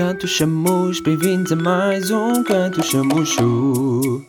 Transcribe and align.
Canto 0.00 0.26
Chamus, 0.26 0.98
bem-vindos 0.98 1.52
a 1.52 1.56
mais 1.56 2.10
um 2.10 2.42
Canto 2.42 2.82
Chamucho. 2.82 4.24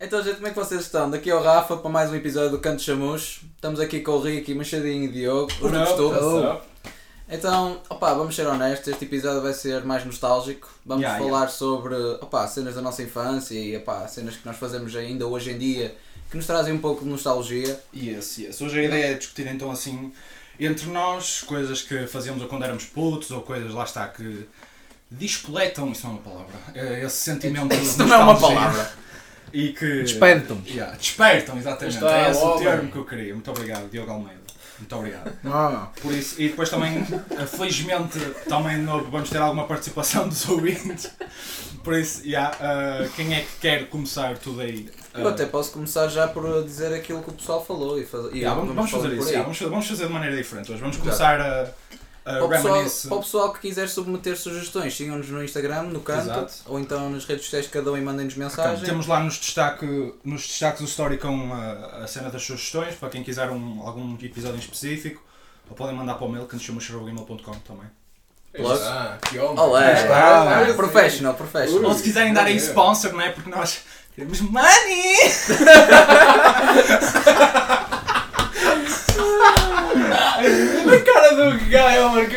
Então, 0.00 0.22
gente, 0.22 0.36
como 0.36 0.46
é 0.46 0.50
que 0.50 0.56
vocês 0.56 0.80
estão? 0.80 1.10
Daqui 1.10 1.28
é 1.28 1.34
o 1.34 1.42
Rafa 1.42 1.76
para 1.76 1.90
mais 1.90 2.10
um 2.10 2.14
episódio 2.14 2.52
do 2.52 2.58
Canto 2.58 2.80
Chamus. 2.80 3.40
Estamos 3.54 3.78
aqui 3.78 4.00
com 4.00 4.12
o 4.12 4.20
Ricky, 4.22 4.54
Machadinho 4.54 5.04
e 5.04 5.08
Diogo, 5.08 5.52
os 5.60 5.70
do 5.94 6.10
costume. 6.10 6.58
Então, 7.28 7.82
opá, 7.90 8.14
vamos 8.14 8.34
ser 8.34 8.46
honestos, 8.46 8.88
este 8.88 9.04
episódio 9.04 9.42
vai 9.42 9.52
ser 9.52 9.84
mais 9.84 10.06
nostálgico. 10.06 10.70
Vamos 10.86 11.02
Yeah, 11.02 11.22
falar 11.22 11.48
sobre 11.48 11.96
opá, 12.22 12.48
cenas 12.48 12.76
da 12.76 12.80
nossa 12.80 13.02
infância 13.02 13.52
e 13.54 13.76
opá, 13.76 14.08
cenas 14.08 14.36
que 14.36 14.46
nós 14.46 14.56
fazemos 14.56 14.96
ainda 14.96 15.26
hoje 15.26 15.50
em 15.50 15.58
dia 15.58 15.94
que 16.30 16.36
nos 16.38 16.46
trazem 16.46 16.72
um 16.72 16.78
pouco 16.78 17.04
de 17.04 17.10
nostalgia. 17.10 17.78
Yes, 17.94 18.38
yes. 18.38 18.58
Hoje 18.60 18.80
a 18.80 18.84
ideia 18.84 19.12
é 19.12 19.14
discutir 19.14 19.46
então 19.46 19.70
assim 19.70 20.12
entre 20.64 20.88
nós 20.88 21.42
coisas 21.42 21.82
que 21.82 22.06
fazíamos 22.06 22.42
ou 22.42 22.48
quando 22.48 22.64
éramos 22.64 22.84
putos 22.84 23.30
ou 23.30 23.42
coisas 23.42 23.72
lá 23.74 23.84
está 23.84 24.08
que 24.08 24.46
despoletam, 25.10 25.92
isso 25.92 26.06
não 26.06 26.14
é 26.14 26.16
uma 26.16 26.22
palavra, 26.22 26.54
eh, 26.74 27.04
esse 27.04 27.16
sentimento 27.16 27.68
de 27.68 27.82
Isso 27.82 27.98
não 27.98 28.14
é 28.14 28.18
uma 28.18 28.38
palavra. 28.38 28.90
E 29.52 29.72
que. 29.72 30.02
Despertam. 30.02 30.60
Yeah, 30.66 30.96
despertam, 30.96 31.56
exatamente. 31.56 31.94
Está 31.94 32.26
é 32.26 32.30
esse 32.30 32.40
o 32.42 32.58
termo 32.58 32.90
que 32.90 32.98
eu 32.98 33.04
queria. 33.04 33.32
Muito 33.32 33.50
obrigado, 33.50 33.88
Diogo 33.88 34.10
Almeida. 34.10 34.46
Muito 34.78 34.96
obrigado. 34.96 35.32
Ah, 35.46 35.88
Por 36.02 36.12
isso, 36.12 36.40
e 36.40 36.48
depois 36.48 36.68
também, 36.68 37.02
felizmente, 37.56 38.18
também 38.48 38.84
vamos 38.84 39.30
ter 39.30 39.38
alguma 39.38 39.66
participação 39.66 40.28
dos 40.28 40.46
ouvintes. 40.48 41.10
Por 41.82 41.94
isso, 41.94 42.26
yeah, 42.26 42.54
eh, 42.60 43.08
quem 43.14 43.34
é 43.34 43.40
que 43.40 43.60
quer 43.60 43.88
começar 43.88 44.36
tudo 44.38 44.60
aí? 44.60 44.90
Eu 45.18 45.28
até 45.28 45.46
posso 45.46 45.72
começar 45.72 46.08
já 46.08 46.28
por 46.28 46.64
dizer 46.64 46.92
aquilo 46.94 47.22
que 47.22 47.30
o 47.30 47.32
pessoal 47.32 47.64
falou 47.64 47.98
e, 47.98 48.04
faz... 48.04 48.26
e 48.32 48.38
Yeah, 48.38 48.58
vamos, 48.58 48.74
vamos 48.74 48.90
fazer 48.90 49.08
por 49.08 49.16
isso, 49.18 49.28
yeah, 49.28 49.42
vamos, 49.42 49.58
fazer, 49.58 49.70
vamos 49.70 49.86
fazer 49.86 50.06
de 50.06 50.12
maneira 50.12 50.36
diferente 50.36 50.70
hoje. 50.72 50.80
Vamos 50.80 50.96
começar 50.96 51.40
a, 51.40 51.62
a 51.62 51.66
Para 52.24 52.44
o, 52.44 52.48
pessoal, 52.48 52.84
para 53.08 53.16
o 53.16 53.20
pessoal 53.20 53.52
que 53.52 53.60
quiser 53.60 53.88
submeter 53.88 54.36
sugestões, 54.36 54.96
sigam-nos 54.96 55.28
no 55.28 55.42
Instagram, 55.42 55.82
no 55.84 56.00
canto, 56.00 56.22
Exato. 56.22 56.54
ou 56.66 56.78
então 56.80 57.08
nas 57.10 57.24
redes 57.24 57.44
sociais, 57.44 57.66
cada 57.68 57.92
um 57.92 57.96
e 57.96 58.00
mandem-nos 58.00 58.34
Então, 58.34 58.48
mensagem. 58.48 58.84
temos 58.84 59.06
lá 59.06 59.20
nos, 59.20 59.34
destaque, 59.38 60.14
nos 60.24 60.42
destaques 60.46 60.80
do 60.82 60.86
story 60.88 61.18
com 61.18 61.52
a, 61.52 62.04
a 62.04 62.06
cena 62.06 62.30
das 62.30 62.42
sugestões, 62.42 62.94
para 62.94 63.08
quem 63.08 63.22
quiser 63.22 63.50
um, 63.50 63.80
algum 63.82 64.14
episódio 64.22 64.56
em 64.56 64.60
específico, 64.60 65.22
ou 65.70 65.76
podem 65.76 65.94
mandar 65.94 66.14
para 66.14 66.26
o 66.26 66.28
mail 66.30 66.46
que 66.46 66.54
nos 66.54 66.62
chamamos.gmail.com 66.64 67.52
também. 67.60 67.86
Plug. 68.56 68.80
Ah, 68.82 69.18
que 69.28 69.38
homem. 69.38 69.58
Olé! 69.58 70.08
Ah, 70.08 70.60
Ah, 70.70 70.74
professional, 70.74 71.34
professional. 71.34 71.90
Ou 71.90 71.94
se 71.94 72.02
quiserem 72.02 72.32
dar 72.32 72.46
aí 72.46 72.56
sponsor, 72.56 73.12
não 73.12 73.20
é? 73.20 73.30
Porque 73.30 73.50
nós 73.50 73.82
queremos 74.16 74.40
money! 74.40 75.16
A 80.06 81.00
cara 81.04 81.34
do 81.34 81.70
gajo, 81.70 82.08
mano. 82.10 82.28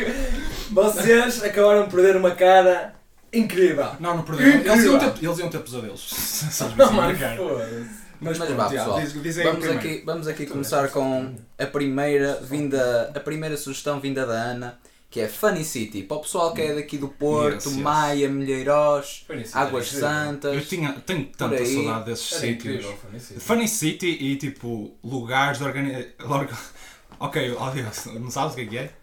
Vocês 0.72 1.44
acabaram 1.44 1.84
de 1.86 1.90
perder 1.92 2.16
uma 2.16 2.32
cara 2.32 2.94
incrível. 3.34 3.88
Não, 4.00 4.18
não 4.18 4.24
perderam. 4.24 4.52
Eles 4.52 4.66
iam 4.66 4.76
Incrível. 4.96 5.12
ter, 5.14 5.26
eles 5.26 5.40
iam 5.40 5.50
ter 5.50 5.60
pesadelos. 5.60 6.44
Não, 6.78 6.94
mano, 6.94 7.18
foda-se. 7.18 8.00
Mas, 8.22 8.38
Mas 8.38 8.48
pronto, 8.50 8.56
vá, 8.56 8.70
pessoal. 8.70 9.00
diz, 9.00 9.14
diz 9.14 9.36
Vamos 9.38 9.60
primeiro. 9.60 9.80
aqui, 9.80 10.04
vamos 10.06 10.28
aqui 10.28 10.46
começar 10.46 10.90
com 10.90 11.34
a 11.58 11.66
primeira 11.66 12.36
vinda, 12.42 13.12
a 13.16 13.20
primeira 13.20 13.56
sugestão 13.56 14.00
vinda 14.02 14.26
da 14.26 14.34
Ana, 14.34 14.78
que 15.10 15.20
é 15.20 15.28
Funny 15.28 15.64
City. 15.64 16.04
Para 16.04 16.18
o 16.18 16.22
pessoal 16.22 16.54
que 16.54 16.62
é 16.62 16.76
daqui 16.76 16.98
do 16.98 17.08
Porto, 17.08 17.56
Yes, 17.66 17.66
yes. 17.66 17.76
Maia, 17.78 18.30
Milheiros, 18.30 19.24
Funny 19.28 19.46
City 19.46 19.58
Águas 19.58 19.88
incrível. 19.88 20.08
Eu 20.10 20.14
Santas. 20.16 20.68
tinha, 20.68 20.94
tenho 21.06 21.26
tanta 21.38 21.56
aí. 21.56 21.74
saudade 21.74 22.06
desses 22.06 22.32
Era 22.32 22.42
sítios. 22.42 22.76
incrível, 22.76 22.98
Funny 22.98 23.20
City. 23.20 23.40
Funny 23.40 23.68
City 23.68 24.08
e 24.08 24.36
tipo 24.38 24.92
lugares 25.04 25.58
de 25.58 25.64
organização. 25.64 26.48
Ok, 27.22 27.52
óbvio, 27.58 27.86
não 28.18 28.32
sabes 28.32 28.54
o 28.54 28.56
que 28.56 28.62
é 28.62 28.66
que 28.66 28.78
é? 28.78 28.94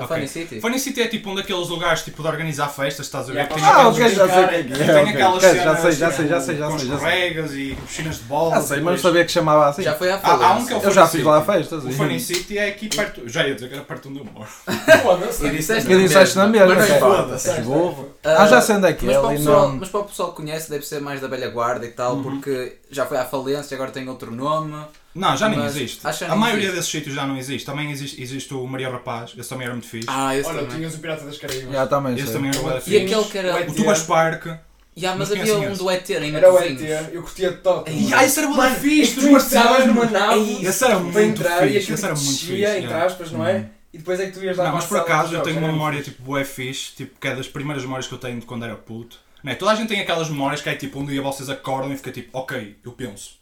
A 0.00 0.04
Ok. 0.04 0.16
Funny 0.16 0.28
City. 0.28 0.60
Funny 0.60 0.78
City 0.78 1.02
é 1.02 1.06
tipo 1.08 1.30
um 1.30 1.34
daqueles 1.34 1.68
lugares 1.68 2.02
tipo 2.02 2.22
de 2.22 2.28
organizar 2.28 2.68
festas, 2.68 3.06
estás 3.06 3.24
a 3.28 3.32
ver? 3.32 3.40
Yeah, 3.40 3.54
tem 3.54 3.64
ah, 3.64 3.88
ok, 3.88 4.08
já 4.08 4.28
sei 4.28 4.44
o 4.44 4.48
que 4.48 4.54
é 4.54 4.62
que 4.62 4.68
tem 4.74 4.88
é, 4.88 5.00
ok. 5.02 5.12
aquelas 5.14 5.42
cenas 5.42 5.64
já 5.64 5.76
sei, 5.76 5.92
já 5.92 6.10
sei, 6.10 6.28
já 6.28 6.34
tipo, 6.40 6.46
sei, 6.46 6.56
já 6.56 6.66
com 6.68 6.78
sei, 6.78 6.88
já 6.88 6.98
sei. 6.98 7.08
escorregas 7.08 7.52
e 7.54 7.78
piscinas 7.86 8.16
de 8.16 8.22
bola. 8.24 8.56
Ah, 8.56 8.60
sei, 8.62 8.80
mas 8.80 8.94
não 8.94 8.98
sabia 9.10 9.24
que 9.24 9.32
chamava 9.32 9.68
assim. 9.68 9.82
Já 9.82 9.94
foi 9.94 10.10
à 10.10 10.14
Há, 10.16 10.30
há 10.30 10.34
um 10.34 10.38
falência. 10.38 10.66
que 10.66 10.72
é 10.72 10.76
o 10.76 10.82
Eu 10.82 10.90
já 10.90 11.06
fiz 11.06 11.22
lá 11.24 11.42
festas. 11.44 11.84
O 11.84 11.88
e- 11.90 11.92
Funny 11.92 12.18
City 12.20 12.58
é 12.58 12.68
aqui 12.68 12.88
perto. 12.88 13.22
Já 13.28 13.46
ia 13.46 13.54
dizer 13.54 13.68
que 13.68 13.74
era 13.74 13.84
perto 13.84 14.08
onde 14.08 14.18
eu 14.20 14.24
moro. 14.24 14.48
Foda-se. 15.02 15.46
E 15.46 15.50
disseste 15.50 15.92
E 15.92 15.98
disseste 16.02 16.36
na 16.36 16.46
mesma, 16.46 16.74
Mas. 16.74 17.46
És 17.46 17.64
burro. 17.64 18.08
Ah, 18.24 18.42
Ah, 18.42 18.46
já 18.46 18.60
sei 18.60 18.76
onde 18.76 18.86
é 18.86 18.92
que 18.92 19.04
Mas 19.06 19.16
é. 19.16 19.18
para, 19.18 19.26
o 19.26 19.30
Ali 19.30 19.38
pessoal, 19.38 19.68
não... 19.68 19.76
mas 19.76 19.88
para 19.88 20.00
o 20.00 20.04
pessoal 20.04 20.30
que 20.30 20.36
conhece, 20.36 20.70
deve 20.70 20.86
ser 20.86 21.00
mais 21.00 21.20
da 21.20 21.28
velha 21.28 21.48
guarda 21.50 21.84
e 21.86 21.90
tal, 21.90 22.14
Uhum. 22.16 22.22
porque 22.22 22.76
já 22.90 23.04
foi 23.06 23.18
à 23.18 23.24
falência, 23.24 23.74
agora 23.74 23.90
tem 23.90 24.08
outro 24.08 24.30
nome. 24.34 24.74
Não, 25.14 25.36
já 25.36 25.48
nem 25.48 25.58
Mas 25.58 25.74
existe. 25.74 26.06
acho 26.06 26.18
que 26.20 26.24
já 26.24 26.30
A 26.30 26.34
nem 26.34 26.40
maioria 26.40 26.62
existe. 26.66 26.76
desses 26.76 26.90
sítios 26.92 27.14
já 27.14 27.26
não 27.26 27.36
existe. 27.36 27.66
Também 27.66 27.90
existe, 27.90 28.22
existe 28.22 28.54
o 28.54 28.64
Maria 28.66 28.90
Rapaz, 28.90 29.32
esse 29.36 29.48
também 29.48 29.64
era 29.64 29.74
muito 29.74 29.88
fixe. 29.88 30.06
Ah, 30.08 30.36
esse 30.36 30.48
Olha, 30.48 30.60
também. 30.60 30.76
tinhas 30.76 30.94
o 30.94 30.98
Pirata 30.98 31.24
das 31.24 31.36
Caraíbas. 31.38 31.72
Já 31.72 31.86
também 31.86 32.14
esse 32.14 32.24
sei. 32.26 32.32
também 32.34 32.50
era 32.50 32.60
bué 32.60 32.72
da 32.72 32.78
E 32.78 32.80
fixe. 32.82 32.96
aquele 32.98 33.24
que 33.24 33.38
era. 33.38 33.70
O 33.70 33.74
Tubas 33.74 34.02
Park. 34.04 34.46
Ya, 34.98 35.14
mas 35.16 35.30
havia 35.30 35.44
conhecem 35.44 35.68
um 35.68 35.72
esse? 35.72 35.82
do 35.82 35.90
ET 35.90 36.10
em 36.10 36.34
Era 36.36 36.52
o 36.52 36.58
ET, 36.58 36.80
eu 37.12 37.22
curtia 37.22 37.52
toque. 37.52 37.90
Ei, 37.90 38.12
Ah, 38.12 38.24
esse 38.24 38.38
era 38.40 38.48
bué 38.48 38.68
da 38.68 38.74
fixe, 38.76 39.12
e 39.18 39.22
tu 39.22 39.30
marcianos. 39.32 39.86
numa 39.86 40.04
nave 40.04 40.64
Esse 40.66 40.84
era 40.84 40.94
para 40.96 41.04
muito 41.04 41.18
entrar 41.18 41.66
e 41.66 41.72
fixe, 41.72 41.78
aquilo 41.78 41.94
esse 41.94 42.04
era 42.04 42.14
muito 42.14 42.28
descia, 42.28 42.46
fixe. 42.48 42.64
entre 42.70 42.80
yeah. 42.86 43.06
aspas, 43.06 43.32
não 43.32 43.46
é? 43.46 43.66
E 43.92 43.98
depois 43.98 44.20
é 44.20 44.26
que 44.26 44.32
tu 44.32 44.44
ias 44.44 44.56
lá 44.56 44.64
Não, 44.64 44.70
para 44.72 44.76
mas 44.76 44.84
a 44.84 44.88
por 44.88 44.94
sala 44.98 45.04
acaso 45.08 45.28
eu 45.28 45.30
jogos, 45.38 45.44
tenho 45.48 45.58
uma 45.58 45.66
muito 45.68 45.78
memória 45.78 46.02
tipo 46.02 46.22
bué 46.22 46.44
fixe, 46.44 46.92
tipo, 46.96 47.18
que 47.18 47.26
é 47.28 47.34
das 47.34 47.48
primeiras 47.48 47.82
memórias 47.82 48.06
que 48.06 48.14
eu 48.14 48.18
tenho 48.18 48.38
de 48.38 48.46
quando 48.46 48.64
era 48.64 48.76
puto. 48.76 49.18
Não 49.42 49.50
é? 49.50 49.54
Toda 49.54 49.70
a 49.72 49.74
gente 49.74 49.88
tem 49.88 50.00
aquelas 50.00 50.28
memórias 50.28 50.60
que 50.60 50.68
é 50.68 50.74
tipo, 50.74 51.00
um 51.00 51.06
dia 51.06 51.22
vocês 51.22 51.48
acordam 51.48 51.92
e 51.92 51.96
fica 51.96 52.12
tipo, 52.12 52.36
ok, 52.36 52.76
eu 52.84 52.92
penso. 52.92 53.38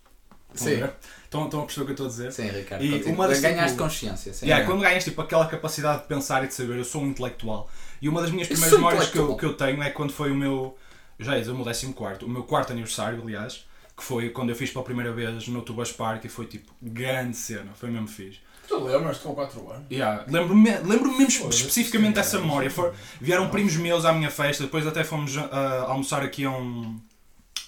Estão 0.54 0.68
a 0.68 0.70
Sim. 0.70 0.80
ver? 0.80 0.92
Estão, 1.28 1.44
estão 1.44 1.60
a 1.60 1.64
perceber 1.66 1.82
o 1.82 1.84
que 1.84 1.90
eu 1.90 2.06
estou 2.06 2.06
a 2.06 2.08
dizer? 2.08 2.32
Sim, 2.32 2.48
Ricardo. 2.48 2.82
E 2.82 3.02
uma 3.04 3.28
das, 3.28 3.40
Ganhaste 3.40 3.72
tipo, 3.72 3.82
consciência. 3.82 4.32
Sim. 4.32 4.46
Yeah, 4.46 4.64
quando 4.64 4.80
ganhas 4.80 5.04
tipo, 5.04 5.20
aquela 5.20 5.46
capacidade 5.46 6.00
de 6.02 6.08
pensar 6.08 6.42
e 6.42 6.46
de 6.48 6.54
saber, 6.54 6.78
eu 6.78 6.84
sou 6.86 7.02
um 7.02 7.06
intelectual. 7.06 7.68
E 8.00 8.08
uma 8.08 8.22
das 8.22 8.30
minhas 8.30 8.48
primeiras 8.48 8.72
memórias 8.72 9.10
que 9.10 9.18
eu, 9.18 9.36
que 9.36 9.44
eu 9.44 9.52
tenho 9.52 9.82
é 9.82 9.90
quando 9.90 10.10
foi 10.10 10.30
o 10.30 10.34
meu. 10.34 10.76
Já 11.18 11.34
ia 11.34 11.40
dizer 11.40 11.52
o 11.52 11.54
meu 11.54 11.66
14, 11.66 12.24
o 12.24 12.28
meu 12.28 12.44
quarto 12.44 12.72
aniversário, 12.72 13.20
aliás, 13.20 13.66
que 13.94 14.02
foi 14.02 14.30
quando 14.30 14.48
eu 14.50 14.56
fiz 14.56 14.70
pela 14.70 14.82
primeira 14.84 15.12
vez 15.12 15.46
no 15.48 15.60
Tubas 15.60 15.92
Park 15.92 16.24
e 16.24 16.28
foi 16.30 16.46
tipo 16.46 16.72
grande 16.80 17.36
cena, 17.36 17.72
foi 17.74 17.90
mesmo 17.90 18.08
fixe. 18.08 18.38
Tu 18.66 18.78
lembras-te 18.78 19.22
com 19.22 19.34
4 19.34 19.70
anos? 19.70 19.84
Yeah, 19.90 20.24
Lembro-me 20.28 20.70
lembro 20.78 21.12
mesmo 21.16 21.50
especificamente 21.50 22.08
sim, 22.08 22.14
dessa 22.14 22.36
cara. 22.36 22.42
memória. 22.42 22.70
For- 22.70 22.94
vieram 23.20 23.50
primos 23.50 23.76
meus 23.76 24.04
à 24.06 24.12
minha 24.12 24.30
festa, 24.30 24.62
depois 24.64 24.86
até 24.86 25.04
fomos 25.04 25.36
ah, 25.36 25.86
almoçar 25.88 26.22
aqui 26.22 26.44
a 26.44 26.50
um, 26.50 26.98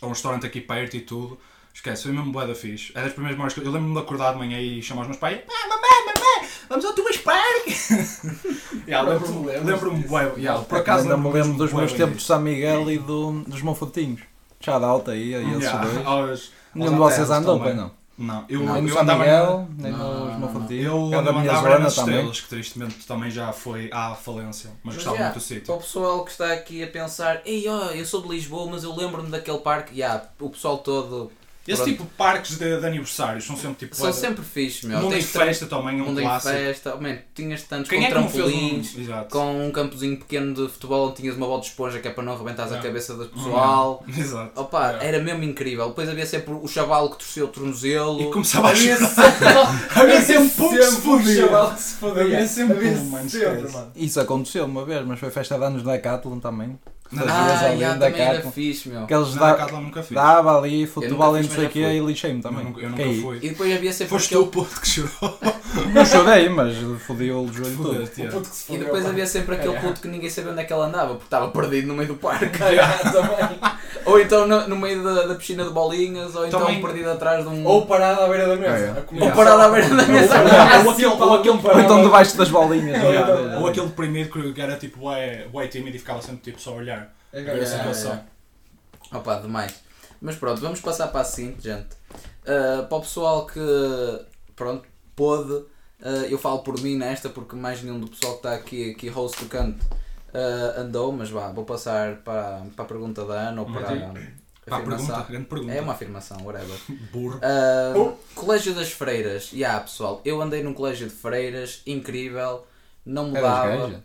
a 0.01 0.07
um 0.07 0.11
restaurante 0.11 0.47
aqui 0.47 0.61
perto 0.61 0.97
e 0.97 1.01
tudo. 1.01 1.39
Esquece, 1.81 2.03
foi 2.03 2.13
mesmo 2.13 2.31
bué 2.31 2.47
da 2.47 2.55
fixe. 2.55 2.93
É 2.95 3.03
das 3.03 3.13
primeiras 3.15 3.37
memórias 3.39 3.55
que 3.55 3.61
eu, 3.61 3.65
eu 3.65 3.73
lembro-me 3.73 3.95
de 3.95 4.01
acordar 4.01 4.33
de 4.33 4.39
manhã 4.39 4.61
e 4.61 4.83
chamar 4.83 5.01
os 5.03 5.09
meus 5.09 5.19
pais. 5.19 5.41
Ah, 5.49 5.67
mamãe, 5.67 6.15
mamãe, 6.15 6.51
vamos 6.69 6.85
ao 6.85 6.93
yeah, 8.87 9.09
Pronto, 9.09 9.45
lembro-me 9.47 9.71
lembro-me 9.71 10.05
bué. 10.05 10.33
Yeah, 10.37 10.63
por 10.63 10.79
acaso 10.79 11.05
Ainda 11.05 11.17
me 11.17 11.33
lembro 11.33 11.55
dos 11.57 11.73
meus 11.73 11.91
bem 11.93 12.01
tempos 12.01 12.19
de. 12.19 12.23
São 12.25 12.39
Miguel 12.39 12.91
e 12.91 12.99
do, 12.99 13.41
dos 13.47 13.63
Monfortinhos. 13.63 14.21
Já 14.61 14.79
da 14.79 14.87
alta 14.89 15.13
aí, 15.13 15.35
a 15.35 15.41
esses 15.41 15.63
Yeah, 15.63 15.87
dois. 15.87 16.07
aos- 16.07 16.53
Nenhum 16.75 16.93
de 16.93 16.99
vocês 16.99 17.31
andou, 17.31 17.59
pois 17.59 17.75
não? 17.75 17.91
Não, 18.19 18.45
eu, 18.51 18.61
Não, 18.61 18.75
Nem 18.75 18.83
no 18.83 18.89
eu 18.91 19.01
andava 19.01 19.19
Miguel, 19.21 19.69
nem 19.79 19.93
Não, 19.93 20.39
Monfortinhos. 20.39 20.85
Eu, 20.85 21.19
andava 21.19 21.79
nas 21.79 21.95
também. 21.95 22.15
estrelas, 22.17 22.41
que 22.43 22.49
tristemente 22.51 23.07
também 23.07 23.31
já 23.31 23.51
foi 23.55 23.89
à 23.91 24.15
falência, 24.15 24.69
mas 24.85 24.95
Mas, 24.95 24.95
gostava 24.97 25.17
yeah, 25.17 25.33
muito 25.33 25.43
do 25.43 25.47
sítio. 25.49 25.65
Para 25.65 25.75
o 25.77 25.79
pessoal 25.79 26.25
que 26.27 26.31
está 26.31 26.53
aqui 26.53 26.83
a 26.85 26.87
pensar, 26.89 27.41
ei, 27.47 27.67
ó, 27.67 27.87
eu 27.93 28.05
sou 28.05 28.21
de 28.21 28.29
Lisboa, 28.29 28.71
mas 28.71 28.85
eu 28.85 28.95
lembro-me 28.95 29.31
daquele 29.31 29.61
parque. 29.61 29.99
Ya, 29.99 30.23
o 30.39 30.51
pessoal 30.51 30.77
todo. 30.79 31.33
Esse 31.69 31.77
Pronto. 31.83 31.91
tipo 31.91 32.05
de 32.05 32.11
parques 32.17 32.59
de, 32.59 32.81
de 32.81 32.87
aniversários 32.87 33.45
são 33.45 33.55
sempre 33.55 33.75
tipo. 33.87 33.95
São 33.95 34.07
bué- 34.07 34.13
sempre 34.19 34.43
fixes, 34.45 34.83
meu. 34.85 34.99
Mundo 35.03 35.15
em 35.15 35.21
festa 35.23 35.67
também 35.67 35.99
é 36.01 36.03
um 36.03 36.07
Mundo 36.07 36.21
em 36.21 36.25
clássico. 36.25 36.55
festa. 36.55 36.97
Man, 36.97 37.19
tinhas 37.35 37.63
tantos 37.65 37.91
Quem 37.91 38.01
com 38.01 38.07
é 38.07 38.11
trampolins. 38.11 38.95
um... 38.97 39.25
Com 39.31 39.67
um 39.67 39.71
campozinho 39.71 40.17
pequeno 40.17 40.55
de 40.55 40.69
futebol 40.73 41.07
onde 41.09 41.17
tinhas 41.17 41.37
uma 41.37 41.47
bola 41.47 41.61
de 41.61 41.67
esponja 41.67 41.99
que 42.01 42.09
é 42.09 42.11
para 42.11 42.25
não 42.25 42.33
arrebentares 42.33 42.73
a 42.73 42.77
Yeah. 42.77 42.89
cabeça 42.89 43.15
do 43.15 43.27
pessoal. 43.29 44.03
Exato. 44.09 44.59
Opa, 44.61 44.81
Yeah. 44.89 45.05
era 45.05 45.19
mesmo 45.23 45.45
incrível. 45.45 45.89
Depois 45.91 46.09
havia 46.09 46.27
sempre 46.27 46.55
o 46.55 46.67
chavalo 46.67 47.11
que 47.11 47.19
torceu 47.19 47.45
o 47.45 47.49
tornozelo. 47.49 48.21
E 48.23 48.31
começava 48.33 48.71
a 48.71 48.75
chorar. 48.75 49.91
Havia 49.95 50.21
sempre 50.23 50.63
um 50.65 50.71
que 50.71 50.83
se 50.83 51.37
chaval 51.41 51.77
fodia. 51.77 52.23
Havia 52.23 52.47
sempre 52.49 52.77
Havia 52.77 52.91
um, 52.93 53.29
sempre, 53.29 53.69
mano. 53.73 53.93
Isso 53.95 54.19
aconteceu 54.19 54.65
uma 54.65 54.85
vez, 54.85 55.07
mas 55.07 55.21
foi 55.21 55.31
festa 55.31 55.59
de 55.59 55.65
anos 55.65 55.83
da 55.83 55.93
Decathlon 55.93 56.39
também. 56.41 56.79
Não, 57.13 57.27
Fazias 57.27 57.63
Ah, 57.63 57.67
ali 57.67 57.99
também 57.99 58.21
era 58.23 58.51
fixe, 58.53 58.89
meu. 58.89 59.05
Que 59.07 59.13
eles 59.15 59.35
Não, 59.35 59.41
da- 59.41 59.53
Decathlon 59.53 59.81
nunca 59.81 60.03
fiz. 60.03 60.15
dava 60.15 60.57
ali 60.59 60.87
futebol 60.87 61.37
e 61.37 61.43
não 61.43 61.51
sei 61.51 61.67
o 61.67 61.69
quê 61.69 61.81
e 61.81 61.99
lixei-me 62.01 62.39
Eu 62.39 62.43
também. 62.43 62.65
nunca, 62.65 62.81
eu 62.81 62.91
nunca 62.91 63.03
fui. 63.03 63.37
E 63.43 63.49
depois 63.49 63.75
havia 63.75 63.93
sempre 63.93 64.11
Foste 64.11 64.27
aquele... 64.35 64.43
o 64.45 64.47
puto 64.47 64.81
que 64.81 64.89
chorou. 64.89 65.39
Não 65.95 66.05
chorei, 66.05 66.49
mas 66.49 66.77
fodi-o 67.07 67.45
o 67.45 67.53
joelho 67.53 67.77
todo. 67.77 67.95
Foda-te, 67.95 68.21
O 68.21 68.25
yeah. 68.25 68.37
puto 68.39 68.51
que 68.51 68.57
se 68.57 68.73
E 68.75 68.79
depois 68.79 69.07
havia 69.07 69.27
sempre 69.27 69.55
aquele 69.55 69.75
É. 69.77 69.81
puto 69.81 70.01
que 70.01 70.09
ninguém 70.09 70.29
sabia 70.31 70.51
onde 70.53 70.61
é 70.61 70.65
que 70.65 70.73
ele 70.73 70.83
andava, 70.83 71.09
porque 71.11 71.25
estava 71.25 71.49
perdido 71.49 71.87
no 71.89 71.95
meio 71.95 72.09
do 72.09 72.15
parque. 72.17 72.47
Também. 72.59 73.59
Ou 74.07 74.21
então 74.21 74.47
no, 74.47 74.69
no 74.69 74.77
meio 74.77 75.03
da, 75.03 75.27
da 75.27 75.35
piscina 75.35 75.63
de 75.65 75.71
bolinhas, 75.71 76.35
ou 76.35 76.47
então 76.47 76.61
Também- 76.61 76.81
perdido 76.81 77.11
atrás 77.11 77.43
de 77.45 77.49
um. 77.51 77.67
Ou 77.67 77.87
parado 77.87 78.23
à 78.23 78.29
beira 78.29 78.49
da 78.49 78.57
mesa. 78.57 79.07
Ou 79.21 79.31
parado 79.33 79.63
à 79.63 79.69
beira 79.69 79.89
da 79.95 80.03
mesa. 80.07 80.35
Ou- 80.41 80.85
ou 80.87 80.91
aquele- 80.93 81.07
ou 81.07 81.35
aquele 81.35 81.59
Ou 81.75 81.81
então 81.81 82.03
debaixo 82.03 82.37
das 82.37 82.49
bolinhas. 82.49 83.01
Ou 83.61 83.67
aquele 83.69 83.87
deprimido 83.87 84.53
que 84.55 84.61
era 84.61 84.77
tipo 84.77 84.99
bué 85.01 85.67
tímido 85.69 85.97
e 85.97 85.99
ficava 85.99 86.21
sempre 86.23 86.41
tipo 86.43 86.61
só 86.61 86.71
a 86.71 86.75
olhar. 86.75 87.00
É, 87.33 87.41
a 87.41 87.43
ver 87.45 87.51
a 87.51 87.55
Yeah, 87.55 87.77
situação. 87.79 88.11
yeah. 88.13 88.27
Opa, 89.13 89.37
demais. 89.41 89.75
Mas 90.21 90.37
pronto, 90.37 90.61
vamos 90.61 90.81
passar 90.81 91.09
para 91.09 91.21
a 91.21 91.25
seguinte, 91.25 91.63
gente. 91.63 91.89
Uh, 92.45 92.87
para 92.89 92.99
o 92.99 93.01
pessoal 93.01 93.47
que, 93.47 93.61
pronto, 94.55 94.87
pôde, 95.17 95.53
uh, 95.53 95.67
eu 96.29 96.39
falo 96.39 96.61
por 96.61 96.79
mim 96.81 96.97
nesta, 96.97 97.29
porque 97.29 97.57
mais 97.57 97.83
nenhum 97.83 97.99
do 98.01 98.09
pessoal 98.09 98.33
que 98.35 98.39
está 98.39 98.55
aqui, 98.55 98.91
aqui 98.93 99.09
host 99.09 99.43
do 99.43 99.49
canto, 99.49 99.85
ah, 100.33 100.81
andou, 100.83 101.11
mas 101.11 101.29
vá, 101.29 101.51
vou 101.51 101.65
passar 101.65 102.19
para, 102.19 102.63
para 102.77 102.85
a 102.85 102.89
pergunta 102.89 103.25
da 103.25 103.49
Ana 103.49 103.63
ou 103.63 103.67
para 103.67 103.81
a 103.81 104.13
Pá, 104.69 104.77
afirmação. 104.77 105.07
pergunta, 105.09 105.25
grande 105.33 105.47
pergunta. 105.47 105.73
É 105.73 105.81
uma 105.81 105.93
afirmação, 105.93 106.37
whatever. 106.45 106.79
Burro. 107.11 107.41
Oh. 107.97 108.13
Colégio 108.37 108.73
das 108.73 108.93
Freiras, 108.93 109.51
yeah, 109.53 109.81
pessoal, 109.81 110.21
eu 110.25 110.41
andei 110.41 110.63
num 110.63 110.73
colégio 110.73 111.09
de 111.09 111.15
freiras, 111.15 111.83
incrível, 111.85 112.65
não 113.05 113.35
Eras 113.35 113.65
mudava. 113.65 114.05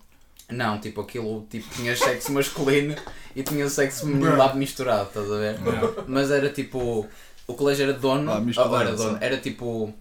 Não, 0.49 0.79
tipo 0.79 1.01
aquilo, 1.01 1.45
tipo, 1.49 1.67
tinha 1.75 1.95
sexo 1.95 2.31
masculino 2.33 2.95
e 3.35 3.41
tinha 3.43 3.67
sexo 3.67 4.05
Bruh. 4.07 4.37
lá 4.37 4.53
misturado, 4.53 5.07
estás 5.07 5.31
a 5.31 5.37
ver? 5.37 5.59
Yeah. 5.59 5.93
Mas 6.07 6.29
era 6.29 6.49
tipo, 6.49 7.07
o 7.47 7.53
colégio 7.55 7.83
era 7.83 7.93
dono, 7.93 8.31
Ah, 8.31 8.39
misturado, 8.39 8.75
era 8.75 8.91
dono, 8.95 9.17
era 9.21 9.37
tipo, 9.37 9.91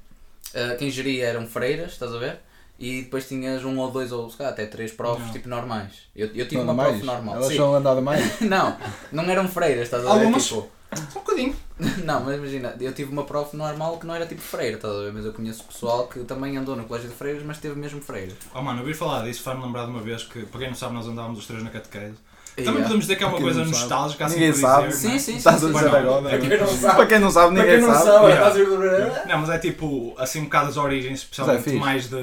ah, 0.54 0.76
quem 0.78 0.90
geria 0.90 1.26
eram 1.26 1.46
freiras, 1.46 1.92
estás 1.92 2.12
a 2.14 2.18
ver? 2.18 2.40
E 2.78 3.02
depois 3.02 3.26
tinhas 3.28 3.64
um 3.64 3.78
ou 3.78 3.90
dois 3.90 4.10
ou 4.12 4.28
se 4.28 4.36
calhar, 4.36 4.52
até 4.52 4.66
três 4.66 4.92
provas 4.92 5.26
Não. 5.26 5.32
tipo 5.32 5.48
normais. 5.48 5.92
Eu, 6.14 6.26
eu 6.34 6.46
tive 6.48 6.56
Nada 6.60 6.72
uma 6.72 6.84
prof 6.84 7.02
normal. 7.04 7.36
Elas 7.36 7.48
sim. 7.48 7.56
são 7.56 7.74
andada 7.74 8.00
mais? 8.00 8.40
Não, 8.42 8.76
não 9.12 9.24
eram 9.24 9.48
freiras, 9.48 9.84
estás 9.84 10.04
a 10.04 10.12
ver? 10.12 10.20
Algumas. 10.20 10.44
Tipo, 10.44 10.68
Só 10.96 11.18
um 11.18 11.22
bocadinho. 11.22 11.56
não, 12.04 12.24
mas 12.24 12.36
imagina, 12.36 12.76
eu 12.80 12.92
tive 12.92 13.12
uma 13.12 13.24
prof 13.24 13.56
normal 13.56 13.98
que 13.98 14.06
não 14.06 14.14
era 14.14 14.26
tipo 14.26 14.40
freira, 14.40 14.76
estás 14.76 14.94
a 14.94 14.98
ver? 14.98 15.12
Mas 15.12 15.24
eu 15.24 15.32
conheço 15.32 15.64
pessoal 15.64 16.06
que 16.06 16.20
também 16.20 16.56
andou 16.56 16.76
no 16.76 16.84
colégio 16.84 17.08
de 17.10 17.16
freiras, 17.16 17.42
mas 17.42 17.58
teve 17.58 17.74
mesmo 17.74 18.00
freiras. 18.00 18.36
Oh 18.54 18.62
mano, 18.62 18.78
eu 18.78 18.82
ouvi 18.82 18.94
falar 18.94 19.24
disso, 19.24 19.42
faz-me 19.42 19.64
lembrar 19.64 19.84
de 19.84 19.90
uma 19.90 20.00
vez 20.00 20.22
que, 20.22 20.44
para 20.46 20.60
quem 20.60 20.68
não 20.68 20.76
sabe, 20.76 20.94
nós 20.94 21.06
andávamos 21.06 21.38
os 21.40 21.46
três 21.46 21.62
na 21.62 21.70
catequese. 21.70 22.16
E, 22.56 22.62
Também 22.62 22.82
podemos 22.82 23.02
dizer 23.02 23.16
que 23.16 23.24
é 23.24 23.26
uma 23.26 23.40
coisa 23.40 23.64
nostálgica, 23.64 24.26
assim 24.26 24.34
Ninguém 24.36 24.52
por 24.52 24.60
sabe. 24.60 24.88
dizer, 24.88 24.98
Sim, 25.00 25.08
não 25.08 25.14
é? 25.14 25.18
sim, 25.18 25.32
sim. 25.32 25.36
Estás 25.38 25.56
a 25.56 25.58
sim. 25.66 25.72
dizer 25.72 25.90
Não, 25.90 25.96
agora? 25.98 26.28
Para 26.28 26.38
quem 26.38 26.58
não 26.58 26.66
sabe, 26.68 26.94
Para 26.96 27.06
quem 27.06 27.18
não 27.18 27.30
sabe, 27.30 27.46
para 27.54 27.62
ninguém 27.64 27.78
quem 27.80 27.88
não 27.88 27.94
sabe. 27.94 28.04
sabe, 28.04 28.26
Yeah. 28.26 28.46
a 28.46 28.50
ver? 28.50 29.26
Não, 29.26 29.38
mas 29.38 29.50
é 29.50 29.58
tipo, 29.58 30.14
assim 30.18 30.40
um 30.40 30.44
bocado 30.44 30.68
as 30.68 30.76
origens, 30.76 31.18
especialmente 31.20 31.62
fixe. 31.64 31.76
mais 31.76 32.08
de, 32.08 32.16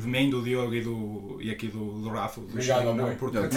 de 0.00 0.06
mim, 0.08 0.30
do 0.30 0.42
Diogo 0.42 0.74
e, 0.74 0.80
do, 0.80 1.38
e 1.40 1.50
aqui 1.50 1.68
do, 1.68 1.78
do 2.00 2.08
Rafa. 2.08 2.40
Do 2.40 2.48
Obrigado, 2.48 2.78
Chico, 2.78 2.90
amor. 2.90 3.06
não, 3.08 3.14
porque... 3.16 3.36
Eu- 3.38 3.42
Não, 3.48 3.50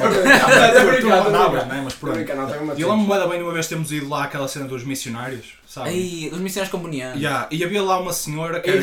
mas 1.23 1.27
é 1.27 1.31
não 1.31 1.51
né? 1.65 1.81
Mas 1.83 1.93
pronto. 1.93 2.19
E 2.19 2.81
eu 2.81 2.89
lembro-me 2.89 3.05
bué 3.07 3.19
da 3.19 3.27
bem 3.27 3.37
de 3.39 3.43
uma 3.43 3.53
vez 3.53 3.67
termos 3.67 3.91
ido 3.91 4.07
lá 4.07 4.25
àquela 4.25 4.47
cena 4.47 4.65
dos 4.65 4.83
missionários, 4.83 5.53
sabe? 5.67 5.89
Ei, 5.89 6.29
os 6.31 6.39
missionários 6.39 6.71
comunianos. 6.71 7.17
Yeah, 7.21 7.47
E 7.51 7.63
havia 7.63 7.81
lá 7.81 7.99
uma 7.99 8.13
senhora 8.13 8.59
que 8.59 8.69
era, 8.69 8.79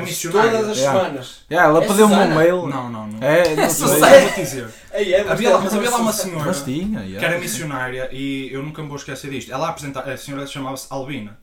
todas 0.32 0.68
as 0.70 0.76
Yeah. 0.78 0.98
semanas. 1.00 1.36
Yeah, 1.50 1.70
ela 1.70 1.84
É 1.84 1.88
pediu-me 1.88 2.14
um 2.14 2.34
mail. 2.34 2.66
Não, 2.66 2.90
não, 2.90 3.06
não. 3.06 3.18
É, 3.26 3.56
não 3.56 3.70
sei, 3.70 3.88
vou 3.88 4.32
dizer. 4.36 4.68
Aí 4.96 5.12
é, 5.12 5.28
Havia 5.28 5.50
lá, 5.50 5.60
mas 5.60 5.74
havia 5.74 5.90
lá 5.90 5.98
uma 5.98 6.12
senhora 6.12 6.44
Mas 6.46 6.62
tinha, 6.62 7.00
que 7.00 7.06
yeah. 7.12 7.28
era 7.28 7.38
missionária 7.38 8.08
e 8.12 8.48
eu 8.50 8.62
nunca 8.62 8.80
me 8.82 8.88
vou 8.88 8.96
esquecer 8.96 9.30
disto. 9.30 9.52
Ela 9.52 9.66
a 9.66 9.70
apresentar, 9.70 10.08
a 10.08 10.16
senhora 10.16 10.46
chamava-se 10.46 10.86
Albina. 10.90 11.38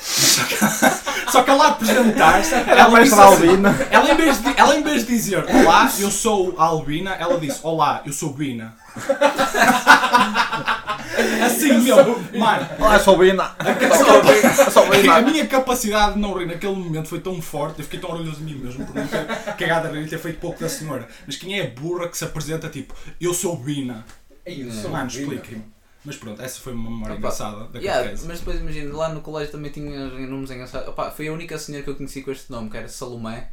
Só 0.00 0.42
que, 0.46 1.30
só 1.30 1.42
que 1.42 1.50
ela 1.50 1.66
a 1.66 1.68
apresentar-se, 1.68 2.54
Era 2.54 2.70
ela 2.80 2.88
mais 2.90 3.10
disse 3.10 3.20
assim- 3.20 3.48
Albina. 3.48 3.88
Ela 3.90 4.10
em, 4.10 4.16
vez 4.16 4.42
de, 4.42 4.54
ela 4.56 4.76
em 4.76 4.82
vez 4.82 5.04
de 5.04 5.08
dizer 5.12 5.44
Olá, 5.44 5.90
eu 5.98 6.10
sou 6.10 6.54
a 6.56 6.64
Albina, 6.64 7.10
ela 7.14 7.38
disse 7.38 7.60
Olá, 7.62 8.00
eu 8.06 8.12
sou 8.12 8.32
Bina. 8.32 8.74
Assim, 11.44 11.78
meu, 11.80 11.96
mano, 12.38 12.68
Olá, 12.78 12.98
sou 13.00 13.18
Bina. 13.18 13.56
Sou 14.72 14.84
a 14.84 14.90
Bina. 14.90 15.20
minha 15.22 15.46
capacidade 15.46 16.14
de 16.14 16.20
não 16.20 16.32
rir 16.36 16.46
naquele 16.46 16.74
momento 16.74 17.08
foi 17.08 17.20
tão 17.20 17.40
forte, 17.42 17.80
eu 17.80 17.84
fiquei 17.84 17.98
tão 17.98 18.10
orgulhoso 18.10 18.38
de 18.38 18.44
mim 18.44 18.60
mesmo 18.60 18.86
por 18.86 18.94
não 18.94 19.06
ter 19.06 19.26
cagado 19.58 19.88
a 19.88 19.90
rir 19.90 20.04
e 20.04 20.08
ter 20.08 20.18
feito 20.18 20.38
pouco 20.38 20.60
da 20.60 20.68
senhora. 20.68 21.08
Mas 21.26 21.36
quem 21.36 21.58
é 21.58 21.66
a 21.66 21.70
burra 21.70 22.08
que 22.08 22.16
se 22.16 22.24
apresenta 22.24 22.68
tipo, 22.68 22.94
eu 23.20 23.34
sou 23.34 23.56
Bina? 23.56 24.04
Eu 24.46 24.70
sou 24.70 24.90
Mano, 24.90 25.08
expliquem-me. 25.08 25.64
Mas 26.04 26.16
pronto, 26.16 26.40
essa 26.40 26.60
foi 26.60 26.72
uma 26.72 26.88
memória 26.88 27.14
Opa, 27.14 27.18
engraçada 27.18 27.64
da 27.68 27.78
Yeah, 27.80 28.12
mas 28.24 28.38
depois 28.38 28.60
imagina, 28.60 28.96
lá 28.96 29.08
no 29.08 29.20
colégio 29.20 29.52
também 29.52 29.70
tinha 29.70 30.08
nomes 30.26 30.50
engraçados. 30.50 30.88
Opa, 30.88 31.10
foi 31.10 31.28
a 31.28 31.32
única 31.32 31.58
senhora 31.58 31.84
que 31.84 31.90
eu 31.90 31.96
conheci 31.96 32.22
com 32.22 32.30
este 32.30 32.50
nome, 32.50 32.70
que 32.70 32.76
era 32.76 32.88
Salomé. 32.88 33.50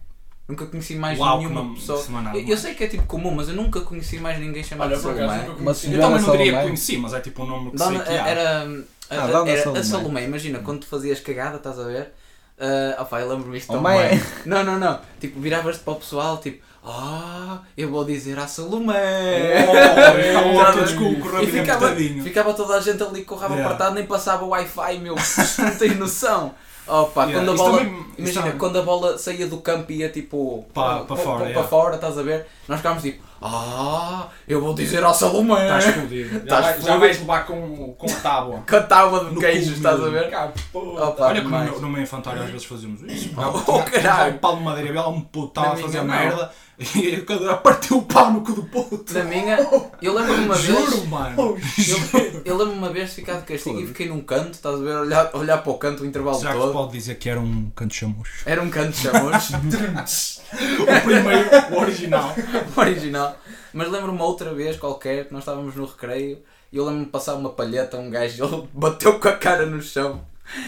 Nunca 0.48 0.66
conheci 0.68 0.96
mais 0.96 1.18
Uau, 1.18 1.40
nenhuma 1.40 1.74
pessoa. 1.74 2.00
semanal, 2.02 2.36
Eu, 2.36 2.48
eu 2.50 2.58
sei 2.58 2.76
que 2.76 2.84
é 2.84 2.88
tipo 2.88 3.04
comum, 3.08 3.32
mas 3.32 3.50
eu 3.50 3.56
nunca 3.56 3.82
conheci 3.82 4.20
mais 4.20 4.40
ninguém 4.40 4.64
chamado 4.64 4.90
Olha, 4.90 4.98
acaso 5.00 5.16
Salomé. 5.18 5.44
Uma 5.50 5.56
conheci. 5.56 5.94
Eu 5.94 6.00
também 6.02 6.22
não 6.22 6.32
diria 6.38 6.54
que 6.58 6.64
conheci, 6.64 6.98
mas 6.98 7.14
é 7.14 7.20
tipo 7.20 7.44
um 7.44 7.48
nome 7.48 7.72
que 7.72 7.78
Dona, 7.78 8.06
sei 8.06 8.14
que 8.14 8.20
há. 8.22 8.28
era, 8.28 8.68
Ah, 9.10 9.24
a, 9.24 9.28
Dona 9.28 9.50
era 9.52 9.62
Salomé. 9.64 9.80
a 9.80 9.84
Salomé, 9.84 10.24
imagina, 10.26 10.60
quando 10.60 10.82
tu 10.82 10.88
fazias 10.88 11.20
cagada, 11.20 11.58
estás 11.58 11.80
a 11.80 11.84
ver? 11.84 12.14
Ah, 12.60 13.02
opa, 13.02 13.20
eu 13.22 13.30
lembro-me 13.30 13.58
isto 13.58 13.70
Oh, 13.72 13.74
tão 13.74 13.82
mãe. 13.82 14.08
bem. 14.10 14.22
Não, 14.46 14.64
não, 14.64 14.78
não. 14.80 15.00
Tipo, 15.20 15.40
viravas-te 15.40 15.84
para 15.84 15.94
o 15.94 15.96
pessoal, 15.98 16.38
tipo, 16.38 16.64
ah, 16.86 17.62
eu 17.76 17.90
vou 17.90 18.06
dizer 18.06 18.38
à 18.38 18.46
Salomé. 18.48 19.66
Oh, 19.68 21.42
E 21.42 21.48
ficava, 21.48 21.96
ficava 22.24 22.54
toda 22.54 22.76
a 22.76 22.80
gente 22.82 23.02
ali 23.02 23.24
com 23.24 23.34
o 23.36 23.38
rabo 23.38 23.56
Yeah. 23.56 23.74
apertado, 23.74 23.96
nem 23.96 24.06
passava 24.06 24.46
o 24.46 24.50
Wi-Fi, 24.50 25.00
meu. 25.00 25.16
Não 25.16 25.76
tens 25.76 25.98
noção. 25.98 26.54
Opa, 26.88 27.26
Yeah, 27.26 27.34
quando 27.46 27.52
a 27.52 27.58
bola. 27.64 27.78
também- 27.80 28.06
imagina, 28.18 28.42
também- 28.44 28.58
quando 28.60 28.80
a 28.80 28.82
bola 28.84 29.18
saía 29.18 29.48
do 29.48 29.58
campo 29.58 29.92
e 29.92 29.98
ia 29.98 30.10
tipo. 30.10 30.66
Pa- 30.74 31.00
pa 31.00 31.16
fora, 31.16 31.38
para 31.40 31.48
yeah. 31.50 31.68
fora, 31.68 31.96
estás 31.96 32.18
a 32.18 32.22
ver? 32.22 32.46
Nós 32.68 32.78
ficávamos 32.78 33.04
tipo, 33.04 33.24
ah, 33.42 34.28
eu 34.48 34.62
vou 34.62 34.74
dizer 34.74 35.04
à 35.04 35.14
Salomé. 35.14 35.64
Estás 35.64 35.86
fodido. 35.96 36.42
Já, 36.48 36.62
vai- 36.62 36.82
já 36.82 36.98
vais 36.98 37.20
levar 37.20 37.46
com, 37.48 37.94
com 37.98 38.08
a 38.12 38.16
tábua. 38.16 38.64
Com 38.70 38.76
a 38.76 38.82
tábua 38.82 39.26
de 39.26 39.34
No 39.36 39.42
queijos, 39.42 39.78
estás 39.78 40.02
a 40.02 40.10
ver? 40.10 40.30
Cá. 40.30 40.52
Opa, 40.74 41.26
Olha 41.28 41.42
como 41.42 41.58
no, 41.58 41.80
no 41.82 41.90
meu 41.90 42.02
infantário 42.04 42.42
às 42.44 42.50
vezes 42.50 42.66
fazíamos 42.66 43.02
isso. 43.04 43.32
Oh, 43.38 43.84
caralho. 43.84 44.36
Um 44.36 44.38
pau 44.38 44.56
de 44.58 44.64
madeira, 44.64 44.94
lá 45.02 45.08
um 45.10 45.22
puto 45.22 45.48
estava 45.60 45.74
a 45.74 45.78
fazer 45.78 46.02
minha 46.04 46.30
não. 46.36 46.50
E 46.80 47.16
o 47.16 47.26
cadeira 47.26 47.56
partiu 47.58 47.98
o 48.00 48.02
pau 48.04 48.32
no 48.32 48.42
cu 48.42 48.52
do 48.54 48.64
puto. 48.64 49.14
Na 49.14 49.24
minha, 49.24 49.58
eu 50.02 50.14
lembro-me 50.14 50.46
uma 50.46 50.56
vez. 50.56 50.66
Juro, 50.66 51.08
mano. 51.08 51.36
Eu, 51.42 52.42
eu 52.44 52.58
lembro-me 52.58 52.78
uma 52.80 52.90
vez 52.92 53.10
de 53.10 53.16
ficar 53.16 53.40
de 53.40 53.46
castigo 53.46 53.80
e 53.80 53.88
fiquei 53.88 54.10
num 54.10 54.22
canto, 54.22 54.54
estás 54.54 54.76
a 54.76 54.78
ver? 54.84 54.96
Olhar, 54.98 55.30
olhar 55.36 55.58
para 55.60 55.72
o 55.72 55.78
canto 55.78 56.04
o 56.04 56.06
intervalo 56.06 56.40
Já 56.40 56.54
todo. 56.54 56.74
pode 56.74 56.92
dizer 56.92 57.16
que 57.16 57.30
era 57.30 57.40
um 57.40 57.70
canto 57.76 57.94
chamucho. 57.94 58.44
Era 58.46 58.62
um 58.62 58.70
canto 58.70 58.92
de 58.92 58.98
chamus, 58.98 60.42
O 60.80 61.02
primeiro, 61.04 61.50
o 61.76 61.80
original. 61.80 62.36
o 62.76 62.80
original. 62.80 63.38
Mas 63.74 63.90
lembro-me 63.92 64.22
outra 64.22 64.54
vez 64.54 64.78
qualquer 64.78 65.26
que 65.28 65.34
nós 65.34 65.44
estávamos 65.44 65.76
no 65.76 65.86
recreio 65.86 66.40
e 66.72 66.78
eu 66.78 66.84
lembro-me 66.84 67.06
de 67.06 67.12
passar 67.12 67.36
uma 67.36 67.50
palheta 67.50 67.98
a 67.98 68.00
um 68.00 68.10
gajo 68.10 68.44
e 68.44 68.48
ele 68.48 68.70
bateu 68.74 69.20
com 69.20 69.28
a 69.28 69.34
cara 69.34 69.66
no 69.66 69.82
chão. 69.82 70.22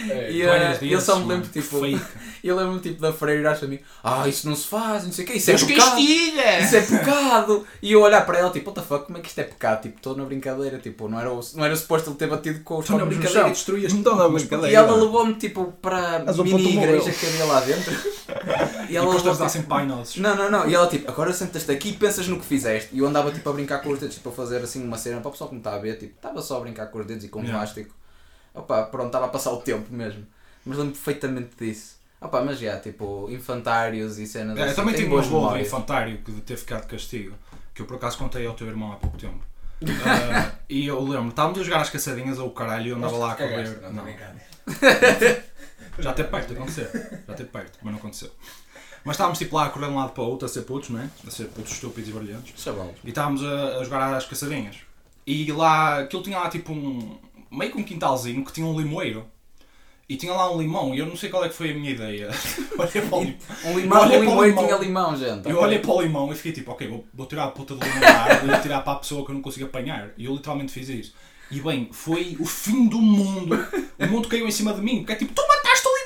É, 0.10 0.32
E 0.32 0.42
eh, 0.42 0.78
eu 0.82 1.00
só 1.00 1.20
me 1.20 1.28
lembro 1.28 1.48
tipo. 1.50 1.78
Eu 2.44 2.56
lembro-me 2.56 2.80
tipo 2.80 3.02
da 3.02 3.12
freira 3.14 3.52
acha 3.52 3.66
a 3.66 3.68
mim, 3.68 3.80
ah, 4.04 4.28
isso 4.28 4.48
não 4.48 4.56
se 4.56 4.68
faz, 4.68 5.04
não 5.04 5.12
sei 5.12 5.26
o 5.26 5.28
que, 5.28 5.34
isso 5.34 5.50
é 5.52 5.56
Deus 5.56 5.64
pecado. 5.66 5.90
castiga! 5.92 6.60
Isso 6.60 6.76
é 6.76 6.82
pecado! 6.82 7.68
E 7.82 7.92
eu 7.92 8.02
olhar 8.02 8.26
para 8.26 8.38
ela, 8.40 8.50
tipo, 8.52 8.70
what 8.70 8.80
the 8.82 8.86
fuck, 8.88 9.06
como 9.06 9.18
é 9.18 9.22
que 9.22 9.28
isto 9.28 9.40
é 9.40 9.44
pecado? 9.44 9.82
Tipo, 9.82 9.98
estou 9.98 10.16
na 10.16 10.24
brincadeira, 10.24 10.78
tipo, 10.78 11.08
não 11.10 11.20
era, 11.20 11.32
o- 11.32 11.42
não 11.56 11.66
era 11.66 11.76
suposto 11.76 12.10
ele 12.10 12.18
ter 12.18 12.28
batido 12.28 12.60
com 12.62 12.76
os 12.78 12.86
Estou 12.86 12.98
na 13.00 13.06
brincadeira 13.06 13.40
chão. 13.42 13.48
e 13.50 13.52
destruías. 13.52 13.94
Então 13.94 14.16
na 14.16 14.26
E 14.28 14.32
brincadeira. 14.32 14.76
ela 14.76 14.96
levou-me, 14.96 15.34
tipo, 15.36 15.74
para 15.82 16.18
a 16.18 16.34
mini 16.44 16.78
igreja 16.78 17.12
que 17.12 17.26
havia 17.26 17.46
lá 17.46 17.60
dentro. 17.62 17.94
E 17.94 18.92
E 18.94 18.98
ela 18.98 19.08
levou, 19.14 19.24
dar 19.24 19.34
tipo, 19.34 19.50
sem 19.50 19.62
pai 19.64 19.86
nossos. 19.86 20.18
não, 20.18 20.36
não, 20.36 20.50
não. 20.50 20.70
E 20.70 20.74
ela 20.76 20.88
tipo, 20.88 21.10
agora 21.12 21.34
sentas-te 21.34 21.72
aqui 21.72 21.90
e 21.90 21.94
pensas 21.94 22.28
no 22.28 22.40
que 22.40 22.46
fizeste. 22.46 22.90
E 22.94 23.00
eu 23.00 23.08
andava 23.08 23.32
tipo 23.32 23.50
a 23.50 23.54
brincar 23.54 23.80
com 23.82 23.90
os 23.92 24.00
dedos, 24.00 24.16
tipo 24.16 24.30
a 24.30 24.32
fazer 24.32 24.58
assim 24.64 24.84
uma 24.84 24.98
cena 24.98 25.20
para 25.20 25.30
o 25.30 25.32
pessoal 25.32 25.50
que 25.50 25.56
me 25.56 25.60
está 25.62 25.74
a 25.76 25.80
ver, 25.80 25.98
tipo, 25.98 26.14
estava 26.16 26.42
só 26.42 26.58
a 26.58 26.60
brincar 26.62 26.88
com 26.88 27.00
os 27.00 27.06
dedos 27.06 27.24
e 27.26 27.28
com 27.30 27.40
Yeah. 27.40 27.58
plástico. 27.60 27.94
Opa, 28.54 28.84
pronto, 28.84 29.08
estava 29.08 29.26
a 29.26 29.30
passar 29.30 29.52
o 29.52 29.58
tempo 29.58 29.94
mesmo. 29.94 30.26
Mas 30.66 30.78
lembro 30.78 30.94
perfeitamente 30.94 31.52
disso. 31.60 31.98
Opa, 32.20 32.42
mas 32.42 32.60
já, 32.60 32.80
tipo, 32.80 33.30
infantários 33.30 34.18
e 34.18 34.26
cenas 34.26 34.58
É, 34.58 34.62
eu 34.62 34.66
assim. 34.66 34.76
também 34.76 34.94
tenho 34.96 35.06
tive 35.06 35.16
boas 35.16 35.28
boa 35.28 35.54
de 35.58 35.62
infantário 35.64 36.18
que 36.20 36.32
de 36.32 36.42
ter 36.42 36.58
ficado 36.58 36.82
de 36.82 36.88
castigo, 36.88 37.36
que 37.74 37.82
eu 37.82 37.86
por 37.86 37.98
acaso 37.98 38.18
contei 38.18 38.46
ao 38.46 38.54
teu 38.56 38.68
irmão 38.68 38.92
há 38.92 38.96
pouco 38.96 39.18
tempo. 39.18 39.40
Ah, 40.04 40.54
e 40.68 40.88
eu 40.88 41.00
lembro, 41.04 41.30
estávamos 41.30 41.60
a 41.60 41.64
jogar 41.64 41.82
às 41.82 41.90
caçadinhas 41.92 42.40
ou 42.40 42.48
o 42.48 42.52
caralho 42.52 42.88
e 42.88 42.90
eu 42.90 42.96
andava 42.98 43.16
lá 43.16 43.34
a 43.34 43.36
correr. 43.36 43.80
não, 43.84 43.94
Não, 43.94 44.06
já 46.00 46.14
teve 46.14 46.30
perto 46.30 46.48
de 46.48 46.54
acontecer. 46.56 47.22
Já 47.28 47.34
teve 47.36 47.50
perto, 47.50 47.78
mas 47.84 47.92
não 47.92 48.00
aconteceu. 48.00 48.32
Mas 49.04 49.14
estávamos 49.16 49.38
tipo 49.38 49.56
lá 49.56 49.68
a 49.68 49.70
correr 49.70 49.86
de 49.88 49.92
um 49.94 49.98
lado 49.98 50.12
para 50.12 50.24
o 50.24 50.28
outro 50.30 50.46
a 50.46 50.50
ser 50.50 50.64
putos, 50.64 50.90
não 50.90 51.00
é? 51.00 51.10
A 51.26 51.32
ser 51.32 51.46
putos 51.46 51.74
estúpidos 51.74 52.10
e 52.10 52.14
brilhantes. 52.14 52.62
Chavalos. 52.62 52.96
E 53.04 53.10
estávamos 53.10 53.44
a, 53.44 53.78
a 53.78 53.84
jogar 53.84 54.14
às 54.14 54.26
caçadinhas. 54.26 54.78
E 55.26 55.52
lá, 55.52 56.00
aquilo 56.00 56.24
tinha 56.24 56.40
lá 56.40 56.50
tipo 56.50 56.74
um. 56.74 57.18
Meio 57.52 57.72
que 57.72 57.78
um 57.78 57.84
quintalzinho 57.84 58.44
que 58.44 58.52
tinha 58.52 58.66
um 58.66 58.80
limoeiro. 58.80 59.26
E 60.10 60.16
tinha 60.16 60.32
lá 60.32 60.50
um 60.50 60.62
limão 60.62 60.96
e 60.96 61.00
eu 61.00 61.06
não 61.06 61.18
sei 61.18 61.30
qual 61.30 61.44
é 61.44 61.50
que 61.50 61.56
foi 61.56 61.72
a 61.72 61.74
minha 61.74 61.92
ideia. 61.92 62.30
Olhei 62.80 63.02
para 63.02 63.18
o 63.18 63.24
limão. 63.24 63.38
Um 63.66 63.78
limão, 63.78 64.04
um 64.04 64.08
para 64.08 64.18
o 64.18 64.22
limoeiro 64.22 64.56
limão. 64.56 64.66
tinha 64.66 64.78
limão, 64.78 65.18
gente. 65.18 65.50
Eu 65.50 65.60
olhei 65.60 65.80
para 65.80 65.92
o 65.92 66.02
limão 66.02 66.32
e 66.32 66.36
fiquei 66.36 66.54
tipo, 66.54 66.72
ok, 66.72 66.88
vou, 66.88 67.06
vou 67.14 67.26
tirar 67.26 67.44
a 67.44 67.52
puta 67.52 67.76
do 67.76 67.84
limão 67.84 68.00
da 68.00 68.24
árvore 68.24 68.56
e 68.56 68.62
tirar 68.62 68.82
para 68.82 68.94
a 68.94 68.96
pessoa 68.98 69.26
que 69.26 69.32
eu 69.32 69.36
não 69.36 69.42
consigo 69.42 69.66
apanhar. 69.66 70.12
E 70.18 70.24
eu 70.24 70.34
literalmente 70.34 70.72
fiz 70.72 70.88
isso. 70.88 71.14
E 71.52 71.60
bem, 71.60 71.90
foi 71.92 72.38
o 72.40 72.46
fim 72.46 72.88
do 72.88 73.00
mundo. 73.00 73.56
O 74.00 74.08
mundo 74.08 74.30
caiu 74.30 74.48
em 74.48 74.52
cima 74.52 74.74
de 74.74 74.82
mim, 74.82 75.00
porque 75.00 75.14
é 75.14 75.16
tipo, 75.16 75.34
tu 75.34 75.42
mataste 75.46 75.88
o 75.88 75.97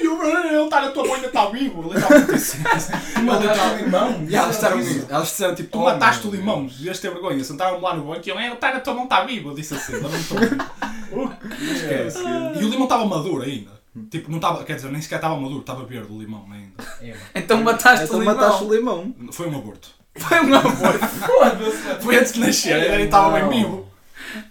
E 0.00 0.04
eu, 0.06 0.20
"Ah, 0.22 0.46
ele 0.46 0.64
está 0.64 0.80
na 0.80 0.90
tua 0.90 1.02
mãe, 1.04 1.14
ainda 1.16 1.26
está 1.26 1.46
vivo. 1.46 1.92
Eu 1.92 3.22
Mataste 3.24 3.74
o 3.74 3.76
limão? 3.84 4.24
E 4.28 4.36
elas 4.36 4.54
disseram, 4.56 4.78
elas 5.08 5.28
disseram 5.28 5.54
tipo, 5.54 5.70
tu 5.70 5.78
Oh, 5.78 5.84
mataste 5.84 6.26
o 6.26 6.30
limão, 6.30 6.66
devias 6.66 6.98
ter 7.00 7.10
vergonha. 7.10 7.42
Sentaram-me 7.42 7.82
lá 7.82 7.94
no 7.94 8.04
banco 8.04 8.22
e 8.26 8.30
eu, 8.30 8.38
"É, 8.38 8.46
ele 8.46 8.54
está 8.54 8.72
na 8.72 8.80
tua 8.80 8.94
mão, 8.94 9.04
está 9.04 9.24
vivo. 9.24 9.50
Eu 9.50 9.54
disse 9.54 9.74
assim, 9.74 10.00
não 10.00 10.10
estou. 10.14 10.38
Esquece. 11.60 12.18
E 12.20 12.64
o 12.64 12.68
limão 12.68 12.84
estava 12.84 13.04
maduro 13.04 13.42
ainda. 13.42 13.70
Tipo, 14.10 14.30
não 14.30 14.36
estava, 14.38 14.62
quer 14.64 14.76
dizer, 14.76 14.90
nem 14.92 15.02
sequer 15.02 15.16
estava 15.16 15.34
maduro, 15.36 15.60
estava 15.60 15.84
verde 15.84 16.12
o 16.12 16.18
limão 16.18 16.46
ainda. 16.52 16.84
É. 17.02 17.14
Então 17.34 17.60
mataste 17.62 18.04
Então 18.04 18.16
o 18.18 18.20
limão. 18.20 18.34
mataste 18.36 18.64
o 18.64 18.74
limão. 18.74 19.14
Foi 19.32 19.48
um 19.48 19.58
aborto. 19.58 19.88
Foi 20.16 20.40
um. 20.40 20.60
Foda-se. 20.60 22.02
Foi 22.04 22.16
antes 22.16 22.32
de 22.32 22.40
nascer, 22.40 22.76
ele 22.92 23.02
estava 23.04 23.30
bem 23.40 23.48
vivo. 23.48 23.86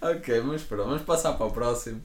ok, 0.02 0.42
mas 0.42 0.62
pronto, 0.62 0.88
vamos 0.88 1.02
passar 1.02 1.32
para 1.32 1.46
o 1.46 1.50
próximo. 1.50 2.02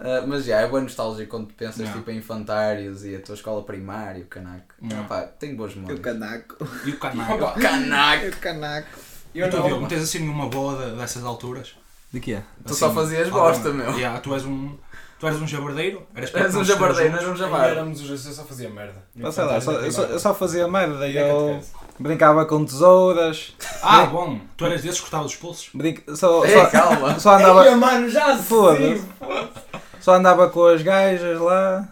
Ah, 0.00 0.24
mas 0.26 0.44
já, 0.44 0.60
é 0.60 0.68
bem 0.68 0.82
nostálgico 0.82 1.28
quando 1.30 1.52
pensas 1.54 1.86
Não. 1.86 1.92
tipo, 1.92 2.10
em 2.10 2.18
infantários 2.18 3.04
e 3.04 3.16
a 3.16 3.20
tua 3.20 3.34
escola 3.34 3.62
primária, 3.64 4.22
o 4.22 4.26
canaco. 4.26 4.74
Não. 4.80 5.00
Epá, 5.00 5.22
tenho 5.22 5.56
boas 5.56 5.72
E 5.72 5.74
o 5.74 5.78
memórias. 5.78 6.00
canaco. 6.00 6.56
E 6.84 6.90
o 6.90 6.98
canal. 6.98 7.32
Opa, 7.36 7.52
canaco! 7.60 8.24
E 8.24 8.28
o 8.28 8.36
canaco. 8.36 8.88
E 9.34 9.42
tu, 9.42 9.50
Diogo, 9.50 9.80
não. 9.82 9.88
tens 9.88 10.02
assim 10.02 10.20
nenhuma 10.20 10.48
boa 10.48 10.74
de- 10.86 10.96
dessas 10.96 11.24
alturas? 11.24 11.74
De 12.12 12.20
quê? 12.20 12.38
Tu 12.66 12.74
só 12.74 12.92
fazias 12.94 13.26
alguma- 13.26 13.44
bosta, 13.48 13.70
meu. 13.70 13.90
Yeah, 13.98 14.18
tu 14.20 14.32
és 14.34 14.44
um. 14.44 14.74
Tu 15.20 15.26
eras 15.26 15.42
um 15.42 15.46
jabardeiro? 15.48 16.06
Eras 16.14 16.32
Eras 16.32 16.54
um 16.54 16.64
jabardeiro, 16.64 17.10
nós 17.10 17.22
eras 17.24 17.28
um 17.40 17.42
Ainda 17.44 17.56
jabar. 17.56 17.68
éramos 17.70 18.00
os 18.00 18.24
eu 18.26 18.32
só 18.32 18.44
fazia 18.44 18.70
merda. 18.70 19.02
Não 19.16 19.32
sei 19.32 19.44
lá, 19.44 19.60
só- 19.60 19.72
eu, 19.72 19.90
só, 19.92 20.02
eu 20.04 20.18
só 20.20 20.32
fazia 20.32 20.68
merda, 20.68 20.96
daí 20.96 21.18
É 21.18 21.28
eu 21.28 21.60
brincava 21.98 22.46
com 22.46 22.64
tesouras, 22.64 23.52
Ah, 23.82 24.06
bom. 24.06 24.40
Tu 24.56 24.64
eras 24.64 24.80
desses 24.82 24.98
que 24.98 25.02
cortava 25.02 25.26
os 25.26 25.34
pulsos? 25.34 25.70
brinca, 25.74 26.14
só, 26.14 26.44
Ei, 26.46 26.54
só, 26.54 26.66
calma. 26.66 27.18
só 27.18 27.34
andava, 27.36 27.66
Ei, 27.66 27.74
mano, 27.74 28.08
já 28.08 28.36
se 28.36 28.44
Foda-se. 28.44 29.02
Só 30.00 30.14
andava 30.14 30.48
com 30.50 30.66
as 30.66 30.82
gajas 30.82 31.40
lá. 31.40 31.88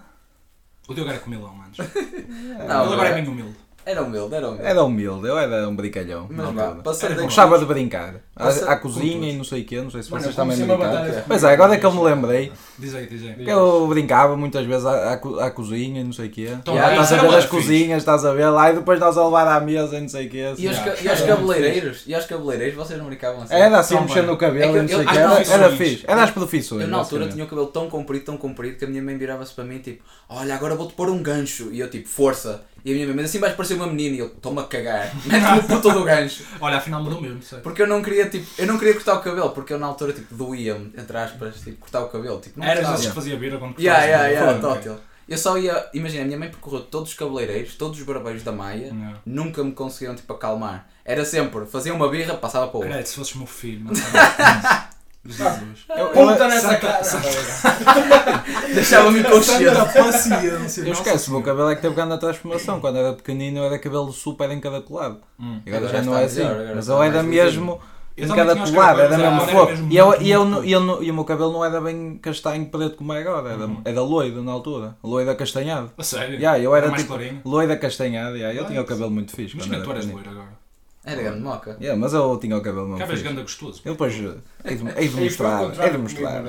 O 0.89 0.95
Diogo 0.95 1.11
era 1.11 1.19
comilão, 1.19 1.53
manos. 1.55 1.79
Não, 1.79 1.85
Ele 2.85 2.93
agora 2.95 3.09
é 3.09 3.13
é- 3.13 3.15
bem 3.15 3.29
humilde. 3.29 3.57
Era 3.85 4.03
humilde, 4.03 4.35
era 4.35 4.49
humilde. 4.49 4.67
Era 4.67 4.85
humilde, 4.85 5.29
eu 5.29 5.39
era 5.39 5.69
um 5.69 5.77
brincalhão. 5.77 6.27
Mas 6.29 6.47
na 6.47 6.51
vá, 6.53 6.63
altura. 6.65 6.83
passando 6.83 7.05
Era 7.05 7.15
aqui. 7.15 7.23
Gostava 7.25 7.59
de 7.59 7.65
brincar. 7.67 8.15
À, 8.39 8.45
Passa- 8.45 8.71
à 8.71 8.77
cozinha 8.77 9.31
e 9.31 9.35
não 9.35 9.45
sei 9.45 9.63
o 9.63 9.65
quê, 9.65 9.81
não 9.81 9.91
sei 9.91 10.03
se 10.03 10.11
Mano, 10.11 10.23
vocês 10.23 10.37
eu 10.37 10.45
também 10.45 10.59
brincaram. 10.59 11.23
Pois 11.27 11.43
é, 11.43 11.53
agora 11.55 11.75
é 11.75 11.79
que 11.79 11.87
eu 11.87 11.91
me 11.93 12.03
lembrei. 12.03 12.53
Diz 12.79 12.95
aí, 12.95 13.07
diz 13.07 13.23
aí. 13.25 13.35
que 13.35 13.49
Eu 13.51 13.87
brincava 13.89 14.37
muitas 14.37 14.67
vezes 14.67 14.85
à, 14.85 14.91
à, 14.91 15.47
à 15.47 15.51
cozinha 15.51 16.03
e 16.03 16.05
não 16.05 16.13
sei 16.13 16.27
o 16.27 16.31
quê. 16.31 16.51
Então, 16.53 16.75
Yeah, 16.75 17.01
estás 17.03 17.19
a 17.25 17.27
ver 17.27 17.35
as 17.35 17.47
cozinhas, 17.47 17.99
estás 18.03 18.27
a 18.27 18.35
ver 18.35 18.51
lá 18.51 18.71
e 18.71 18.75
depois 18.75 19.01
nós 19.01 19.17
a 19.17 19.25
levar 19.25 19.49
à 19.49 19.59
mesa 19.59 19.97
e 19.97 20.01
não 20.03 20.09
sei 20.11 20.27
o 20.27 20.31
quê. 20.31 20.53
E 20.59 20.69
aos, 20.69 20.77
assim. 20.77 20.85
ca- 20.85 20.97
e 21.03 21.09
aos 21.09 21.21
cabeleireiros? 21.23 22.03
E 22.07 22.15
aos 22.15 22.27
cabeleireiros 22.27 22.77
vocês 22.77 22.99
não 22.99 23.07
brincavam 23.07 23.41
assim? 23.43 23.55
Era 23.55 23.79
assim, 23.79 23.95
Também. 23.95 24.09
mexendo 24.11 24.27
no 24.27 24.37
cabelo 24.37 24.77
É 24.77 24.79
e 24.79 24.83
não 24.83 24.89
sei 24.89 24.97
o 24.99 25.07
quê. 25.09 25.17
Era, 25.17 25.43
era 25.65 25.71
fixe. 25.77 26.05
Era 26.07 26.23
as 26.25 26.31
profissões. 26.31 26.83
Eu 26.83 26.89
na 26.89 26.99
altura 26.99 27.29
tinha 27.29 27.43
o 27.45 27.49
cabelo 27.49 27.69
tão 27.69 27.89
comprido, 27.89 28.25
tão 28.27 28.37
comprido, 28.37 28.77
que 28.77 28.85
a 28.85 28.89
minha 28.89 29.03
mãe 29.03 29.17
virava-se 29.17 29.55
para 29.55 29.65
mim 29.65 29.79
tipo, 29.79 30.03
olha, 30.29 30.55
agora 30.55 30.75
vou-te 30.75 30.93
pôr 30.93 31.09
um 31.09 31.23
gancho. 31.23 31.71
E 31.73 31.81
eu 31.81 31.89
tipo, 31.89 32.07
força. 32.07 32.65
E 32.85 32.91
a 32.93 32.95
minha 32.95 33.07
mãe, 33.07 33.17
mas 33.17 33.25
assim 33.27 33.41
vais 33.41 33.55
parecer 33.55 33.75
uma 33.75 33.87
menina. 33.89 34.15
E 34.15 34.19
eu, 34.21 34.27
estou-me 34.27 34.61
a 34.61 34.65
cagar. 34.65 35.11
Mete-me 35.27 35.59
o 35.59 35.63
puto 35.65 35.91
do 35.91 36.05
gancho. 36.05 36.45
Olha, 36.61 36.77
afinal 36.77 37.03
mudou 37.03 37.21
mesmo, 37.21 37.43
sei. 37.43 37.59
Porque 37.59 37.83
eu 37.83 37.87
não 37.87 38.01
queria, 38.03 38.26
tipo, 38.29 38.47
eu 38.59 38.67
não 38.67 38.79
queria 38.79 38.95
cortar 38.95 39.15
o 39.15 39.21
cabelo, 39.21 39.51
porque 39.51 39.73
eu 39.73 39.79
na 39.79 39.87
altura, 39.87 40.13
tipo, 40.13 40.35
doía-me, 40.35 40.93
entre 40.97 41.17
aspas, 41.17 41.57
tipo, 41.61 41.79
cortar 41.79 42.03
o 42.03 42.09
cabelo. 42.09 42.41
Tipo, 42.41 42.61
não 42.61 42.67
Eras 42.67 42.89
desses 42.91 43.07
que 43.07 43.13
fazia 43.15 43.39
vira 43.39 43.59
quando 43.59 43.79
Yeah, 43.79 44.01
cortavas 44.03 44.09
yeah, 44.09 44.27
o 44.27 44.31
yeah, 44.31 44.55
cabelo. 44.63 44.75
tótil. 44.75 44.97
Eu 45.29 45.37
só 45.39 45.59
ia, 45.59 45.89
imagina, 45.93 46.23
a 46.23 46.27
minha 46.27 46.39
mãe 46.39 46.49
percorreu 46.49 46.83
todos 46.83 47.11
os 47.11 47.17
cabeleireiros, 47.17 47.75
todos 47.75 47.99
os 47.99 48.05
barbeiros 48.07 48.43
da 48.45 48.53
Maia, 48.53 48.87
Yeah. 48.87 49.19
nunca 49.27 49.65
me 49.65 49.73
conseguiam, 49.73 50.15
tipo, 50.15 50.33
acalmar. 50.33 50.87
Era 51.05 51.25
sempre, 51.25 51.67
fazia 51.67 51.93
uma 51.95 52.09
birra, 52.09 52.35
passava 52.35 52.69
para 52.69 52.77
o 52.77 52.81
outro. 52.81 52.93
Credo, 52.93 53.07
se 53.07 53.17
fosses 53.17 53.35
meu 53.35 53.47
filho, 53.47 53.85
não. 53.85 53.93
Jesus. 55.29 55.87
Eu- 55.89 56.09
Puta 56.11 56.47
nessa 56.47 56.77
cara. 56.77 57.01
Deixava-me 58.75 59.19
inconsciente. 59.21 59.65
paciência. 59.95 60.83
Eu 60.83 60.93
esqueço, 60.93 61.31
o 61.31 61.35
meu 61.35 61.43
cabelo 61.43 61.71
é 61.71 61.75
que 61.75 61.83
teve 61.83 61.95
grande 61.97 62.19
transformação. 62.19 62.81
Quando 62.81 62.99
era 62.99 63.13
pequenino 63.13 63.59
eu 63.59 63.65
era 63.65 63.77
cabelo 63.79 64.13
super 64.13 64.49
encaracolado. 64.53 65.21
Hum. 65.39 65.61
Agora 65.67 65.79
Agora 65.89 65.93
já 65.99 66.03
não 66.03 66.17
é 66.17 66.25
assim. 66.25 66.45
melhor, 66.45 66.75
Mas 66.77 66.89
eu 66.89 67.03
era 67.03 67.23
mesmo 67.25 67.81
encaracolado, 68.17 69.01
era 69.01 69.09
cabelos, 69.11 69.33
mesmo 69.33 69.43
era 69.43 69.53
fogo. 69.59 69.71
mesmo 69.71 69.93
E, 69.93 69.97
eu, 69.97 70.23
e, 70.23 70.31
eu, 70.31 70.65
e, 70.65 70.73
eu 70.73 71.03
e 71.03 71.11
o 71.11 71.15
meu 71.15 71.25
cabelo 71.25 71.53
não 71.53 71.65
era 71.65 71.81
bem 71.81 72.17
castanho 72.19 72.67
preto 72.67 72.97
como 72.97 73.13
é 73.13 73.21
agora, 73.21 73.51
era, 73.53 73.67
Uhum. 73.67 73.81
era 73.85 74.01
loiro 74.01 74.43
na 74.43 74.53
altura. 74.53 74.97
Loiro 75.03 75.31
acastanhado. 75.31 75.91
A 75.99 76.03
sério? 76.03 76.37
Yeah, 76.37 76.59
eu 76.59 76.75
era 76.75 76.89
mais 76.89 77.03
tipo 77.03 77.15
loiro 77.45 77.73
acastanhado. 77.73 78.37
Yeah, 78.37 78.55
eu 78.55 78.63
Nice. 78.63 78.69
tinha 78.73 78.83
o 78.83 78.87
cabelo 78.87 79.11
muito 79.11 79.33
fixe. 79.33 79.55
Imagina 79.55 79.77
que 79.79 79.83
tu 79.85 79.91
era 79.91 79.99
eras 80.01 80.11
loiro 80.13 80.31
agora. 80.31 80.67
Era 81.09 81.23
grande 81.23 81.41
moca. 81.41 81.77
Yeah, 81.81 82.01
mas 82.01 82.15
eu 82.15 82.37
tinha 82.39 82.57
o 82.57 82.61
cabelo 82.61 82.97
vês 82.97 83.09
fixe. 83.11 83.23
ganda 83.23 83.43
gostoso. 83.43 83.81
Eu 83.85 83.93
depois 83.93 84.13
eh, 84.15 84.35
hei 84.65 84.77
de, 84.77 84.83
mostrar, 84.83 85.63
hei 85.85 85.91
de 85.91 85.99
mostrar. 85.99 86.43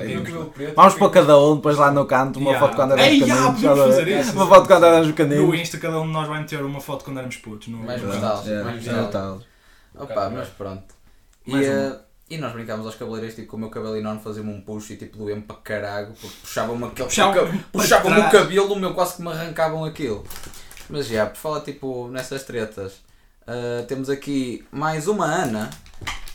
Vamos 0.74 0.94
para 0.94 1.10
cada 1.10 1.38
um, 1.38 1.54
depois 1.56 1.76
lá 1.76 1.92
no 1.92 2.04
canto, 2.06 2.40
uma 2.40 2.50
Yeah. 2.50 2.66
foto 2.66 2.74
quando 2.76 2.92
éramos 2.98 3.18
yeah, 3.20 3.52
pequeninos. 3.52 3.78
fazer 3.94 4.08
isso. 4.20 4.32
Uma 4.32 4.46
foto 4.48 4.66
quando 4.66 4.86
éramos 4.86 5.06
No 5.06 5.14
pequeninos. 5.14 5.60
Insta 5.60 5.78
cada 5.78 6.00
um 6.00 6.06
de 6.06 6.12
nós 6.12 6.26
vai 6.26 6.40
meter 6.40 6.60
uma 6.64 6.80
foto 6.80 7.04
quando 7.04 7.18
éramos 7.18 7.36
putos. 7.36 7.68
No... 7.68 7.78
Mais 7.78 8.02
nostálgico, 8.02 8.48
yeah, 8.48 8.68
mais 8.68 8.84
yeah, 8.84 9.02
nostálgico. 9.04 9.44
tal. 9.94 10.02
Opa, 10.04 10.30
mas 10.30 10.48
pronto. 10.48 10.82
E, 11.56 11.64
eh, 11.64 11.98
e 12.30 12.36
nós 12.38 12.52
brincámos 12.52 12.84
aos 12.86 12.94
cabeleireiros, 12.94 13.34
tipo, 13.36 13.48
com 13.48 13.56
o 13.56 13.60
meu 13.60 13.70
cabelo 13.70 13.96
enorme 13.96 14.20
fazia-me 14.22 14.52
um 14.52 14.60
puxo 14.60 14.92
e 14.92 14.96
tipo 14.96 15.16
doía-me 15.18 15.42
para 15.42 15.56
caralho, 15.56 16.12
porque 16.20 16.36
puxavam-me 16.42 16.84
aquele. 16.86 17.08
Puxavam-me 17.08 17.58
para 17.58 17.68
puxavam-me 17.72 18.20
o 18.20 18.30
cabelo, 18.30 18.72
o 18.74 18.78
meu 18.78 18.94
quase 18.94 19.16
que 19.16 19.22
me 19.22 19.28
arrancavam 19.28 19.84
aquilo. 19.84 20.24
Mas 20.90 21.06
já, 21.06 21.26
por 21.26 21.36
falar 21.36 21.60
tipo 21.62 22.08
nessas 22.08 22.42
tretas, 22.44 23.00
eh, 23.46 23.84
temos 23.88 24.08
aqui 24.10 24.66
mais 24.70 25.08
uma 25.08 25.26
Ana 25.26 25.70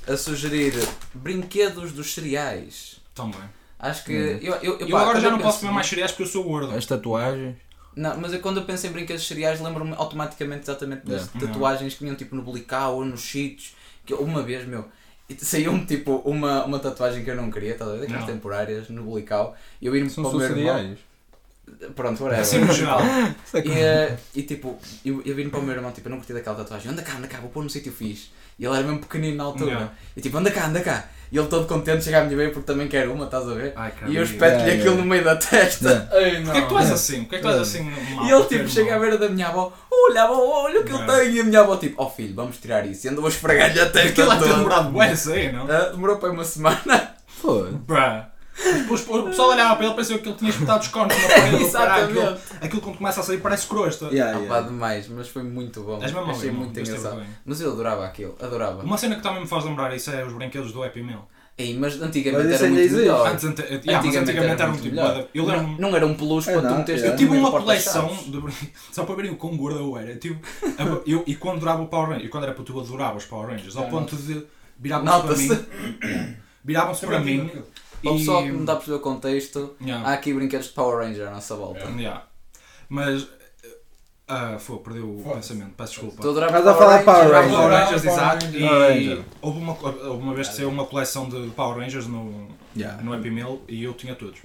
a 0.07 0.17
sugerir 0.17 0.73
brinquedos 1.13 1.91
dos 1.91 2.13
cereais. 2.13 2.99
Também. 3.15 3.39
Acho 3.79 4.03
que. 4.05 4.13
Hum. 4.13 4.39
Eu, 4.41 4.55
eu, 4.55 4.79
Eu 4.79 4.87
pá, 4.89 5.01
agora 5.01 5.19
já 5.19 5.27
eu 5.27 5.31
não 5.31 5.39
posso 5.39 5.59
comer 5.59 5.71
mais 5.73 5.87
cereais 5.87 6.11
porque 6.11 6.23
eu 6.23 6.27
sou 6.27 6.43
gordo. 6.43 6.73
As 6.75 6.85
tatuagens. 6.85 7.55
Não, 7.95 8.17
mas 8.19 8.33
eu, 8.33 8.39
quando 8.39 8.57
eu 8.59 8.65
penso 8.65 8.87
em 8.87 8.91
brinquedos 8.91 9.27
cereais 9.27 9.61
lembro-me 9.61 9.93
automaticamente 9.95 10.63
exatamente 10.63 11.05
das 11.05 11.27
Yeah. 11.27 11.47
tatuagens 11.47 11.93
que 11.93 11.99
tinham 11.99 12.15
tipo 12.15 12.35
no 12.35 12.41
blical 12.41 12.95
ou 12.95 13.05
nos 13.05 13.21
sítios. 13.21 13.75
Que 14.05 14.13
eu- 14.13 14.19
uma 14.21 14.41
vez, 14.41 14.67
meu, 14.67 14.85
saiu-me 15.39 15.85
tipo 15.85 16.17
uma, 16.25 16.65
uma 16.65 16.79
tatuagem 16.79 17.23
que 17.23 17.29
eu 17.29 17.35
não 17.35 17.51
queria, 17.51 17.75
ver? 17.77 17.99
Daquelas 17.99 18.09
Não. 18.09 18.25
temporárias 18.27 18.89
no 18.89 19.03
blical. 19.03 19.55
E 19.81 19.85
eu 19.85 19.95
ir-me 19.95 20.09
para 20.09 20.27
o 20.27 20.33
meu 20.35 20.57
irmão. 20.57 20.97
Pronto, 21.95 22.23
whatever. 22.23 22.41
Assim 22.41 22.59
no 22.59 22.73
geral. 22.73 22.99
E, 23.53 23.71
eh, 23.71 24.17
e 24.35 24.43
tipo, 24.43 24.77
eu, 25.05 25.21
eu 25.25 25.35
vim 25.35 25.49
para 25.49 25.59
o 25.59 25.63
meu 25.63 25.73
irmão, 25.75 25.91
tipo, 25.91 26.07
eu 26.07 26.11
não 26.11 26.17
curti 26.17 26.33
daquela 26.33 26.57
tatuagem, 26.57 26.91
anda 26.91 27.01
cá, 27.01 27.15
anda 27.15 27.27
cá, 27.27 27.39
vou 27.39 27.49
pôr 27.49 27.63
no 27.63 27.69
sítio 27.69 27.91
fixe. 27.91 28.29
E 28.59 28.65
ele 28.65 28.75
era 28.75 28.83
mesmo 28.83 28.99
pequenino 28.99 29.37
na 29.37 29.43
altura. 29.45 29.71
Yeah. 29.71 29.93
E 30.15 30.21
tipo, 30.21 30.37
anda 30.37 30.51
cá, 30.51 30.67
anda 30.67 30.81
cá. 30.81 31.09
E 31.33 31.37
ele 31.39 31.47
todo 31.47 31.65
contente 31.65 32.03
chega 32.03 32.19
à 32.21 32.23
minha 32.23 32.37
beira 32.37 32.51
porque 32.53 32.71
também 32.71 32.87
quer 32.87 33.07
uma, 33.09 33.25
estás 33.25 33.49
a 33.49 33.55
ver? 33.55 33.73
Ai, 33.75 33.91
E 34.05 34.15
eu 34.15 34.21
espeto-lhe 34.21 34.61
Yeah, 34.61 34.73
aquilo 34.73 34.83
yeah. 34.91 35.01
no 35.01 35.05
meio 35.07 35.23
da 35.23 35.35
testa. 35.35 36.07
Ei, 36.13 36.37
não. 36.41 36.43
Porquê 36.45 36.57
é 36.59 36.61
que 36.61 36.67
tu 36.69 36.77
és 36.77 36.91
assim? 36.91 37.19
Porquê 37.21 37.35
é 37.35 37.39
que 37.39 37.43
tu 37.45 37.49
és 37.51 37.59
assim? 37.59 37.91
E 38.23 38.31
ele 38.31 38.43
tipo 38.45 38.67
chega 38.69 38.95
à 38.95 38.99
beira 38.99 39.17
da 39.17 39.27
minha 39.29 39.47
avó, 39.47 39.73
olha 39.91 40.23
avó, 40.25 40.35
olha 40.65 40.81
o 40.81 40.83
que 40.83 40.91
Não. 40.93 41.05
tenho. 41.07 41.31
E 41.31 41.39
a 41.39 41.43
minha 41.43 41.59
avó 41.61 41.75
tipo, 41.75 41.95
ó 42.03 42.07
filho, 42.07 42.35
vamos 42.35 42.57
tirar 42.57 42.85
isso. 42.85 43.07
E 43.07 43.09
andou 43.09 43.25
a 43.25 43.29
esfregar-lhe 43.29 43.79
a 43.79 43.89
testa 43.89 44.09
Aquilo 44.09 44.31
é 44.31 44.35
ter 44.35 44.41
toda. 44.43 44.53
demorado 44.57 44.91
bué, 44.91 45.15
sei, 45.15 45.51
não? 45.51 45.63
Ah, 45.67 45.89
demorou 45.89 46.17
para 46.17 46.29
uma 46.31 46.43
semana. 46.43 47.15
Foi. 47.25 47.71
Bruh. 47.71 48.25
Depois, 48.55 49.07
o 49.09 49.23
pessoal 49.23 49.49
olhava 49.49 49.75
para 49.75 49.85
ele 49.85 49.93
e 49.93 49.97
pensou 49.97 50.19
que 50.19 50.29
ele 50.29 50.37
tinha 50.37 50.49
espetado 50.51 50.81
os 50.81 50.87
cornos 50.89 51.15
na 51.15 51.27
parede. 51.27 51.55
aquilo, 51.75 52.37
aquilo 52.61 52.81
quando 52.81 52.97
começa 52.97 53.19
a 53.21 53.23
sair 53.23 53.37
parece 53.39 53.67
crosta. 53.67 54.05
Yeah, 54.05 54.37
Ah, 54.37 54.41
yeah. 54.41 54.47
pá, 54.61 54.61
demais, 54.67 55.07
mas 55.07 55.27
foi 55.27 55.43
muito 55.43 55.81
bom. 55.81 55.99
És 56.01 56.11
mesmo 56.11 56.29
Achei 56.31 56.49
ali, 56.49 56.57
muito 56.57 56.75
não? 56.75 56.81
Engraçado. 56.85 57.15
bem. 57.17 57.25
Mas 57.45 57.61
eu 57.61 57.71
adorava 57.71 58.05
aquilo, 58.05 58.35
adorava. 58.41 58.83
Uma 58.83 58.97
cena 58.97 59.15
que 59.15 59.21
também 59.23 59.41
me 59.41 59.47
faz 59.47 59.65
lembrar 59.65 59.93
isso 59.95 60.11
é 60.11 60.23
os 60.23 60.33
brinquedos 60.33 60.71
do 60.71 60.83
Happy 60.83 61.01
Meal. 61.01 61.27
Ei, 61.55 61.77
mas 61.77 62.01
antigamente 62.01 62.45
Mas 62.49 62.53
era 62.61 62.67
muito 62.67 62.79
existe. 62.81 62.95
melhor. 63.01 63.27
Antes, 63.27 63.45
ante, 63.45 63.61
yeah, 63.61 63.75
mas 63.85 63.95
Antigamente 63.95 64.17
antigamente 64.31 64.53
era 64.53 64.61
era 64.63 64.65
um 64.65 64.69
muito 64.71 64.83
tipo. 64.83 64.95
melhor. 64.95 65.27
Eu 65.35 65.43
Não, 65.45 65.55
lembro. 65.55 65.81
não 65.81 65.95
era 65.95 66.07
um 66.07 66.13
peluche 66.15 66.49
É, 66.49 66.53
para 66.53 66.61
tu 66.61 66.71
não, 66.71 66.77
meteres 66.79 67.03
é. 67.03 67.07
Eu 67.09 67.15
tive 67.15 67.37
uma 67.37 67.51
coleção 67.51 68.07
de 68.27 68.43
Só 68.91 69.03
para 69.03 69.15
verem 69.15 69.31
o 69.31 69.35
quão 69.35 69.55
gordo 69.55 69.77
eu 69.79 69.95
era. 69.97 70.11
Eu 70.11 70.19
tive, 70.19 70.39
eu, 71.05 71.23
e 71.27 71.35
quando 71.35 71.59
durava 71.59 71.83
o 71.83 71.87
Power 71.87 72.07
Rangers, 72.09 72.25
e 72.25 72.29
quando 72.29 72.45
era 72.45 72.53
para 72.53 72.63
tu 72.63 72.79
adorava 72.79 73.17
os 73.17 73.25
Power 73.25 73.49
Rangers, 73.51 73.75
ao 73.75 73.83
Já, 73.83 73.89
ponto 73.89 74.15
de 74.15 74.43
viravam-se 74.79 75.47
para 75.47 75.57
mim. 75.57 76.35
Viravam-se 76.65 77.05
para 77.05 77.19
mim. 77.19 77.51
Para 78.03 78.11
o 78.11 78.17
pessoal 78.17 78.43
que 78.43 78.51
não 78.51 78.65
dá 78.65 78.73
a 78.73 78.75
perceber 78.75 78.97
o 78.97 78.99
contexto, 78.99 79.75
Yeah. 79.81 80.07
há 80.07 80.13
aqui 80.13 80.33
brinquedos 80.33 80.67
de 80.67 80.73
Power 80.73 80.99
Ranger 81.05 81.27
à 81.27 81.31
nossa 81.31 81.55
volta. 81.55 81.85
Yeah. 81.97 82.25
Mas. 82.89 83.27
Ah, 84.27 84.57
foi, 84.57 84.77
perdi 84.77 84.99
o 84.99 85.21
pensamento, 85.33 85.73
peço 85.75 85.91
desculpa. 86.01 86.27
Estás 86.27 86.67
a 86.67 86.73
falar 86.75 86.97
de 86.99 87.03
Power 87.03 87.31
Rangers. 87.31 87.55
Power 87.55 87.71
Rangers, 87.71 88.01
Power 88.03 88.17
exato. 88.17 88.45
E 88.55 89.25
houve 89.41 89.59
uma, 89.59 89.73
houve 89.73 90.23
uma 90.23 90.33
vez 90.33 90.47
que 90.47 90.55
saiu 90.55 90.69
uma 90.69 90.85
coleção 90.85 91.27
de 91.27 91.49
Power 91.51 91.77
Rangers 91.77 92.07
no, 92.07 92.47
Yeah. 92.75 93.01
no 93.03 93.13
Happy 93.13 93.29
Meal 93.29 93.59
e 93.67 93.83
eu 93.83 93.93
tinha 93.93 94.15
todos. 94.15 94.39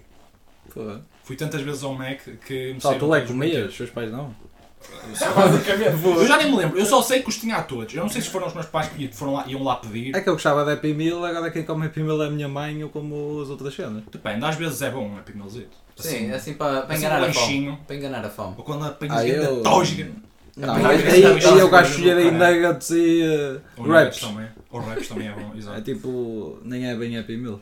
Foi. 0.69 1.01
Fui 1.23 1.37
tantas 1.37 1.61
vezes 1.63 1.83
ao 1.85 1.95
Mac 1.95 2.21
que 2.47 2.73
me 2.75 2.81
Só 2.81 2.95
tu 2.95 3.15
é 3.15 3.21
comias, 3.21 3.71
os 3.71 3.77
seus 3.77 3.91
pais 3.91 4.11
não. 4.11 4.35
Basicamente. 5.35 6.05
Eu 6.05 6.27
já 6.27 6.37
nem 6.37 6.51
me 6.51 6.57
lembro, 6.57 6.79
eu 6.79 6.87
só 6.87 7.03
sei 7.03 7.23
que 7.23 7.29
os 7.29 7.37
tinha 7.39 7.57
a 7.57 7.63
todos. 7.63 7.95
Eu 7.95 8.03
não 8.03 8.09
sei 8.09 8.21
se 8.23 8.29
foram 8.29 8.47
os 8.47 8.55
meus 8.55 8.67
pais 8.67 8.89
que 8.89 9.09
foram 9.09 9.35
lá, 9.35 9.45
iam 9.47 9.63
lá 9.63 9.77
pedir. 9.77 10.15
É 10.15 10.21
que 10.21 10.29
eu 10.29 10.35
gostava 10.35 10.65
de 10.65 10.73
Happy 10.73 10.95
Meal, 10.95 11.25
agora 11.25 11.51
quem 11.51 11.63
come 11.65 11.87
Happy 11.87 12.03
Meal 12.03 12.23
é 12.23 12.27
a 12.27 12.31
minha 12.31 12.49
mãe 12.49 12.83
ou 12.85 12.91
como 12.91 13.41
as 13.43 13.49
outras 13.49 13.75
cenas. 13.75 14.03
Depende, 14.11 14.45
às 14.45 14.57
vezes 14.57 14.81
é 14.83 14.91
bom 14.91 15.09
um 15.09 15.17
Happy 15.17 15.37
Mealzito. 15.37 15.77
Sim, 15.97 16.31
assim 16.31 16.55
para, 16.55 16.83
para 16.83 16.95
assim 16.95 17.07
enganar 17.07 17.27
um 17.27 17.31
a 17.31 17.33
fome. 17.33 17.79
Para 17.87 17.97
enganar 17.97 18.25
a 18.25 18.31
fome. 18.31 18.55
Ou 18.57 18.65
quando 18.65 18.85
apanhas 18.85 19.17
Ah, 19.17 19.27
eu- 19.27 19.63
tógica. 19.63 20.11
Não, 20.57 20.75
Aí- 20.75 21.23
eu 21.61 21.69
gosto 21.71 21.97
de 22.01 22.11
aí 22.11 22.19
aí- 22.19 22.31
nuggets 22.33 22.91
e 22.91 23.23
uh, 23.23 23.61
Ou 23.77 23.87
wraps. 23.87 24.19
também. 24.21 24.47
Ou 24.71 24.81
raps 24.81 25.07
também 25.09 25.29
é 25.29 25.33
bom, 25.33 25.53
É 25.55 25.59
exato. 25.59 25.83
tipo, 25.83 26.59
nem 26.65 26.89
é 26.89 26.97
bem 26.97 27.17
Happy 27.17 27.37
Meal. 27.37 27.61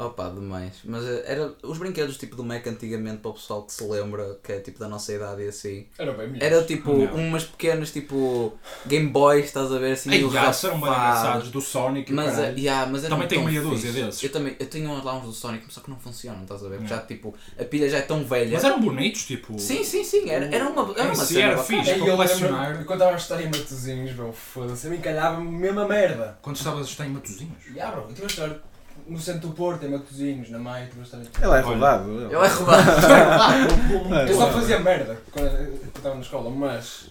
Opa, 0.00 0.30
demais. 0.30 0.76
Mas 0.84 1.04
eh, 1.04 1.24
era 1.26 1.52
os 1.62 1.76
brinquedos 1.76 2.16
tipo 2.16 2.34
do 2.34 2.42
Mac 2.42 2.66
antigamente 2.66 3.18
para 3.18 3.30
o 3.32 3.34
pessoal 3.34 3.62
que 3.64 3.72
se 3.74 3.84
lembra, 3.84 4.38
que 4.42 4.52
é 4.52 4.60
tipo 4.60 4.78
da 4.78 4.88
nossa 4.88 5.12
idade 5.12 5.42
e 5.42 5.48
assim. 5.48 5.86
Era 5.98 6.12
bem 6.12 6.28
melhor. 6.28 6.42
Era 6.46 6.64
tipo 6.64 6.90
Não. 6.90 7.14
umas 7.16 7.44
pequenas 7.44 7.92
tipo 7.92 8.54
Game 8.86 9.08
Boys, 9.08 9.44
estás 9.44 9.70
a 9.70 9.78
ver 9.78 9.92
assim, 9.92 10.10
Ei, 10.10 10.18
meio 10.20 10.30
já, 10.32 10.50
são 10.54 10.80
bem 10.80 10.88
engraçados, 10.88 11.50
do 11.50 11.60
Sonic 11.60 12.10
e 12.10 12.14
Mas, 12.14 12.34
caralho. 12.34 12.56
eh, 12.56 12.60
yeah, 12.60 12.90
mas 12.90 13.04
eram 13.04 13.16
Também 13.16 13.28
tenho 13.28 13.44
meia 13.44 13.60
dúzia 13.60 13.92
desses. 13.92 14.22
Eu 14.22 14.32
também, 14.32 14.56
eu 14.58 14.66
tenho 14.66 15.04
lá 15.04 15.14
uns 15.18 15.26
do 15.26 15.32
Sonic, 15.32 15.66
só 15.72 15.82
que 15.82 15.90
não 15.90 15.98
funcionam, 15.98 16.42
estás 16.44 16.64
a 16.64 16.68
ver? 16.68 16.76
Porque 16.76 16.88
já 16.88 17.00
tipo, 17.02 17.34
a 17.58 17.64
pilha 17.64 17.88
já 17.90 17.98
é 17.98 18.02
tão 18.02 18.24
velha. 18.24 18.52
Mas 18.52 18.64
eram 18.64 18.80
bonitos, 18.80 19.26
tipo. 19.26 19.58
Sim, 19.58 19.84
sim, 19.84 20.02
sim, 20.02 20.30
era, 20.30 20.46
era 20.46 20.66
uma, 20.66 20.92
era 20.98 21.12
uma 21.12 21.14
si 21.26 21.34
cena 21.34 21.52
era 21.52 21.62
fixe. 21.62 21.92
Para 21.94 22.06
eu 22.08 22.16
colecionar. 22.16 22.84
quando 22.86 23.00
estava 23.00 23.12
a 23.12 23.16
estar 23.16 23.42
em 23.42 23.46
Matozinhos, 23.46 24.12
bro, 24.12 24.32
foda-se, 24.32 24.86
a 24.86 24.90
mim 24.90 24.98
calhava-me 24.98 25.50
mesmo 25.50 25.80
a 25.80 25.86
merda. 25.86 26.38
Quando 26.40 26.56
estavas 26.56 26.86
a 26.86 26.90
estar 26.90 27.04
em 27.06 27.10
Matozinhos. 27.10 27.52
E 27.74 27.78
ah, 27.78 27.90
bro, 27.90 28.02
eu 28.04 28.08
estive 28.08 28.24
a 28.24 28.26
estar 28.26 28.70
no 29.06 29.18
centro 29.18 29.48
do 29.48 29.54
Porto, 29.54 29.84
em 29.84 29.90
Matozinhos, 29.90 30.50
na 30.50 30.58
Maia, 30.58 30.88
a 30.96 31.02
estar... 31.02 31.18
Ele 31.18 31.56
é 31.56 31.60
rodado. 31.60 32.24
Ele 32.26 32.34
é 32.34 32.48
roubado. 32.48 32.90
Eu 34.30 34.36
só 34.36 34.50
fazia 34.52 34.78
merda 34.80 35.20
quando 35.32 35.46
eu 35.46 35.74
estava 35.94 36.14
na 36.14 36.20
escola, 36.20 36.50
mas 36.50 37.10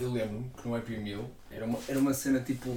eu 0.00 0.10
lembro-me 0.10 0.50
que 0.60 0.68
no 0.68 0.76
Happy 0.76 0.96
Meal 0.96 1.24
era 1.50 1.64
uma, 1.64 1.78
era 1.88 1.98
uma 1.98 2.14
cena 2.14 2.40
tipo. 2.40 2.76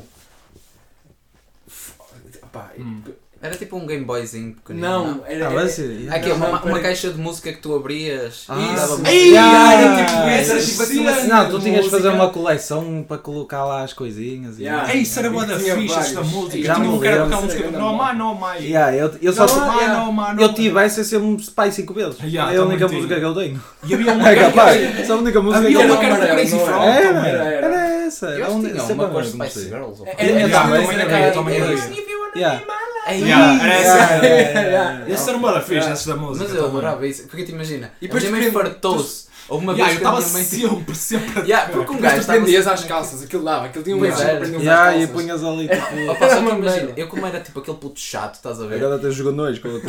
Epá, 2.36 2.72
Hum. 2.78 3.04
Era 3.44 3.56
tipo 3.56 3.76
um 3.76 3.88
Game 3.88 4.06
Boyzinho 4.06 4.54
pequenino. 4.54 4.88
não, 4.88 5.24
era. 5.26 5.48
Ah, 5.48 5.48
era- 5.48 5.50
mas 5.50 5.72
sim. 5.72 6.08
Aqui, 6.10 6.30
Não, 6.30 6.36
uma, 6.36 6.50
não, 6.60 6.64
uma 6.64 6.80
caixa 6.80 7.10
de 7.10 7.18
música 7.20 7.52
que 7.52 7.58
tu 7.60 7.76
abrias 7.76 8.46
Ah. 8.48 8.56
e 8.56 8.66
dava 8.76 8.78
Isso. 8.86 8.90
música. 9.00 9.12
Ei, 9.12 9.38
Ah, 9.38 9.74
era 9.74 10.06
tipo 10.06 10.28
esse, 10.30 10.52
era 10.52 10.60
isso. 10.60 10.72
tipo 10.72 10.84
assim 10.84 11.00
uma 11.00 11.14
cena 11.16 11.44
Não, 11.44 11.50
tu 11.50 11.58
de 11.58 11.64
tinhas 11.66 11.84
de 11.86 11.90
fazer 11.90 12.10
uma 12.10 12.30
coleção 12.30 13.06
para 13.08 13.18
colocar 13.18 13.66
lá 13.66 13.84
as 13.84 13.94
coisinhas. 13.94 14.60
e- 14.60 14.64
Yeah. 14.64 14.94
Ei, 14.94 15.02
isso 15.02 15.18
era 15.20 15.30
boa 15.32 15.46
da 15.48 15.58
ficha, 15.58 16.00
esta 16.00 16.22
música. 16.22 16.64
Já 16.64 16.76
Tinha 16.76 16.88
me 16.88 16.94
um 16.96 17.00
que 17.00 17.08
era 17.08 17.16
lembro. 17.24 17.28
aquela 17.30 17.42
música. 17.42 17.64
Era 17.68 17.78
Não, 17.80 17.94
mais, 17.96 18.18
não, 18.18 18.36
mais. 18.36 18.64
Yeah, 18.64 18.96
eu, 18.96 19.12
eu 19.22 19.34
só 19.34 19.46
Não, 19.48 19.76
yeah. 19.80 20.06
não, 20.06 20.40
eu 20.40 20.54
tive 20.54 20.80
essa 20.80 21.04
sempre 21.04 21.44
pai 21.56 21.72
5 21.72 21.94
vezes. 21.96 22.20
Yeah, 22.24 22.54
é 22.54 22.58
a 22.58 22.64
única 22.64 22.88
música 22.88 23.16
que 23.20 23.26
eu 23.26 23.34
tenho. 23.34 23.64
E 23.88 23.94
havia 23.96 24.14
uma 24.14 24.30
É 24.30 24.32
era- 24.38 24.52
capaz. 24.52 24.82
Essa 25.00 25.14
é 25.14 25.16
a 25.16 25.18
única 25.20 25.42
música 25.42 25.66
Havia 25.66 25.78
que 25.78 25.84
eu 25.84 25.88
uma 25.88 25.98
tenho. 25.98 26.00
que 26.00 26.06
era 26.06 26.16
Amarelo, 26.16 26.38
Crazy 26.38 26.56
não 26.58 26.66
Frog. 26.66 26.84
era? 26.86 27.02
Era, 27.02 27.28
Era, 27.28 27.44
era. 27.46 27.66
era 27.76 28.06
essa. 28.06 28.28
Era 28.28 28.50
uma 28.50 29.06
a 29.06 29.10
com 29.10 29.18
as 29.18 29.26
mesma, 29.26 29.46
Spice 29.50 29.70
não. 29.70 29.78
Girls. 29.80 30.04
É, 30.06 30.10
é, 30.10 30.32
Eu 30.32 30.36
Yeah, 30.48 30.62
também. 30.62 31.32
também 31.34 31.56
era 31.58 32.81
era 33.06 33.18
eu. 33.18 34.68
Yeah. 34.72 35.10
Esse 35.10 35.30
era 35.30 35.38
uma 35.38 35.52
Yeah. 35.84 35.94
esse 35.94 36.08
da 36.08 36.16
música. 36.16 36.46
Mas 36.48 36.56
eu 36.58 36.66
adorava 36.66 37.06
isso, 37.08 37.24
porque 37.28 37.44
te 37.44 37.52
imagina, 37.52 37.92
E 38.02 38.06
e 38.06 38.08
depois 38.08 38.24
a 38.26 38.30
minha 38.30 38.42
mãe 38.44 38.52
fartou-se. 38.52 39.32
Houve 39.50 39.66
uma 39.66 39.74
Yeah, 39.74 39.92
vez 39.92 40.02
eu 40.02 40.08
que 40.10 40.16
a 40.16 40.20
estava 40.20 40.40
minha 40.40 40.70
mãe... 40.70 40.78
sempre, 40.80 40.96
sempre 41.36 41.42
Yeah, 41.50 41.70
porque 41.74 41.92
um 41.92 42.00
gajo 42.00 42.16
tu 42.16 42.20
estava 42.22 42.40
prendias 42.40 42.68
às 42.68 42.84
calças, 42.86 43.24
aquilo 43.24 43.44
dava, 43.44 43.66
aquilo 43.66 43.84
tinha 43.84 43.98
um 43.98 44.06
eixo 44.06 44.22
era. 44.22 44.30
para 44.30 44.40
prendias 44.40 44.62
às 44.68 44.88
e 44.96 44.98
calças. 45.00 45.10
punhas 45.10 45.44
ali 45.44 45.66
Opa, 46.10 46.28
tipo. 46.28 46.30
só 46.30 46.36
que 46.42 46.50
imagina, 46.56 46.92
eu 46.96 47.08
como 47.08 47.26
era 47.26 47.40
tipo 47.42 47.60
aquele 47.60 47.78
puto 47.78 48.00
chato, 48.00 48.36
estás 48.36 48.62
a 48.62 48.66
ver? 48.68 48.76
Agora 48.76 48.96
até 48.96 49.12
jogou 49.12 49.34
nojo 49.34 49.60
com 49.62 49.68
o 49.70 49.82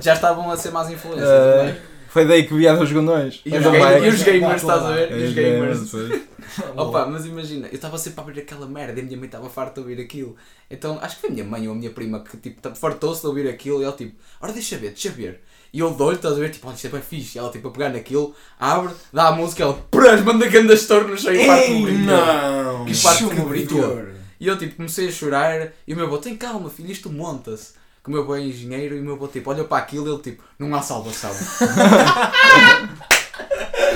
Já 0.00 0.14
estavam 0.14 0.50
a 0.50 0.56
ser 0.56 0.70
mais 0.72 0.90
influências 0.90 1.28
Eh, 1.28 1.58
também. 1.58 1.76
Foi 2.14 2.24
daí 2.24 2.46
que 2.46 2.54
vieram 2.54 2.80
os 2.80 2.92
gondões. 2.92 3.42
E 3.44 3.52
os, 3.56 3.60
gamers, 3.64 4.04
e 4.04 4.08
os 4.08 4.22
gamers, 4.22 4.62
estás 4.62 4.82
a 4.84 4.92
ver? 4.92 5.10
E 5.10 5.22
É, 5.24 5.26
os 5.26 5.32
gamers. 5.34 5.90
foi. 5.90 6.22
Opa, 6.76 7.06
mas 7.06 7.26
imagina, 7.26 7.66
eu 7.66 7.74
estava 7.74 7.98
sempre 7.98 8.20
a 8.20 8.22
ouvir 8.24 8.40
aquela 8.40 8.68
merda 8.68 9.00
e 9.00 9.02
a 9.02 9.04
minha 9.04 9.16
mãe 9.16 9.26
estava 9.26 9.50
farta 9.50 9.74
de 9.74 9.80
ouvir 9.80 10.00
aquilo. 10.00 10.36
Então 10.70 10.96
acho 11.02 11.16
que 11.16 11.22
foi 11.22 11.30
a 11.30 11.32
minha 11.32 11.44
mãe 11.44 11.66
ou 11.66 11.74
a 11.74 11.76
minha 11.76 11.90
prima 11.90 12.20
que 12.20 12.36
tipo, 12.36 12.72
fartou-se 12.76 13.20
de 13.20 13.26
ouvir 13.26 13.48
aquilo 13.48 13.80
e 13.80 13.84
ela 13.84 13.92
tipo, 13.96 14.14
ora 14.40 14.52
deixa 14.52 14.76
ver, 14.76 14.90
deixa 14.90 15.10
ver. 15.10 15.40
E 15.72 15.80
eu 15.80 15.90
dou-lhe, 15.90 16.14
estás 16.14 16.34
a 16.36 16.38
ver, 16.38 16.50
tipo, 16.52 16.68
olha, 16.68 16.76
isto 16.76 16.86
é 16.86 16.90
bem 16.90 17.02
fixe. 17.02 17.36
E 17.36 17.40
ela 17.40 17.50
tipo 17.50 17.66
a 17.66 17.70
pegar 17.72 17.88
naquilo, 17.88 18.32
abre, 18.60 18.94
dá 19.12 19.26
a 19.26 19.32
música, 19.32 19.64
ela, 19.64 19.74
prás, 19.90 20.22
manda 20.22 20.46
ganda 20.46 20.72
store 20.74 21.06
no 21.10 21.18
chão 21.18 21.34
e 21.34 21.44
parte 21.44 21.70
no 21.70 21.76
Ei, 21.78 21.82
brinquedo. 21.82 22.06
não! 22.06 22.84
Que 22.84 22.96
parte 22.96 23.24
no 23.24 23.30
brinquedo. 23.48 23.74
Vitor. 23.74 24.08
E 24.38 24.46
eu 24.46 24.56
tipo 24.56 24.76
comecei 24.76 25.08
a 25.08 25.10
chorar 25.10 25.72
e 25.84 25.92
o 25.92 25.96
meu 25.96 26.06
avô, 26.06 26.18
tem 26.18 26.36
calma 26.36 26.70
filho, 26.70 26.92
isto 26.92 27.10
monta-se. 27.10 27.72
Que 28.04 28.10
o 28.10 28.12
meu 28.12 28.20
avô 28.22 28.36
é 28.36 28.42
engenheiro 28.42 28.94
e 28.96 29.00
o 29.00 29.02
meu 29.02 29.14
avô 29.14 29.26
tipo, 29.26 29.48
olha 29.50 29.64
para 29.64 29.78
aquilo 29.78 30.06
e 30.06 30.12
ele 30.12 30.22
tipo, 30.22 30.42
não 30.58 30.74
há 30.74 30.82
salvação. 30.82 31.30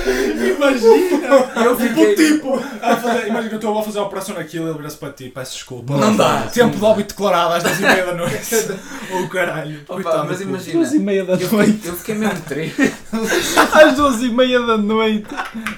Imagina! 0.09 1.27
Eu 1.63 1.77
fiquei 1.77 2.15
Tipo, 2.15 2.55
a 2.81 2.95
fazer, 2.95 3.27
imagina 3.27 3.49
que 3.49 3.55
eu 3.55 3.59
estou 3.59 3.77
a 3.77 3.83
fazer 3.83 3.99
a 3.99 4.03
operação 4.03 4.35
naquilo 4.35 4.65
e 4.65 4.69
ele 4.69 4.77
vira-se 4.77 4.97
para 4.97 5.11
ti, 5.13 5.29
peço 5.29 5.53
desculpa. 5.53 5.95
Não 5.95 6.15
dá. 6.15 6.47
Tempo 6.51 6.77
de 6.77 6.83
óbito 6.83 7.09
declarado 7.09 7.53
às 7.55 7.63
10 7.63 7.79
e 7.79 7.81
meia 7.81 8.05
da 8.05 8.13
noite. 8.13 8.55
Ou 9.11 9.27
caralho. 9.27 9.81
Opa, 9.87 9.93
coitado 10.01 10.27
mas 10.27 10.41
imagina, 10.41 10.73
Duas 10.73 10.93
e 10.93 10.99
meia 10.99 11.25
da 11.25 11.33
eu 11.33 11.51
noite. 11.51 11.71
fiquei, 11.73 11.91
eu 11.91 11.95
fiquei 11.95 12.15
mesmo 12.15 12.41
triste. 12.41 12.93
Às 13.73 13.95
duas 13.95 14.21
e 14.21 14.29
meia 14.29 14.59
da 14.61 14.77
noite. 14.77 15.27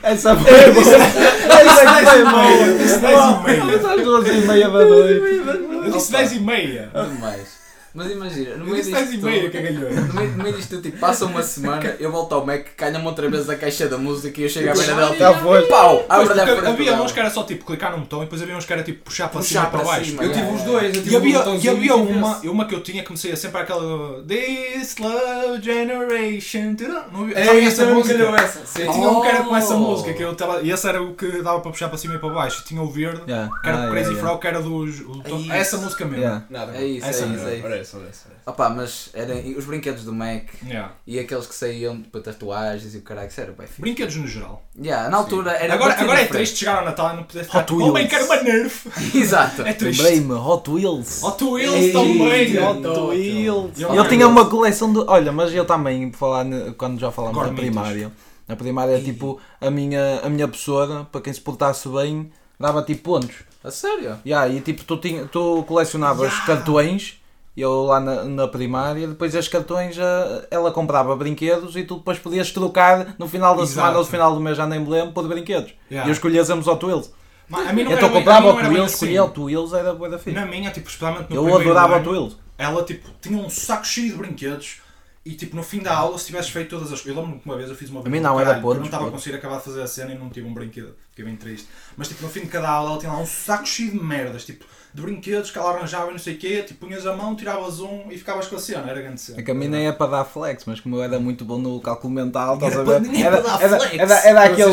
Essa 0.03 0.35
foi 0.35 0.71
boa. 0.71 0.95
Essa 0.95 2.11
foi 2.11 2.23
boa. 2.25 2.77
disse 2.77 2.99
10 2.99 3.19
e 3.19 3.43
meia. 3.43 3.93
Às 3.93 4.03
duas 4.03 4.27
e 4.27 4.47
meia 4.47 4.69
da 4.69 4.85
noite. 4.85 5.91
Disse 5.91 6.11
10 6.11 6.31
e 6.33 6.39
meia. 6.39 6.91
Demais. 6.93 7.60
Mas 7.93 8.09
imagina, 8.11 8.55
no 8.55 8.63
meio 8.65 8.77
disse 8.77 8.91
10 8.91 9.09
disto 9.09 9.21
tudo, 9.21 10.07
no 10.07 10.13
meio, 10.13 10.31
no 10.31 10.43
meio 10.43 10.55
disto 10.55 10.69
tudo, 10.69 10.81
tipo, 10.81 10.97
passa 10.97 11.25
uma 11.25 11.43
semana, 11.43 11.95
eu 11.99 12.11
volto 12.11 12.33
ao 12.33 12.45
Mac, 12.45 12.65
calha-me 12.77 13.05
outra 13.05 13.29
vez 13.29 13.49
a 13.49 13.55
caixa 13.55 13.87
da 13.87 13.97
música 13.97 14.39
e 14.39 14.43
eu 14.43 14.49
chego 14.49 14.69
à 14.69 14.73
beira 14.73 14.95
dela, 14.95 15.33
tipo, 15.33 15.43
foi. 15.43 15.61
pau, 15.67 16.05
a 16.07 16.25
frente 16.25 16.39
havia 16.67 16.93
uns 17.01 17.11
que 17.11 17.19
era 17.19 17.29
só 17.29 17.43
tipo 17.43 17.65
clicar 17.65 17.91
num 17.91 17.99
botão 17.99 18.19
e 18.19 18.23
depois 18.23 18.41
havia 18.41 18.55
uns 18.55 18.63
que 18.65 18.71
era 18.73 18.81
tipo 18.83 19.03
puxar 19.03 19.27
para 19.29 19.39
Puxar 19.41 19.49
cima 19.49 19.67
e 19.67 19.69
para 19.71 19.79
para 19.79 19.87
baixo. 19.89 20.09
cima. 20.11 20.23
Eu 20.23 20.31
tive 20.31 20.49
os 20.51 20.61
dois, 20.63 20.85
eu 20.95 21.03
tive 21.03 21.11
E 21.11 21.15
havia, 21.17 21.39
e 21.61 21.69
havia 21.69 21.95
uma, 21.95 22.37
uma 22.39 22.65
que 22.65 22.75
eu 22.75 22.81
tinha 22.81 23.03
que 23.03 23.11
me 23.11 23.17
saía 23.17 23.35
sempre 23.35 23.59
aquela 23.61 24.23
This 24.23 24.95
Love 24.97 25.61
Generation. 25.61 26.75
Não 27.11 27.23
havia- 27.23 27.37
É, 27.39 27.63
essa 27.65 27.85
música 27.85 28.17
deu 28.17 28.35
essa. 28.35 28.65
Sim. 28.65 28.83
Eu 28.83 28.91
tinha 28.93 29.09
um 29.09 29.21
que 29.21 29.27
era 29.27 29.43
com 29.43 29.55
essa 29.55 29.75
Oh. 29.75 29.79
música 29.79 30.13
que 30.13 30.23
eu 30.23 30.35
tava, 30.35 30.61
e 30.61 30.71
esse 30.71 30.87
era 30.87 31.01
o 31.01 31.13
que 31.13 31.41
dava 31.41 31.59
para 31.59 31.71
puxar 31.71 31.89
para 31.89 31.97
cima 31.97 32.15
e 32.15 32.19
para 32.19 32.29
baixo. 32.29 32.63
Tinha 32.65 32.81
o 32.81 32.89
verde, 32.89 33.21
Yeah. 33.27 33.49
que 33.61 33.69
era 33.69 33.83
Ah, 33.83 33.87
o 33.87 33.91
Crazy 33.91 34.09
yeah, 34.11 34.21
Frog, 34.27 34.41
que 34.41 34.47
era 34.47 34.61
dos. 34.61 34.99
o- 35.01 35.21
É 35.51 35.59
essa 35.59 35.77
música 35.77 36.05
mesmo. 36.05 36.43
Nada. 36.49 36.75
É 36.75 36.83
isso, 36.85 37.05
é 37.05 37.09
Essa 37.09 37.25
isso, 37.25 37.45
mesmo. 37.81 37.81
é 37.81 37.81
isso. 37.81 37.81
Ora 37.81 37.81
essa, 37.81 37.97
ora 37.97 38.07
essa, 38.09 38.25
ora 38.27 38.37
essa. 38.39 38.49
Opa, 38.49 38.69
mas 38.69 39.09
eram 39.13 39.57
os 39.57 39.65
brinquedos 39.65 40.03
do 40.03 40.13
Mac 40.13 40.45
Yeah. 40.65 40.93
e 41.05 41.19
aqueles 41.19 41.45
que 41.47 41.55
saíam 41.55 42.01
para 42.01 42.21
tatuagens 42.21 42.93
e 42.95 42.97
o 42.99 43.01
caralho, 43.01 43.27
isso 43.27 43.41
era 43.41 43.51
bem 43.51 43.67
fixe. 43.67 43.81
Brinquedos 43.81 44.15
no 44.15 44.27
geral. 44.27 44.63
Yeah, 44.81 45.09
na 45.09 45.17
altura 45.17 45.51
era 45.51 45.73
Agora, 45.73 45.93
agora 45.99 46.21
é 46.21 46.25
triste 46.25 46.59
chegar 46.59 46.79
ao 46.79 46.85
Natal 46.85 47.13
e 47.13 47.15
não 47.17 47.23
poder 47.23 47.43
ficar. 47.43 47.59
Hot 47.59 47.73
Oh, 47.73 47.91
Wheels. 47.93 48.09
quero 48.09 48.25
uma 48.25 48.41
Nerf! 48.43 48.89
Exato. 49.17 49.61
É 49.63 49.73
triste. 49.73 50.01
Lembrei-me, 50.01 50.33
Hot 50.33 50.69
Wheels. 50.69 51.23
Hot 51.23 51.43
Wheels 51.43 51.75
Ei, 51.75 51.91
também! 51.91 52.57
Hot 52.59 52.87
Hot 52.87 52.99
Wheels. 53.09 53.79
Eu- 53.79 53.95
Eu 53.95 54.07
tinha 54.07 54.27
uma 54.27 54.49
coleção 54.49 54.91
de. 54.93 54.99
Olha, 55.07 55.31
mas 55.31 55.53
eu 55.53 55.65
também, 55.65 56.09
por 56.09 56.17
falar 56.17 56.45
quando 56.77 56.99
já 56.99 57.11
falamos 57.11 57.45
da 57.47 57.53
primária. 57.53 58.11
Na 58.47 58.55
primária, 58.55 58.99
tipo, 59.01 59.39
a 59.61 59.69
minha, 59.71 60.19
a 60.23 60.29
minha 60.29 60.47
professora, 60.47 61.05
para 61.11 61.21
quem 61.21 61.31
se 61.31 61.39
portasse 61.39 61.87
bem, 61.87 62.29
dava 62.59 62.81
tipo 62.83 63.03
pontos. 63.03 63.35
A 63.63 63.71
sério? 63.71 64.17
Yeah, 64.25 64.49
e 64.51 64.59
tipo, 64.59 64.83
tu, 64.83 64.97
tinha, 64.97 65.25
tu 65.25 65.63
colecionavas 65.67 66.33
cartões, 66.45 67.20
eu 67.59 67.83
lá 67.83 67.99
na, 67.99 68.23
na 68.23 68.47
primária, 68.47 69.07
depois 69.07 69.35
esses 69.35 69.49
cartões 69.49 69.97
ah, 69.99 70.45
ela 70.49 70.71
comprava 70.71 71.15
brinquedos 71.15 71.75
e 71.75 71.83
tu 71.83 71.97
depois 71.97 72.17
podias 72.17 72.51
trocar 72.51 73.15
no 73.19 73.27
final 73.27 73.55
da 73.55 73.63
Exato. 73.63 73.75
semana 73.75 73.97
ou 73.97 74.03
no 74.03 74.09
final 74.09 74.33
do 74.33 74.39
mês, 74.39 74.55
já 74.55 74.65
nem 74.65 74.79
me 74.79 74.89
lembro, 74.89 75.11
por 75.13 75.27
brinquedos. 75.27 75.73
Yeah. 75.89 76.07
E 76.07 76.09
eu 76.09 76.13
escolhia 76.13 76.45
sempre 76.45 76.61
os 76.61 76.67
Hot 76.67 76.85
Wheels. 76.85 77.11
Mas 77.49 77.67
a 77.67 77.73
mim 77.73 77.83
não 77.83 77.91
então 77.91 78.07
era 78.07 78.17
comprava 78.17 78.47
Hot 78.47 78.61
Wheels, 78.61 78.85
assim. 78.85 78.93
escolhia 78.93 79.23
Hot 79.25 79.39
Wheels, 79.39 79.73
era 79.73 79.93
boa 79.93 80.09
da 80.09 80.17
fixe. 80.17 80.31
Na 80.39 80.45
minha, 80.45 80.71
tipo, 80.71 80.87
especialmente 80.87 81.29
no 81.33 81.49
Eu 81.49 81.55
adorava 81.57 81.97
Hot 81.97 82.07
Wheels. 82.07 82.37
ela 82.57 82.83
tipo 82.83 83.09
tinha 83.21 83.37
um 83.37 83.49
saco 83.49 83.85
cheio 83.85 84.11
de 84.11 84.17
brinquedos 84.17 84.80
e 85.23 85.33
tipo 85.33 85.55
no 85.55 85.61
fim 85.63 85.79
da 85.79 85.93
aula 85.95 86.17
se 86.17 86.25
tivesses 86.25 86.49
feito 86.49 86.69
todas 86.71 86.91
as 86.91 87.05
eu 87.05 87.13
lembro-me 87.13 87.39
que 87.39 87.45
uma 87.45 87.55
vez 87.55 87.69
eu 87.69 87.75
fiz 87.75 87.89
uma 87.89 88.01
A 88.05 88.09
mim 88.09 88.19
não, 88.19 88.39
era 88.39 88.45
caralho, 88.47 88.61
pontos, 88.61 88.75
eu 88.77 88.79
não 88.79 88.85
estava 88.87 89.07
a 89.07 89.11
conseguir 89.11 89.35
acabar 89.35 89.57
de 89.57 89.63
fazer 89.65 89.81
a 89.81 89.87
cena 89.87 90.11
e 90.13 90.17
não 90.17 90.29
tive 90.29 90.47
um 90.47 90.53
brinquedo 90.53 90.95
fiquei 91.11 91.25
bem 91.25 91.35
triste 91.35 91.67
mas 91.95 92.07
tipo 92.07 92.23
no 92.23 92.29
fim 92.29 92.41
de 92.41 92.47
cada 92.47 92.69
aula 92.69 92.91
ela 92.91 92.99
tinha 92.99 93.11
lá 93.11 93.19
um 93.19 93.25
saco 93.25 93.67
cheio 93.67 93.91
de 93.91 94.03
merdas 94.03 94.45
tipo 94.45 94.65
de 94.93 95.01
brinquedos 95.01 95.51
que 95.51 95.57
ela 95.57 95.69
arranjava 95.77 96.09
e 96.09 96.11
não 96.11 96.19
sei 96.19 96.33
o 96.33 96.37
quê 96.37 96.63
tipo 96.63 96.85
punhas 96.85 97.05
a 97.05 97.15
mão, 97.15 97.33
tiravas 97.35 97.79
um 97.79 98.11
e 98.11 98.17
ficavas 98.17 98.47
com 98.47 98.55
a 98.57 98.59
cena 98.59 98.89
era 98.89 98.99
grande 98.99 99.21
cena 99.21 99.39
É 99.39 99.43
que 99.43 99.51
a 99.51 99.53
mim 99.53 99.67
nem 99.69 99.87
é 99.87 99.91
para 99.93 100.07
dar 100.11 100.25
flex, 100.25 100.65
mas 100.65 100.79
como 100.81 100.97
eu 100.97 101.03
era 101.03 101.17
muito 101.19 101.45
bom 101.45 101.57
no 101.59 101.79
cálculo 101.79 102.11
mental, 102.13 102.55
estás 102.55 102.73
Era 102.73 102.81
a 102.81 102.85
ver? 102.85 103.01
nem 103.01 103.23
é 103.23 103.25
Era, 103.27 103.37
para 103.41 103.57
dar 103.57 103.61
era, 103.63 103.79
flex. 103.79 103.99
era, 103.99 104.15
era 104.27 104.43
aquele. 104.43 104.71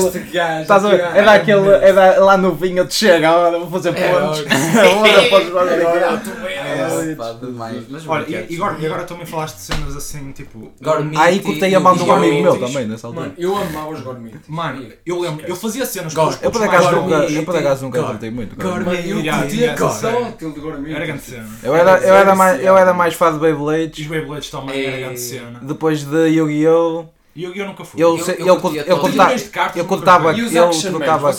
Estás 0.62 0.84
a 0.84 0.88
ver? 0.88 1.00
Era 1.00 1.32
aquele. 1.34 1.68
Era 1.68 2.18
lá 2.24 2.36
no 2.36 2.52
vinho 2.54 2.84
de 2.84 2.94
chega, 2.94 3.28
agora 3.28 3.58
vou 3.60 3.70
fazer 3.70 3.94
É, 3.96 4.10
pontos. 4.12 4.40
Agora 4.78 5.28
podes 5.30 5.48
jogar 5.48 5.66
brinquedos. 6.96 7.08
É, 7.12 7.14
pá, 7.14 7.32
demais. 7.46 7.84
Mas 7.88 8.06
olha 8.06 8.24
brinquedos. 8.24 8.50
e, 8.50 8.54
e 8.54 8.56
agora, 8.56 8.78
e 8.80 8.86
agora 8.86 9.04
também 9.04 9.26
falaste 9.26 9.56
de 9.56 9.62
cenas 9.62 9.96
assim 9.96 10.32
tipo 10.32 10.72
Gormiti 10.80 11.16
Aí 11.20 11.40
cortei 11.40 11.74
a 11.74 11.80
mão 11.80 11.96
de 11.96 12.02
um 12.02 12.12
amigo 12.12 12.42
meu 12.42 12.58
também 12.58 12.86
nessa 12.86 13.06
altura. 13.06 13.26
Mano, 13.26 13.34
eu 13.38 13.56
amava 13.56 13.90
os 13.90 14.00
Gormitos. 14.00 14.40
mano 14.48 14.86
eu 15.06 15.20
lembro 15.20 15.46
eu 15.46 15.56
fazia 15.56 15.84
cenas 15.86 16.14
com 16.14 16.26
os 16.26 16.42
Eu 16.42 16.50
por 16.50 16.62
acaso 16.62 16.90
nunca, 16.92 17.14
eu 17.24 17.44
por 17.44 17.56
acaso 17.56 17.84
nunca 17.84 18.02
cortei 18.02 18.30
muito. 18.30 18.56
Gor- 18.56 18.84
Mano, 18.84 18.92
eu 18.92 19.16
curtia 19.22 19.72
aquele 20.28 20.52
de 20.52 20.60
Gormitos. 20.60 20.94
era 20.96 21.06
grande 21.06 21.22
cena 21.22 21.48
Eu 21.62 21.74
era, 21.74 21.98
eu 21.98 22.14
era, 22.14 22.34
mais, 22.34 22.62
eu 22.64 22.76
era 22.76 22.92
mais 22.94 23.14
fã 23.14 23.32
de 23.32 23.38
Beyblades. 23.38 23.98
os 24.00 24.06
Beyblades 24.06 24.50
também 24.50 24.84
era 24.84 24.96
Ei. 24.96 25.02
grande 25.04 25.20
cena 25.20 25.58
Depois 25.62 26.04
de 26.04 26.26
Yu-Gi-Oh! 26.28 27.04
e 27.36 27.44
eu, 27.44 27.54
eu 27.54 27.66
nunca 27.66 27.84
fui 27.84 28.02
Eu, 28.02 28.18
Eu- 28.18 28.26
eu 28.34 28.46
eu, 28.46 28.56
curtia 28.60 28.80
eu, 28.80 28.96
cartas, 29.52 29.76
eu. 29.76 29.86
E 30.36 30.42
Man, 30.42 30.92
não 30.92 30.98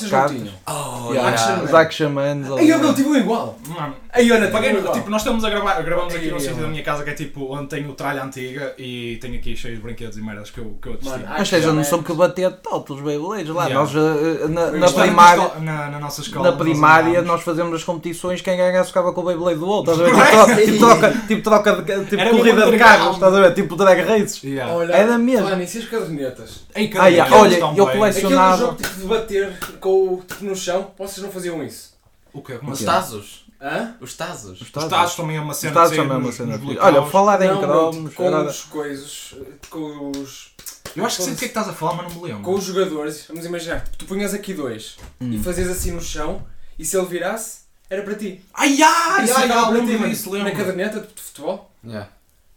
cartas. 0.09 0.41
Oh, 0.65 1.11
Yeah, 1.13 1.29
yeah. 1.35 1.63
Os 1.63 1.73
Action 1.73 2.09
Mans. 2.09 2.47
Ai, 2.57 2.71
eu 2.71 2.77
não 2.77 2.93
tive 2.93 3.09
um 3.09 3.15
igual. 3.17 3.57
Mano, 3.67 3.95
Para 4.11 4.23
quem- 4.61 4.75
um 4.75 4.79
igual. 4.79 4.93
tipo, 4.93 5.09
nós 5.09 5.21
estamos 5.21 5.43
a 5.45 5.49
gravar, 5.51 5.79
gravamos 5.83 6.15
aqui 6.15 6.31
no 6.31 6.39
sítio 6.39 6.55
da 6.55 6.67
minha 6.67 6.81
casa 6.81 7.03
que 7.03 7.11
é 7.11 7.13
tipo 7.13 7.53
onde 7.55 7.67
tenho 7.67 7.93
tralha 7.93 8.23
antiga 8.23 8.73
e 8.77 9.17
tenho 9.21 9.35
aqui 9.35 9.55
cheio 9.55 9.75
de 9.75 9.81
brinquedos 9.81 10.17
e 10.17 10.21
merdas 10.21 10.49
que 10.49 10.57
eu, 10.59 10.77
que 10.81 10.87
eu 10.89 10.93
destino. 10.97 11.23
Mas 11.27 11.47
tens 11.49 11.65
a 11.67 11.71
noção 11.73 12.01
que 12.01 12.11
bater 12.13 12.51
todos 12.53 12.97
os 12.97 13.03
Beyblades 13.03 13.49
lá. 13.49 13.67
Yeah. 13.67 13.79
Nós, 13.79 13.95
eh, 13.95 14.47
na, 14.47 14.71
na 14.71 14.77
Mas 14.79 14.93
primária. 14.93 15.51
na, 15.59 15.89
na 15.91 15.99
nossa 15.99 16.21
escola. 16.21 16.45
Na 16.45 16.51
nós 16.57 16.59
primária 16.59 17.21
nós 17.21 17.43
fazíamos 17.43 17.75
as 17.75 17.83
competições, 17.83 18.41
quem 18.41 18.57
ganhasse 18.57 18.87
ficava 18.89 19.13
com 19.13 19.21
o 19.21 19.25
Beyblade 19.25 19.59
do 19.59 19.67
outro, 19.67 19.93
estás 19.93 20.09
a 20.09 20.45
ver? 20.45 20.65
Tipo, 20.69 20.79
troca, 20.79 21.11
tipo 21.27 21.41
troca, 21.43 21.75
tipo, 21.75 21.83
troca 21.83 21.99
de, 21.99 22.05
tipo 22.05 22.21
Era 22.21 22.29
corrida 22.31 22.71
de 22.71 22.77
carros, 22.79 23.13
estás 23.15 23.33
a 23.33 23.39
ver? 23.41 23.53
Tipo 23.53 23.75
drag 23.75 24.01
races. 24.01 24.43
Yeah. 24.43 24.73
Olha, 24.73 24.91
Era 24.93 25.17
mesmo. 25.19 25.47
Mano, 25.47 25.61
e 25.61 25.67
se 25.67 25.77
as 25.77 25.85
cadernetas? 25.85 26.61
Ei, 26.75 26.91
Ah, 26.97 27.07
yeah, 27.07 27.35
olha, 27.35 27.57
eu 27.57 27.87
colece- 27.87 28.25
Aquele 28.25 28.57
jogo 28.57 28.73
tipo 28.75 28.95
de 29.01 29.05
bater 29.05 29.59
com 29.79 29.89
o 30.15 30.23
tipo 30.27 30.45
no 30.45 30.55
chão, 30.55 30.87
vocês 30.97 31.23
não 31.23 31.31
faziam 31.31 31.63
isso? 31.63 31.93
O 32.33 32.41
quê? 32.41 32.59
Os 32.63 32.71
assim? 32.71 32.85
Tazos. 32.85 33.45
Hã? 33.61 33.95
Os 33.99 34.13
Tazos. 34.15 34.61
Os 34.61 34.71
Tazos 34.71 35.15
também 35.15 35.35
é 35.37 35.41
uma 35.41 35.53
cena 35.53 35.71
Os 35.71 35.77
Tazos 35.77 35.97
também 35.97 36.15
é 36.15 36.19
uma 36.19 36.31
cena 36.31 36.57
blacouts. 36.57 36.83
Olha, 36.83 37.05
falar 37.07 37.41
em 37.41 37.57
cromos, 37.59 38.13
com 38.13 38.27
agora- 38.27 38.49
os 38.49 38.61
coisas, 38.63 39.35
com 39.69 40.11
os, 40.11 40.51
Eu 40.95 41.05
acho 41.05 41.17
que 41.17 41.23
sei 41.23 41.33
do 41.33 41.37
que 41.39 41.45
é 41.45 41.47
que 41.49 41.51
estás 41.51 41.67
a 41.67 41.73
falar, 41.73 41.95
mas 42.01 42.13
não 42.13 42.21
me 42.21 42.27
lembro. 42.27 42.43
com 42.43 42.53
os 42.53 42.63
jogadores, 42.63 43.25
vamos 43.27 43.45
imaginar, 43.45 43.85
tu 43.97 44.05
punhas 44.05 44.33
aqui 44.33 44.53
dois 44.53 44.97
Hum. 45.19 45.33
e 45.33 45.39
fazias 45.43 45.69
assim 45.69 45.91
no 45.91 46.01
chão 46.01 46.41
e 46.77 46.85
se 46.85 46.95
ele 46.97 47.05
virasse, 47.07 47.59
era 47.89 48.01
para 48.03 48.15
ti. 48.15 48.41
Ai, 48.53 48.81
ai, 48.81 49.25
Isso 49.25 49.33
ai, 49.37 49.43
ai, 49.43 49.47
para 49.49 49.65
ti, 49.67 49.73
lembro 49.73 49.99
mano. 49.99 50.09
disso, 50.13 50.29
Na 50.37 50.51
caderneta 50.51 50.99
de 51.01 51.21
futebol. 51.21 51.69
Yeah. 51.83 52.09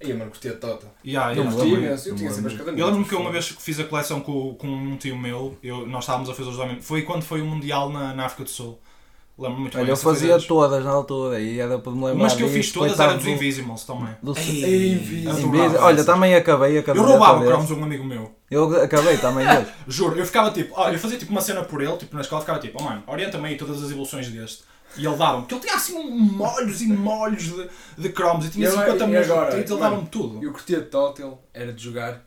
Aí, 0.04 0.12
mano, 0.14 0.30
curtia 0.30 0.52
tota. 0.54 0.86
Yeah, 1.04 1.34
Eu 1.36 1.44
curtia 1.44 1.64
imenso, 1.78 2.08
eu 2.08 2.16
tinha 2.16 2.30
sempre 2.30 2.46
as 2.48 2.52
lembro. 2.52 2.58
cadernetas. 2.58 2.78
Eu 2.80 2.86
lembro 2.92 3.08
que 3.08 3.14
eu 3.14 3.20
uma 3.20 3.30
vez 3.30 3.50
que 3.52 3.62
fiz 3.62 3.78
a 3.80 3.84
coleção 3.84 4.20
com, 4.20 4.54
com 4.54 4.66
um 4.68 4.96
tio 4.96 5.16
meu, 5.16 5.56
eu, 5.62 5.86
nós 5.86 6.04
estávamos 6.04 6.28
a 6.28 6.34
fazer 6.34 6.48
os 6.48 6.84
Foi 6.84 7.02
quando 7.02 7.22
foi 7.22 7.40
o 7.40 7.44
Mundial 7.46 7.88
na, 7.90 8.12
na 8.14 8.26
África 8.26 8.44
do 8.44 8.50
Sul. 8.50 8.80
Lembro 9.38 9.60
muito 9.60 9.74
Olha, 9.76 9.84
bem. 9.84 9.92
eu 9.92 9.96
fazia 9.96 10.38
todas 10.40 10.84
na 10.84 10.90
altura 10.90 11.40
e 11.40 11.58
era 11.58 11.78
para 11.78 11.90
me 11.90 12.04
lembrar 12.04 12.24
Mas 12.24 12.34
que 12.34 12.42
eu 12.42 12.48
fiz 12.50 12.70
todas 12.70 12.90
coitado 12.90 13.10
era 13.10 13.18
dos 13.18 13.26
do- 13.26 13.32
Invisimals 13.32 13.84
também. 13.84 14.14
do- 14.22 14.38
Ei, 14.38 15.26
adorava 15.26 15.84
Olha, 15.86 16.04
também 16.04 16.34
acabei, 16.34 16.78
acabei. 16.78 17.02
Eu 17.02 17.06
roubava 17.06 17.44
cromos 17.44 17.70
um 17.70 17.82
amigo 17.82 18.04
meu. 18.04 18.30
Eu 18.50 18.82
acabei 18.82 19.16
também 19.16 19.44
deles. 19.48 19.68
Juro, 19.88 20.18
eu 20.18 20.26
ficava 20.26 20.50
tipo, 20.50 20.74
ó, 20.76 20.90
eu 20.90 20.98
fazia 20.98 21.16
tipo 21.18 21.32
uma 21.32 21.40
cena 21.40 21.62
por 21.64 21.82
ele, 21.82 21.96
tipo 21.96 22.14
na 22.14 22.20
escola, 22.20 22.42
ficava 22.42 22.58
tipo, 22.58 22.78
oh 22.80 22.84
mano, 22.84 23.02
orienta-me 23.06 23.48
aí 23.48 23.56
todas 23.56 23.82
as 23.82 23.90
evoluções 23.90 24.28
deste. 24.28 24.64
E 24.98 25.06
ele 25.06 25.16
dava-me, 25.16 25.40
porque 25.42 25.54
ele 25.54 25.62
tinha 25.62 25.74
assim 25.74 26.10
molhos 26.10 26.82
e 26.82 26.86
molhos 26.88 27.44
de, 27.44 27.68
de 27.96 28.08
cromos 28.10 28.44
e 28.46 28.50
tinha 28.50 28.66
E 28.66 28.68
agora- 28.68 28.84
50 28.92 29.04
e 29.04 29.06
milhões 29.08 29.26
de 29.26 29.32
agora? 29.32 29.54
ele 29.56 29.64
dava-me 29.64 30.06
tudo. 30.08 30.44
Eu 30.44 30.52
curtia 30.52 30.80
de 30.80 30.86
Tótil, 30.86 31.38
era 31.54 31.72
de 31.72 31.82
jogar 31.82 32.22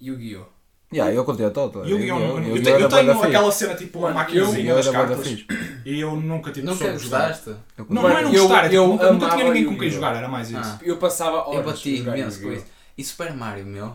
Yu-Gi-Oh! 0.00 0.55
Yeah, 0.96 1.14
eu 1.14 1.24
curtia 1.24 1.50
todo. 1.50 1.86
E 1.86 1.90
eu, 1.90 1.98
eu, 1.98 2.06
eu, 2.06 2.18
eu, 2.42 2.56
eu 2.56 2.62
tenho, 2.62 2.88
tenho 2.88 3.22
aquela 3.22 3.52
cena 3.52 3.74
tipo 3.74 3.98
uma 3.98 4.10
maquinazinha 4.12 4.70
Eu 4.70 4.76
das 4.76 4.88
cartas 4.88 5.44
e 5.84 6.00
eu 6.00 6.16
nunca 6.16 6.50
tive 6.50 6.66
Nunca 6.66 6.90
gostaste? 6.92 7.50
Eu 7.76 7.86
Não, 7.88 8.02
não 8.02 8.08
é 8.18 8.22
não 8.22 8.32
Eu- 8.32 8.42
gostar, 8.42 8.60
é 8.60 8.62
tipo, 8.68 8.74
eu 8.76 8.86
nunca, 8.88 9.12
nunca 9.12 9.28
tinha 9.30 9.44
ninguém 9.44 9.64
com 9.66 9.78
quem 9.78 9.90
jogar, 9.90 10.16
era 10.16 10.28
mais 10.28 10.50
isso. 10.50 10.58
Ah. 10.62 10.78
Eu 10.82 10.96
passava 10.96 11.36
horas 11.48 11.54
Eu 11.54 11.60
a 11.60 11.62
bati 11.64 11.96
jogar 11.98 12.18
imenso 12.18 12.40
com 12.40 12.52
isso. 12.52 12.64
E 12.96 13.04
Super 13.04 13.34
Mario, 13.34 13.66
meu? 13.66 13.92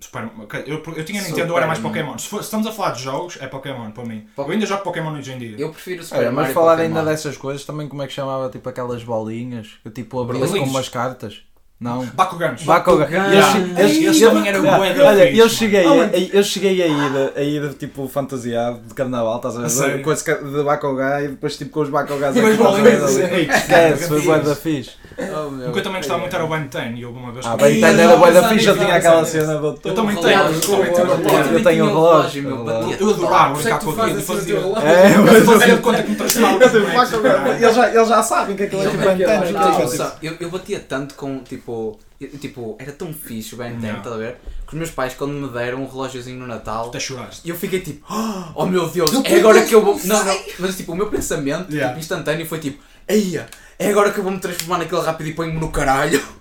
Super- 0.00 0.28
eu, 0.66 0.82
eu 0.96 1.04
tinha 1.04 1.20
Super 1.20 1.30
Nintendo, 1.36 1.56
era 1.56 1.66
mais 1.66 1.78
Mario. 1.78 1.82
Pokémon. 2.02 2.18
Se, 2.18 2.26
for- 2.28 2.38
se 2.38 2.44
estamos 2.46 2.66
a 2.66 2.72
falar 2.72 2.90
de 2.92 3.02
jogos, 3.02 3.38
é 3.40 3.46
Pokémon 3.46 3.90
para 3.92 4.04
mim. 4.04 4.26
Po- 4.34 4.42
Eu 4.42 4.50
ainda 4.50 4.66
jogo 4.66 4.82
Pokémon 4.82 5.12
hoje 5.12 5.30
em 5.32 5.38
dia. 5.38 5.56
Eu 5.58 5.70
prefiro 5.70 6.02
Super 6.02 6.18
Olha, 6.18 6.26
mas 6.28 6.36
Mario 6.36 6.54
falar 6.54 6.76
Pokémon. 6.76 6.98
ainda 6.98 7.10
dessas 7.10 7.36
coisas, 7.36 7.64
também 7.64 7.86
como 7.88 8.02
é 8.02 8.06
que 8.08 8.12
chamava 8.12 8.48
tipo 8.48 8.68
aquelas 8.68 9.04
bolinhas 9.04 9.68
que 9.82 9.90
tipo 9.90 10.20
abrias 10.20 10.50
com 10.50 10.58
umas 10.64 10.88
cartas? 10.88 11.42
Não. 11.82 12.06
Bakugans. 12.14 12.62
Bakugan. 12.62 12.98
Bakugan. 13.06 13.24
Eu 13.26 13.32
Yeah. 13.32 13.52
che- 13.52 13.80
Ei, 13.82 14.06
eu- 14.06 14.10
esse 14.12 14.22
eu- 14.22 14.30
também 14.30 14.48
era 14.48 14.58
yeah. 14.58 14.78
bué 14.78 14.94
da 14.94 15.04
Olha, 15.08 15.32
eu 15.36 15.48
cheguei, 15.48 15.84
a, 15.84 16.36
eu 16.36 16.42
cheguei 16.44 16.82
a 16.82 16.86
ir, 16.86 17.32
a 17.36 17.42
ir 17.42 17.74
tipo 17.74 18.06
fantasiado 18.08 18.80
de 18.86 18.94
carnaval, 18.94 19.36
estás 19.36 19.56
a 19.80 19.86
ver? 19.86 20.02
Com 20.02 20.12
esse 20.12 20.24
de 20.24 20.62
Bakugan 20.62 21.20
e 21.22 21.28
depois 21.28 21.56
tipo 21.56 21.70
com 21.72 21.80
os 21.80 21.88
Bakugans 21.88 22.36
E. 22.36 22.40
Ei, 22.40 23.42
Esquece, 23.50 24.08
foi 24.08 24.22
bué 24.22 24.38
da 24.38 24.54
fixe. 24.54 24.90
Oh. 25.18 25.68
O 25.68 25.72
que 25.72 25.78
eu 25.78 25.82
também 25.82 25.98
gostava 25.98 26.20
muito 26.20 26.34
era 26.34 26.44
o 26.44 26.48
Ben 26.48 26.62
10 26.66 26.98
e 26.98 27.04
houve 27.04 27.18
uma 27.18 27.32
vez 27.32 27.46
Ah, 27.46 27.56
Ei, 27.60 27.82
era 27.82 28.02
eu 28.02 28.18
bué 28.18 28.32
da 28.32 28.42
sabia 28.42 28.74
tinha 28.74 28.94
aquela 28.94 29.24
cena 29.24 29.54
do 29.58 29.78
Eu 29.84 29.94
também 29.94 30.16
tenho, 30.16 30.40
eu 30.40 30.60
tenho 30.60 30.70
relógio. 30.70 30.82
relógio. 30.82 31.52
Eu 31.52 31.62
tenho 31.62 31.62
tinha 31.62 31.84
relógio, 31.84 32.42
meu, 32.42 32.66
Eu 32.98 33.10
adorava 33.10 33.52
é 33.52 33.62
brincar 33.62 33.78
que 33.78 33.84
com 33.84 33.90
aquilo 33.92 34.08
e 34.08 34.12
assim 34.12 34.32
o 34.32 34.36
fazia. 34.36 34.56
É, 34.56 35.16
Eu 35.16 35.22
mas 35.24 35.44
fazia 35.44 35.76
de 35.76 35.82
conta 35.82 36.02
que 36.02 36.10
me 36.10 36.16
transformava 36.16 36.64
eles, 37.62 38.08
já, 38.08 38.22
sabem 38.22 38.56
que 38.56 38.62
aquilo 38.64 38.82
é 38.82 38.86
Eu, 38.86 38.90
tipo 38.90 39.02
Não, 39.04 39.16
Ben 39.16 39.26
10, 39.26 39.40
não, 39.40 39.42
que 39.42 39.52
eu, 39.52 39.60
é 39.62 39.70
tipo, 39.72 39.90
tipo- 39.90 39.96
só- 39.96 40.16
eu, 40.22 40.50
batia 40.50 40.80
tanto 40.80 41.14
com 41.14 41.38
tipo. 41.40 41.98
Tipo, 42.40 42.76
era 42.78 42.92
tão 42.92 43.12
fixe 43.12 43.52
o 43.52 43.58
Ben 43.58 43.72
10, 43.72 43.82
Não. 43.94 43.98
estás 43.98 44.14
a 44.14 44.18
ver? 44.18 44.36
Que 44.64 44.74
os 44.74 44.78
meus 44.78 44.90
pais, 44.92 45.12
quando 45.14 45.32
me 45.32 45.48
deram 45.48 45.82
um 45.82 45.88
relógiozinho 45.90 46.38
no 46.38 46.46
Natal, 46.46 46.86
Até 46.86 47.00
choraste. 47.00 47.40
e 47.44 47.50
eu 47.50 47.56
fiquei 47.56 47.80
tipo, 47.80 48.06
oh 48.54 48.64
meu 48.64 48.88
Deus, 48.88 49.10
é 49.24 49.36
agora 49.40 49.60
que 49.62 49.74
eu 49.74 49.84
vou. 49.84 49.98
Não, 50.04 50.24
não, 50.24 50.38
mas 50.60 50.76
tipo, 50.76 50.92
o 50.92 50.94
meu 50.96 51.08
pensamento 51.08 51.68
Yeah. 51.72 51.88
tipo, 51.88 51.98
instantâneo 52.00 52.46
foi 52.46 52.60
tipo, 52.60 52.80
eia, 53.08 53.46
é 53.78 53.88
agora 53.90 54.10
que 54.12 54.18
eu 54.18 54.22
vou 54.24 54.32
me 54.32 54.38
transformar 54.40 54.78
naquele 54.78 55.00
rápido 55.02 55.28
e 55.28 55.34
ponho-me 55.34 55.58
no 55.60 55.70
caralho. 55.70 56.20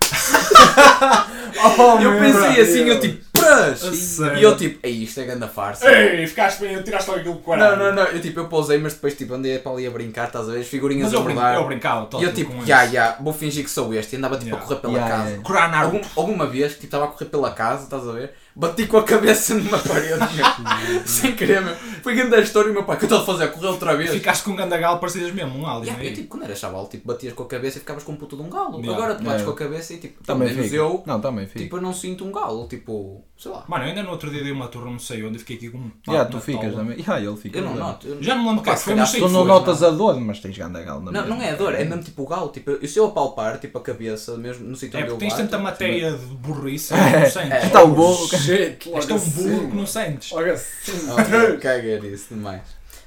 Oh, 1.78 2.00
eu 2.02 2.18
pensei 2.20 2.54
Deus. 2.56 2.70
assim, 2.70 2.80
eu 2.88 3.00
tipo, 3.00 3.24
pras! 3.34 3.80
Sério? 3.80 4.38
E 4.38 4.44
eu 4.44 4.58
tipo, 4.58 4.80
ei, 4.84 5.04
isto 5.04 5.20
é 5.20 5.26
grande 5.26 5.48
farsa. 5.48 5.88
Ei, 5.92 6.26
ficaste 6.26 6.60
bem, 6.62 6.82
tiraste 6.82 7.10
logo 7.10 7.20
aquilo 7.20 7.36
com 7.40 7.56
Não, 7.56 7.76
não, 7.76 7.94
não, 7.94 8.04
eu 8.04 8.20
tipo, 8.22 8.40
eu 8.40 8.48
pousei, 8.48 8.78
mas 8.80 8.94
depois 8.94 9.14
tipo, 9.16 9.34
andei 9.34 9.60
para 9.60 9.72
ali 9.74 9.86
a 9.86 9.92
brincar, 9.92 10.28
estás 10.28 10.48
a 10.50 10.54
ver? 10.54 10.62
As 10.62 10.68
figurinhas 10.68 11.06
Mas 11.12 11.14
a 11.14 11.18
eu, 11.18 11.24
brin 11.24 11.36
rodar. 11.36 11.56
eu 11.56 11.66
brincava, 11.68 12.10
E 12.20 12.24
eu 12.24 12.34
tipo, 12.34 12.66
já, 12.66 12.88
já, 12.88 13.18
vou 13.20 13.34
fingir 13.34 13.64
que 13.64 13.70
sou 13.70 13.94
este. 13.94 14.16
E 14.16 14.18
andava 14.18 14.38
tipo 14.38 14.48
Yeah. 14.50 14.64
a 14.64 14.68
correr 14.68 14.80
pela 14.82 14.94
Yeah, 14.94 15.18
casa. 15.18 15.30
yeah. 15.30 15.80
Algum, 15.82 16.02
alguma 16.16 16.48
vez 16.48 16.70
que 16.74 16.82
tipo, 16.82 16.86
estava 16.88 17.06
a 17.06 17.08
correr 17.10 17.26
pela 17.26 17.52
casa, 17.52 17.84
estás 17.84 18.08
a 18.08 18.12
ver? 18.12 18.34
Bati 18.56 18.86
com 18.86 18.98
a 18.98 19.04
cabeça 19.04 19.56
numa 19.56 19.78
parede, 19.78 20.18
meu. 20.36 21.02
sem 21.06 21.34
querer, 21.36 21.62
meu. 21.62 21.74
Foi 22.04 22.14
grande 22.16 22.36
a 22.36 22.40
história 22.40 22.68
e 22.68 22.72
o 22.72 22.74
meu 22.74 22.84
pai, 22.84 22.96
o 22.96 23.00
que 23.00 23.06
eu 23.06 23.08
estou 23.08 23.22
a 23.22 23.26
fazer? 23.26 23.48
Correr 23.52 23.68
outra 23.68 23.96
vez. 23.96 24.12
Ficaste 24.12 24.44
com 24.44 24.52
um 24.52 24.56
gandagal, 24.56 25.00
parecias 25.00 25.32
mesmo 25.34 25.58
um 25.58 25.66
alien. 25.66 25.84
Yeah, 25.86 26.04
eu, 26.04 26.10
aí. 26.10 26.16
tipo, 26.16 26.28
quando 26.28 26.44
era 26.44 26.56
chaval, 26.56 26.88
tipo, 26.88 27.08
batias 27.08 27.34
com 27.34 27.44
a 27.44 27.48
cabeça 27.48 27.78
e 27.78 27.80
ficavas 27.80 28.04
com 28.04 28.12
um 28.12 28.16
puto 28.18 28.36
de 28.36 28.42
um 28.42 28.50
galo. 28.50 28.80
Yeah. 28.80 28.94
Agora 28.94 29.16
tu 29.16 29.24
bates 29.24 29.42
Yeah. 29.42 29.46
com 29.46 29.52
a 29.52 29.56
cabeça 29.56 29.94
e 29.94 29.98
tipo, 29.98 30.24
Também 30.24 30.48
pelo 30.50 30.60
menos 30.60 30.74
eu, 30.74 31.04
Não, 31.06 31.22
também 31.22 31.48
fica. 31.48 31.60
tipo, 31.60 31.78
eu 31.78 31.82
não 31.82 31.94
sinto 31.94 32.26
um 32.26 32.32
galo. 32.32 32.68
Tipo, 32.68 33.24
sei 33.38 33.52
lá. 33.52 33.64
Mano, 33.68 33.86
eu 33.86 33.90
ainda 33.90 34.04
no 34.04 34.10
outro 34.12 34.30
dia 34.30 34.44
dei 34.44 34.52
uma 34.52 34.68
turma, 34.68 34.92
não 34.92 35.00
sei 35.00 35.24
onde, 35.24 35.40
fiquei 35.40 35.56
aqui 35.56 35.70
com 35.70 35.78
um. 35.78 35.92
Já, 36.06 36.14
papo 36.26 36.32
tu 36.32 36.36
na 36.36 36.42
ficas 36.42 36.76
também. 36.76 37.02
Já, 37.04 37.20
ele 37.22 37.38
fica. 37.38 37.60
Eu 37.60 37.64
não 37.66 37.76
noto. 37.76 38.08
eu- 38.08 38.22
Já 38.22 38.36
não 38.36 38.46
lembro 38.48 38.60
o 38.60 38.64
que 38.64 38.70
Opa, 38.70 38.72
é 38.72 38.74
que 38.74 38.80
se 38.80 38.86
foi, 38.86 38.96
mas 38.96 39.10
sei 39.10 39.20
Tu 39.22 39.30
não 39.30 39.40
foi, 39.40 39.48
notas 39.48 39.84
a 39.84 39.90
dor, 39.92 40.20
mas 40.20 40.40
tens 40.40 40.58
gandagal 40.58 41.00
na 41.02 41.12
Não, 41.12 41.28
não 41.28 41.42
é 41.42 41.52
a 41.52 41.56
dor, 41.56 41.74
é 41.74 41.84
mesmo 41.86 42.04
tipo 42.04 42.24
o 42.24 42.28
galo. 42.28 42.50
Tipo, 42.50 42.72
eu- 42.72 42.88
se 42.88 42.98
eu 43.00 43.06
apalpar 43.06 43.60
tipo, 43.60 43.78
a 43.78 43.82
cabeça, 43.82 44.36
mesmo 44.38 44.68
no 44.68 44.76
sítio 44.76 44.98
É 44.98 45.02
onde 45.04 45.12
eu 45.12 45.16
porque 45.16 45.30
tens 45.30 45.38
tanta 45.38 45.58
matéria 45.58 46.12
de 46.12 46.26
burrice, 46.26 46.94
É. 46.94 46.98
não. 46.98 47.42
É. 47.56 47.66
Está 47.68 47.84
um 47.84 47.92
burro. 47.94 48.28
Shit, 48.42 48.88
logo 48.88 48.98
És 49.00 49.06
tão 49.06 49.18
assim. 49.18 49.44
burro 49.50 49.70
que 49.70 49.76
não 49.76 49.86
sentes. 49.86 50.32
Logo 50.32 50.50
assim. 50.50 50.92
Oh, 51.12 51.60
cagar 51.60 52.04
isso 52.06 52.34
demais. 52.34 52.62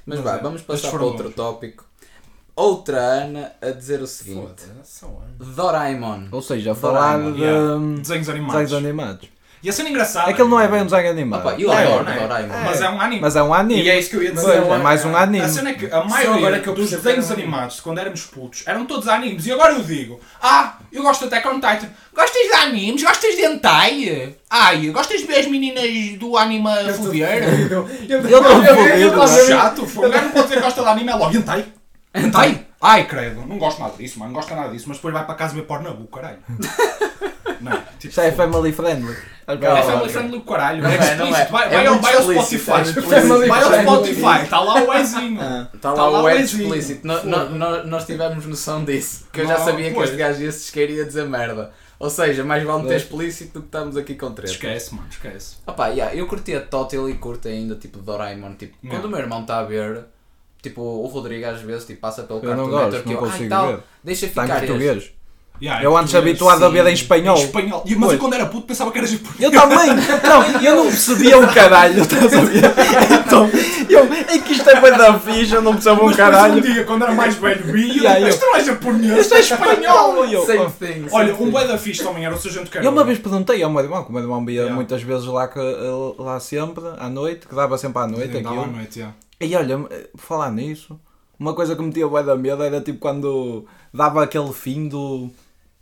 Mas, 0.05 0.19
vá, 0.19 0.35
é, 0.35 0.41
vamos 0.41 0.61
passar 0.61 0.91
para 0.91 1.03
outro 1.03 1.31
tópico. 1.31 1.85
Outra 2.55 2.97
Ana 2.97 3.51
a 3.61 3.71
dizer 3.71 4.01
o 4.01 4.07
seguinte. 4.07 4.63
Doraemon. 5.37 6.27
Ou 6.31 6.41
seja, 6.41 6.71
a 6.71 6.75
falar 6.75 7.17
Doraemon, 7.17 7.33
de 7.33 7.41
yeah. 7.41 8.01
Desenhos 8.01 8.29
animados. 8.29 8.61
desenhos 8.61 8.85
animados. 8.85 9.29
E 9.65 9.69
a 9.69 9.73
cena 9.73 9.89
engraçada. 9.89 10.29
Aquele 10.29 10.47
não 10.47 10.59
é 10.59 10.67
bem 10.67 10.83
um 10.83 10.85
desenho 10.85 11.09
animado. 11.09 11.39
Opa, 11.39 11.55
eu 11.59 11.69
Não 11.69 11.73
é, 11.79 11.83
adoro 11.87 12.03
não 12.03 12.11
é? 12.11 12.19
Doraemon. 12.19 12.53
Mas 12.65 12.81
é 12.81 12.89
um 12.91 13.01
anime. 13.01 13.21
Mas 13.21 13.35
é 13.35 13.41
um 13.41 13.51
anime. 13.51 13.81
E 13.81 13.89
é 13.89 13.97
isso 13.99 14.11
que 14.11 14.15
eu 14.17 14.21
ia 14.21 14.31
dizer. 14.31 14.45
Mas 14.61 14.69
é 14.69 14.75
é 14.75 14.77
mais 14.77 15.05
um 15.05 15.17
anime. 15.17 15.43
A 15.43 15.49
cena 15.49 15.69
é 15.71 15.73
que 15.73 15.85
a 15.85 15.97
agora 15.97 16.07
maioria 16.07 16.59
que 16.59 16.69
eu 16.69 16.75
dos 16.75 16.91
desenhos 16.91 17.25
que 17.25 17.33
animados, 17.33 17.79
quando 17.79 17.97
éramos 17.97 18.21
putos, 18.27 18.61
eram 18.67 18.85
todos 18.85 19.07
animes. 19.07 19.47
E 19.47 19.51
agora 19.51 19.73
eu 19.73 19.81
digo: 19.83 20.19
Ah, 20.39 20.77
eu 20.93 21.01
gosto 21.01 21.21
de 21.21 21.33
Attack 21.33 21.47
on 21.47 21.55
Titan. 21.55 21.89
Gostas 22.13 22.43
de 22.43 22.53
animes? 22.53 23.01
Gostas 23.01 23.35
de 23.35 23.41
hentai? 23.41 24.35
Ai, 24.51 24.87
gostas 24.91 25.21
de 25.21 25.25
ver 25.25 25.39
as 25.39 25.47
meninas 25.47 26.19
do 26.19 26.37
anime 26.37 26.69
a 26.69 26.93
foder? 26.93 27.41
Não 27.71 27.89
Eu- 28.07 28.21
eu- 28.29 28.41
mano. 28.43 28.63
eu- 28.95 29.27
Chato. 29.47 29.81
O 29.81 30.09
gajo 30.09 30.25
não 30.25 30.29
pode 30.31 30.43
dizer 30.43 30.55
que 30.57 30.61
gosta 30.63 30.83
de 30.83 30.87
anime, 30.89 31.09
é 31.09 31.15
logo 31.15 31.35
hentai. 31.35 31.65
Hentai? 32.13 32.65
Ai, 32.79 33.05
credo, 33.07 33.41
não 33.47 33.57
gosto 33.57 33.81
nada 33.81 33.93
disso, 33.97 34.19
mano, 34.19 34.31
não 34.31 34.39
gosto 34.39 34.53
nada 34.53 34.69
disso, 34.69 34.85
mas 34.87 34.97
depois 34.97 35.11
vai 35.11 35.25
para 35.25 35.33
casa 35.33 35.55
ver 35.55 35.63
Pornhub, 35.63 36.07
caralho. 36.13 36.37
Não, 37.61 37.71
tipo, 37.97 38.07
Isto 38.09 38.21
é 38.21 38.31
family 38.31 38.71
friendly. 38.71 39.15
É 39.47 39.81
family 39.83 40.09
friendly 40.09 40.31
do 40.39 40.41
caralho, 40.45 40.81
Não 40.81 40.89
é 40.89 40.95
é, 40.95 40.97
não 40.97 41.05
explícito. 41.27 41.37
é. 41.37 41.45
Vai, 41.51 41.65
É 41.65 41.69
vai, 41.69 41.85
ao- 41.87 41.99
vai 41.99 42.13
Spotify. 42.21 42.71
é 42.71 43.47
Vai 43.47 43.63
ao 43.63 43.69
friendly. 43.71 43.85
Spotify, 44.15 44.43
está 44.43 44.59
lá 44.59 44.73
o 44.83 44.93
Ezinho. 44.93 45.41
Está 45.73 45.93
Tá 45.93 46.05
lá 46.07 46.21
o 46.23 46.29
Ezinho. 46.29 46.63
explícito. 46.63 47.07
Nós 47.85 48.05
tivemos 48.05 48.45
noção 48.45 48.83
disso. 48.83 49.27
Que 49.31 49.41
eu 49.41 49.47
já 49.47 49.57
sabia 49.59 49.93
que 49.93 49.99
este 49.99 50.15
gajo 50.15 50.41
ia 50.41 50.51
se 50.51 50.65
esquecer 50.65 50.89
e 50.89 50.93
ia 50.95 51.05
dizer 51.05 51.25
merda. 51.27 51.71
Ou 51.97 52.09
seja, 52.09 52.43
mais 52.43 52.61
vale 52.63 52.83
meter 52.83 52.97
explícito 52.97 53.53
do 53.53 53.61
que 53.61 53.67
estamos 53.67 53.95
aqui 53.95 54.15
com 54.15 54.29
treta. 54.33 54.51
Esquece, 54.51 54.93
mano, 54.93 55.07
esquece. 55.09 55.55
Opa, 55.65 55.87
yeah, 55.87 56.13
eu 56.13 56.27
curti 56.27 56.53
a 56.53 56.59
Total 56.59 57.09
e 57.09 57.13
curto 57.13 57.47
ainda 57.47 57.75
tipo 57.75 57.99
Doraemon. 57.99 58.53
Tipo, 58.55 58.75
Não. 58.83 58.91
quando 58.91 59.05
o 59.05 59.09
meu 59.09 59.19
irmão 59.19 59.41
está 59.41 59.59
a 59.59 59.63
ver, 59.63 60.03
tipo, 60.61 60.81
o 60.81 61.05
Rodrigo 61.07 61.45
às 61.47 61.61
vezes 61.61 61.85
tipo, 61.85 62.01
passa 62.01 62.23
pelo 62.23 62.41
gosto, 62.41 62.55
Network 62.57 63.09
e 63.09 63.43
eu, 63.45 63.49
tal, 63.49 63.67
ver. 63.67 63.79
deixa 64.03 64.25
Está 64.25 64.43
em 64.43 64.47
ficar 64.47 64.63
este. 64.97 65.14
Yeah, 65.61 65.81
Eu 65.83 65.95
antes 65.97 66.13
habituado 66.13 66.63
a 66.65 66.69
ver 66.69 66.85
em 66.85 66.89
Em 66.89 66.93
espanhol. 66.93 67.37
espanhol. 67.37 67.83
E- 67.85 67.95
Mas 67.95 68.11
eu 68.13 68.19
quando 68.19 68.33
era 68.33 68.45
puto 68.45 68.67
pensava 68.67 68.91
que 68.91 68.97
era 68.97 69.07
japonês. 69.07 69.39
Eu 69.39 69.51
também! 69.51 69.87
Não, 70.23 70.61
eu 70.61 70.75
não 70.75 70.83
percebia 70.87 71.37
um 71.39 71.47
caralho, 71.47 72.01
estás 72.01 72.33
a 72.33 72.41
ver? 72.41 72.63
Então, 73.25 73.49
eu, 73.89 74.03
é 74.13 74.37
que 74.39 74.51
isto 74.53 74.69
é 74.69 74.81
bem 74.81 74.91
da 74.97 75.17
ficha, 75.19 75.55
eu 75.55 75.61
não 75.61 75.73
percebo 75.73 76.01
um 76.01 76.05
Mas 76.07 76.15
depois 76.17 76.35
um 76.35 76.37
caralho. 76.37 76.61
dia, 76.61 76.83
quando 76.83 77.03
era 77.03 77.13
mais 77.13 77.35
velho, 77.35 77.63
vi 77.71 77.87
e 77.89 77.97
Yeah, 77.99 78.19
eu- 78.21 78.27
isto 78.27 78.45
não 78.45 78.55
é 78.55 78.63
japonês, 78.63 79.17
Isto 79.19 79.33
é 79.35 79.39
espanhol! 79.39 80.25
Eu, 80.25 80.45
Same 80.45 80.65
thing. 80.71 80.87
same 80.93 81.09
Olha, 81.11 81.35
um 81.35 81.49
bué 81.49 81.65
da 81.67 81.77
fixe 81.77 82.03
também 82.03 82.25
era 82.25 82.35
o 82.35 82.37
Sargento 82.37 82.69
Carol. 82.69 82.85
Eu 82.85 82.91
uma 82.91 83.03
vez 83.05 83.17
perguntei 83.19 83.63
ao 83.63 83.69
meu 83.71 83.81
irmão, 83.81 84.03
que 84.03 84.09
o 84.09 84.13
meu 84.13 84.21
irmão 84.21 84.45
via 84.45 84.55
Yeah. 84.55 84.75
muitas 84.75 85.01
vezes 85.03 85.25
lá, 85.25 85.47
que, 85.47 85.59
lá 86.17 86.39
sempre, 86.39 86.83
à 86.97 87.07
noite, 87.09 87.47
que 87.47 87.55
dava 87.55 87.77
sempre 87.77 88.01
à 88.01 88.07
noite 88.07 88.33
Sim, 88.33 88.41
dava 88.43 88.63
à 88.63 88.67
noite, 88.67 88.99
yeah. 88.99 89.15
E 89.39 89.55
olha, 89.55 89.77
por 89.77 90.21
falar 90.21 90.51
nisso, 90.51 90.99
uma 91.39 91.53
coisa 91.53 91.75
que 91.75 91.81
me 91.81 91.91
tinha 91.91 92.07
bué 92.07 92.23
da 92.23 92.35
medo 92.35 92.61
era 92.63 92.81
tipo 92.81 92.99
quando 92.99 93.65
dava 93.93 94.21
aquele 94.23 94.51
fim 94.53 94.87
do. 94.87 95.29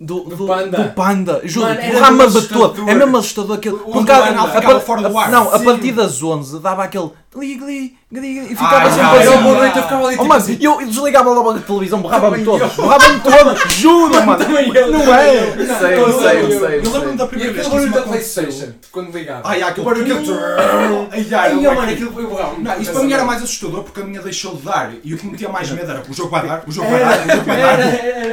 Do, 0.06 0.22
Do 0.26 0.46
panda. 0.48 0.78
do 0.84 0.89
panda. 0.94 1.42
Juro, 1.46 1.68
Mano, 1.68 1.80
era 1.80 2.08
todo. 2.08 2.22
assustador. 2.24 2.76
É 2.89 2.94
mesmo 2.96 3.18
assustador 3.18 3.56
aquele. 3.58 3.76
O 3.76 3.80
Porque 3.80 4.04
do 4.06 4.12
a- 4.12 4.28
anal 4.28 4.48
ficava 4.48 4.74
par- 4.74 4.82
fora 4.82 5.08
do 5.10 5.18
ar. 5.18 5.32
Não, 5.32 5.54
a 5.54 5.60
Sim. 5.60 5.66
partir 5.66 5.92
das 5.94 6.22
11 6.22 6.60
dava 6.60 6.84
aquele. 6.84 7.10
Gli, 7.36 7.58
gli, 7.58 7.93
gli, 8.12 8.19
gli, 8.19 8.38
e 8.52 8.56
ficava 8.56 8.89
sempre 8.91 9.02
já, 9.02 9.12
assim. 9.17 9.32
já, 9.32 9.38
boa 9.41 9.56
noite, 9.58 9.78
eu 9.78 9.84
ficava 9.84 10.08
ali. 10.08 10.17
Oh, 10.19 10.24
mano, 10.26 10.46
eu, 10.62 10.82
eu 10.82 10.88
desligava 10.88 11.30
logo 11.32 11.50
a 11.50 11.60
televisão, 11.60 12.00
borrava-me 12.00 12.43
todo. 12.46 12.67
Borrava-me 12.76 13.19
todo. 13.22 13.58
Juro, 13.74 14.24
mano. 14.26 14.46
Não 14.48 15.13
é? 15.15 15.52
Sei, 15.56 15.65
Não, 15.65 15.78
sei, 15.80 15.98
eu- 15.98 16.19
sei. 16.19 16.78
Eu 16.78 16.91
lembro-me 16.91 17.08
sei. 17.08 17.15
da 17.17 17.24
E 17.24 17.28
primeira 17.28 17.54
vez 17.54 17.54
aquele 17.54 17.54
que 17.54 17.60
isso 17.62 17.69
barulho 17.72 17.88
me 17.88 17.93
da 17.93 18.00
aconteceu. 18.02 18.43
Playstation, 18.43 18.74
quando 18.91 19.12
ligava. 19.17 19.41
Ai, 19.50 19.62
há 19.63 19.67
aquele 19.69 19.86
barulho 19.86 20.08
eu- 20.08 20.24
Ai, 21.12 21.26
ai, 21.32 21.34
Ai, 21.34 21.54
não 21.56 21.72
é 21.72 21.76
mano, 21.76 21.91
aquilo 21.91 22.12
foi. 22.13 22.24
Não, 22.60 22.80
isso 22.82 22.91
para 22.91 23.04
mim 23.04 23.13
era 23.13 23.24
mais 23.26 23.41
assustador 23.43 23.84
porque 23.84 24.02
a 24.02 24.04
minha 24.04 24.22
deixou 24.22 24.56
de 24.56 24.62
dar 24.62 24.91
e 25.04 25.13
o 25.13 25.17
que 25.17 25.26
me 25.26 25.32
metia 25.32 25.50
mais 25.50 25.69
medo 25.72 25.89
era 25.89 26.04
o 26.08 26.13
jogo 26.13 26.30
vai 26.30 26.48
dar, 26.48 26.63
o 26.67 26.72
jogo 26.72 26.89
vai 26.89 27.00
dar, 27.00 27.26
o 27.26 27.32
jogo 27.32 27.43
vai 27.46 27.58
dar. 27.62 27.80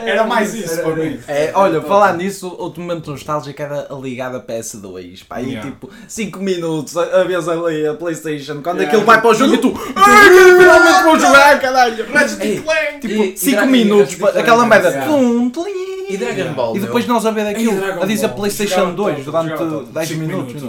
Era 0.08 0.24
mais 0.24 0.52
isso 0.54 0.76
para 0.82 0.94
mim. 0.96 1.18
É, 1.26 1.52
olha, 1.54 1.80
falar 1.80 2.14
nisso, 2.16 2.54
outro 2.58 2.82
momento 2.82 3.10
nostálgico 3.10 3.60
era 3.62 3.86
a 3.90 3.94
ligada 3.94 4.36
a 4.36 4.40
PS2. 4.42 5.24
Pá, 5.26 5.36
aí 5.36 5.50
Yeah. 5.50 5.68
tipo 5.70 5.90
5 6.06 6.38
minutos 6.38 6.96
a, 6.96 7.22
a 7.22 7.24
vez 7.24 7.48
ali 7.48 7.86
a 7.86 7.94
Playstation, 7.94 8.60
quando 8.62 8.82
Aquilo 8.90 9.05
vai 9.05 9.20
para 9.20 9.31
o 9.31 9.35
jogo 9.35 9.55
e 9.55 9.59
tu. 9.59 9.72
Ai, 9.96 10.29
que 10.31 10.59
finalmente 10.59 11.03
vou 11.05 11.18
jogar, 11.18 11.61
caralho! 11.61 12.12
Ratchet 12.12 12.61
Clank! 12.62 13.00
Tipo, 13.00 13.22
E- 13.22 13.33
e 13.33 13.37
5 13.37 13.57
Dragon- 13.57 13.70
minutos, 13.72 14.14
pa- 14.16 14.29
aquela 14.31 14.66
merda. 14.66 14.88
Yeah. 14.88 15.07
Tum, 15.12 15.50
tlim. 15.50 15.90
E 16.11 16.16
Dragon 16.16 16.53
Ball, 16.55 16.76
E 16.76 16.81
depois 16.81 17.07
nós 17.07 17.24
a 17.24 17.31
ver 17.31 17.46
aquilo, 17.46 17.72
a 18.03 18.05
dizer. 18.05 18.29
PlayStation 18.31 18.74
Jogava 18.74 18.92
2 18.94 19.16
tanto, 19.16 19.24
durante 19.31 19.48
jogava 19.50 19.70
tanto. 19.79 19.92
10 19.92 20.09
Cinco 20.09 20.20
minutos. 20.20 20.62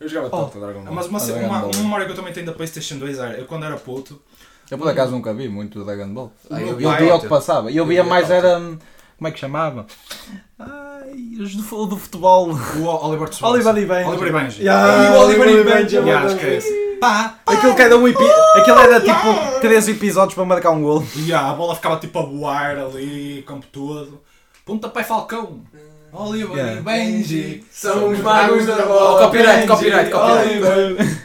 Eu 0.00 0.08
jogava 0.08 0.28
Oh. 0.36 0.44
tanto 0.44 0.60
Dragon 0.60 0.82
Ball. 0.84 0.94
Mas 0.94 1.06
uma, 1.06 1.18
Dragon 1.18 1.46
uma, 1.46 1.68
memória 1.82 2.04
que 2.06 2.12
eu 2.12 2.16
também 2.16 2.32
tenho 2.34 2.44
da 2.46 2.52
Playstation 2.52 2.96
2 2.98 3.18
era, 3.18 3.32
eu 3.38 3.46
quando 3.46 3.64
era 3.64 3.76
puto, 3.76 4.20
Eu 4.70 4.76
por 4.78 4.88
acaso 4.88 5.12
nunca 5.12 5.32
vi 5.34 5.48
muito 5.48 5.82
Dragon 5.84 6.08
Ball. 6.12 6.32
Ah, 6.50 6.60
eu 6.60 6.68
eu 6.68 6.76
vi 6.76 6.84
Eu 6.84 6.90
vi 6.90 6.96
via 6.98 7.06
o 7.06 7.10
muito. 7.10 7.22
que 7.22 7.28
passava. 7.28 7.70
E 7.70 7.76
eu 7.78 7.86
via 7.86 8.04
mais 8.04 8.30
era. 8.30 8.58
hum, 8.58 8.76
Como 9.18 9.28
é 9.28 9.30
que 9.30 9.38
chamava? 9.38 9.86
Ai, 10.58 11.36
os 11.40 11.54
do, 11.54 11.86
do 11.86 11.96
futebol. 11.96 12.50
O 12.50 12.84
Oliver 13.06 13.28
Tsubasa. 13.28 13.54
Oliver 13.54 13.76
e 13.78 13.86
Benji. 13.86 14.08
Oliver 14.08 14.28
e 14.28 14.32
Benji. 14.32 14.62
Yeah, 14.62 15.04
E 15.04 15.10
o 15.16 15.20
Oliver 15.20 15.48
e 15.48 15.64
Benji, 15.64 15.96
Yeah, 15.96 16.26
esquece. 16.26 16.91
Pá, 17.02 17.40
Aquilo 17.44 17.74
que 17.74 17.82
era 17.82 17.96
um 17.96 18.06
epi... 18.06 18.22
Aquilo 18.54 18.78
era 18.78 19.00
tipo 19.00 19.60
3 19.60 19.88
episódios 19.88 20.34
para 20.34 20.44
marcar 20.44 20.70
um 20.70 20.82
gol. 20.82 21.04
Yeah, 21.16 21.50
a 21.50 21.52
bola 21.52 21.74
ficava 21.74 21.96
tipo 21.96 22.16
a 22.16 22.22
voar 22.22 22.78
ali, 22.78 23.42
campo 23.44 23.66
todo. 23.72 24.20
Pontapé 24.64 25.02
Falcão. 25.02 25.64
Oliver 26.12 26.56
Yeah. 26.56 26.80
e 26.80 26.82
Benji. 26.82 27.64
São 27.70 28.10
os 28.10 28.18
magos 28.20 28.66
da 28.66 28.84
bola. 28.84 29.16
Oh, 29.16 29.24
copyright, 29.24 29.66
copyright, 29.66 30.10
copyright. 30.10 30.62
Oliver. 30.62 31.22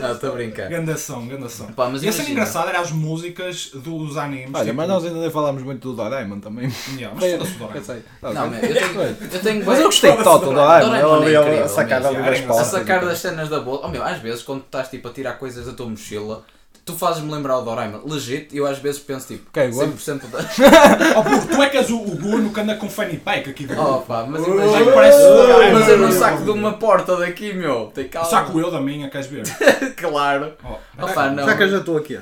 Não, 0.00 0.12
estou 0.12 0.30
a 0.30 0.32
brincar. 0.34 0.68
Ganda 0.68 0.96
som, 0.96 1.26
ganda 1.26 1.48
som. 1.48 1.66
Pá, 1.72 1.88
mas 1.88 2.02
E 2.02 2.08
a 2.08 2.12
cena 2.12 2.30
engraçada 2.30 2.68
era 2.70 2.80
as 2.80 2.90
músicas 2.92 3.70
dos 3.74 4.16
animes. 4.16 4.50
Olha, 4.54 4.64
tipo, 4.64 4.76
mas 4.76 4.88
nós 4.88 5.04
ainda 5.04 5.20
nem 5.20 5.30
falámos 5.30 5.62
muito 5.62 5.88
do 5.90 5.96
Doraemon 5.96 6.38
também. 6.40 6.70
Yeah, 6.96 7.16
mas 7.18 7.30
foda-se 7.32 7.54
o 7.54 7.58
Doraemon. 7.58 7.76
Eu 7.78 7.84
sei. 7.84 8.02
Não, 8.22 8.50
mas 8.50 8.62
eu 8.62 8.74
tenho, 8.74 9.02
eu 9.32 9.40
tenho 9.40 9.66
Mas 9.66 9.78
eu 9.78 9.84
gostei 9.86 10.16
de 10.16 10.22
Toto, 10.22 10.44
do 10.46 10.52
Doraemon. 10.54 10.94
É 10.94 11.26
Ele 11.26 11.36
ali 11.36 11.58
a 11.60 11.68
sacar 11.68 12.04
ali 12.04 12.16
das 12.16 12.26
A 12.40 12.42
A 12.42 12.46
portas. 12.46 12.66
sacar 12.66 13.04
das 13.04 13.18
cenas 13.18 13.48
da 13.48 13.60
bola. 13.60 13.80
Oh 13.84 13.88
meu, 13.88 14.02
às 14.04 14.18
vezes 14.18 14.42
quando 14.42 14.62
estás 14.62 14.88
tipo 14.88 15.08
a 15.08 15.12
tirar 15.12 15.32
coisas 15.34 15.64
da 15.66 15.72
tua 15.72 15.88
mochila, 15.88 16.44
tu 16.84 16.94
fazes-me 16.96 17.30
lembrar 17.30 17.58
o 17.58 17.62
Doraemon. 17.62 18.00
Legit, 18.06 18.48
eu 18.56 18.66
às 18.66 18.78
vezes 18.78 19.00
penso 19.00 19.28
tipo, 19.28 19.48
Ok, 19.50 19.62
agora- 19.68 19.88
100% 19.88 20.22
da. 20.30 20.38
Oh, 21.18 21.22
puto, 21.22 21.46
tu 21.54 21.62
é 21.62 21.68
que 21.68 21.76
és 21.76 21.90
o, 21.90 21.96
o 21.96 22.16
Gono 22.18 22.52
que 22.52 22.60
anda 22.60 22.74
com 22.76 22.88
fanny 22.90 23.18
pack 23.18 23.50
aqui 23.50 23.66
dentro. 23.66 23.82
Oh 23.84 23.98
pá, 24.00 24.24
mas 24.28 24.46
imagina. 24.46 24.92
parece 24.92 25.18
o 25.22 25.28
Doraemon. 25.36 25.78
Mas 25.78 25.88
eu 25.88 25.98
não 25.98 26.12
saco 26.12 26.42
de 26.44 26.50
uma 26.50 26.72
porta 26.74 27.16
daqui, 27.16 27.52
meu. 27.52 27.86
Tem 27.94 28.08
calma. 28.08 28.28
Saco 28.28 28.58
eu 28.58 28.70
da 28.70 28.80
minha, 28.80 29.08
queres 29.08 29.26
ver? 29.26 29.42
Claro. 29.96 30.54
Oh, 30.64 30.74
Oh 31.02 31.06
pá, 31.08 31.30
não. 31.30 31.44
Já 31.46 31.56
que 31.56 31.62
eu 31.62 31.68
já 31.70 31.78
estou 31.78 31.96
aqui. 31.96 32.18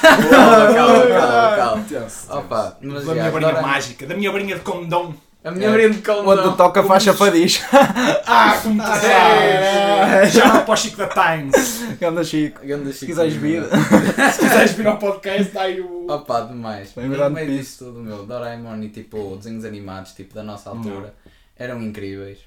Calma, 0.00 0.74
calma, 0.74 1.06
calma, 1.06 1.56
calma. 1.56 1.84
Oh 2.30 2.42
pá, 2.42 2.76
mas 2.82 3.04
da 3.04 3.12
minha 3.14 3.30
varinha 3.30 3.50
Doraemon- 3.52 3.68
mágica, 3.68 4.06
da 4.06 4.14
minha 4.14 4.30
varinha 4.32 4.54
de 4.56 4.60
condão. 4.62 5.14
A 5.42 5.50
minha 5.50 5.70
varinha 5.70 5.90
de 5.90 5.98
condão. 6.02 6.24
Quando 6.24 6.56
toca 6.56 6.82
faz 6.82 7.02
chafariz. 7.02 7.62
Ah, 8.32 8.58
como 8.62 8.80
tu 8.80 8.86
sabes! 8.86 10.32
Já 10.32 10.54
não 10.54 10.64
para 10.64 10.74
o 10.74 10.76
Chico 10.76 10.96
da 10.98 11.08
Times. 11.08 11.82
Ganda 12.00 12.22
Chico. 12.22 12.64
Ganda 12.64 12.92
Se 12.92 13.06
quiseres 13.06 13.34
vir. 13.34 13.62
Se 14.32 14.38
quiseres 14.38 14.72
vir 14.72 14.86
ao 14.86 14.98
podcast, 14.98 15.52
dá 15.52 15.62
aí 15.62 15.80
o. 15.80 16.06
Opa, 16.08 16.42
demais. 16.42 16.92
Bem 16.92 17.08
No 17.08 17.30
meio 17.30 17.50
disso 17.58 17.86
tudo, 17.86 17.98
meu, 18.00 18.24
Doraemon 18.24 18.80
e 18.82 18.88
tipo 18.90 19.36
desenhos 19.36 19.64
animados, 19.64 20.12
tipo 20.12 20.34
da 20.34 20.42
nossa 20.42 20.70
altura, 20.70 21.14
eram 21.56 21.82
incríveis. 21.82 22.38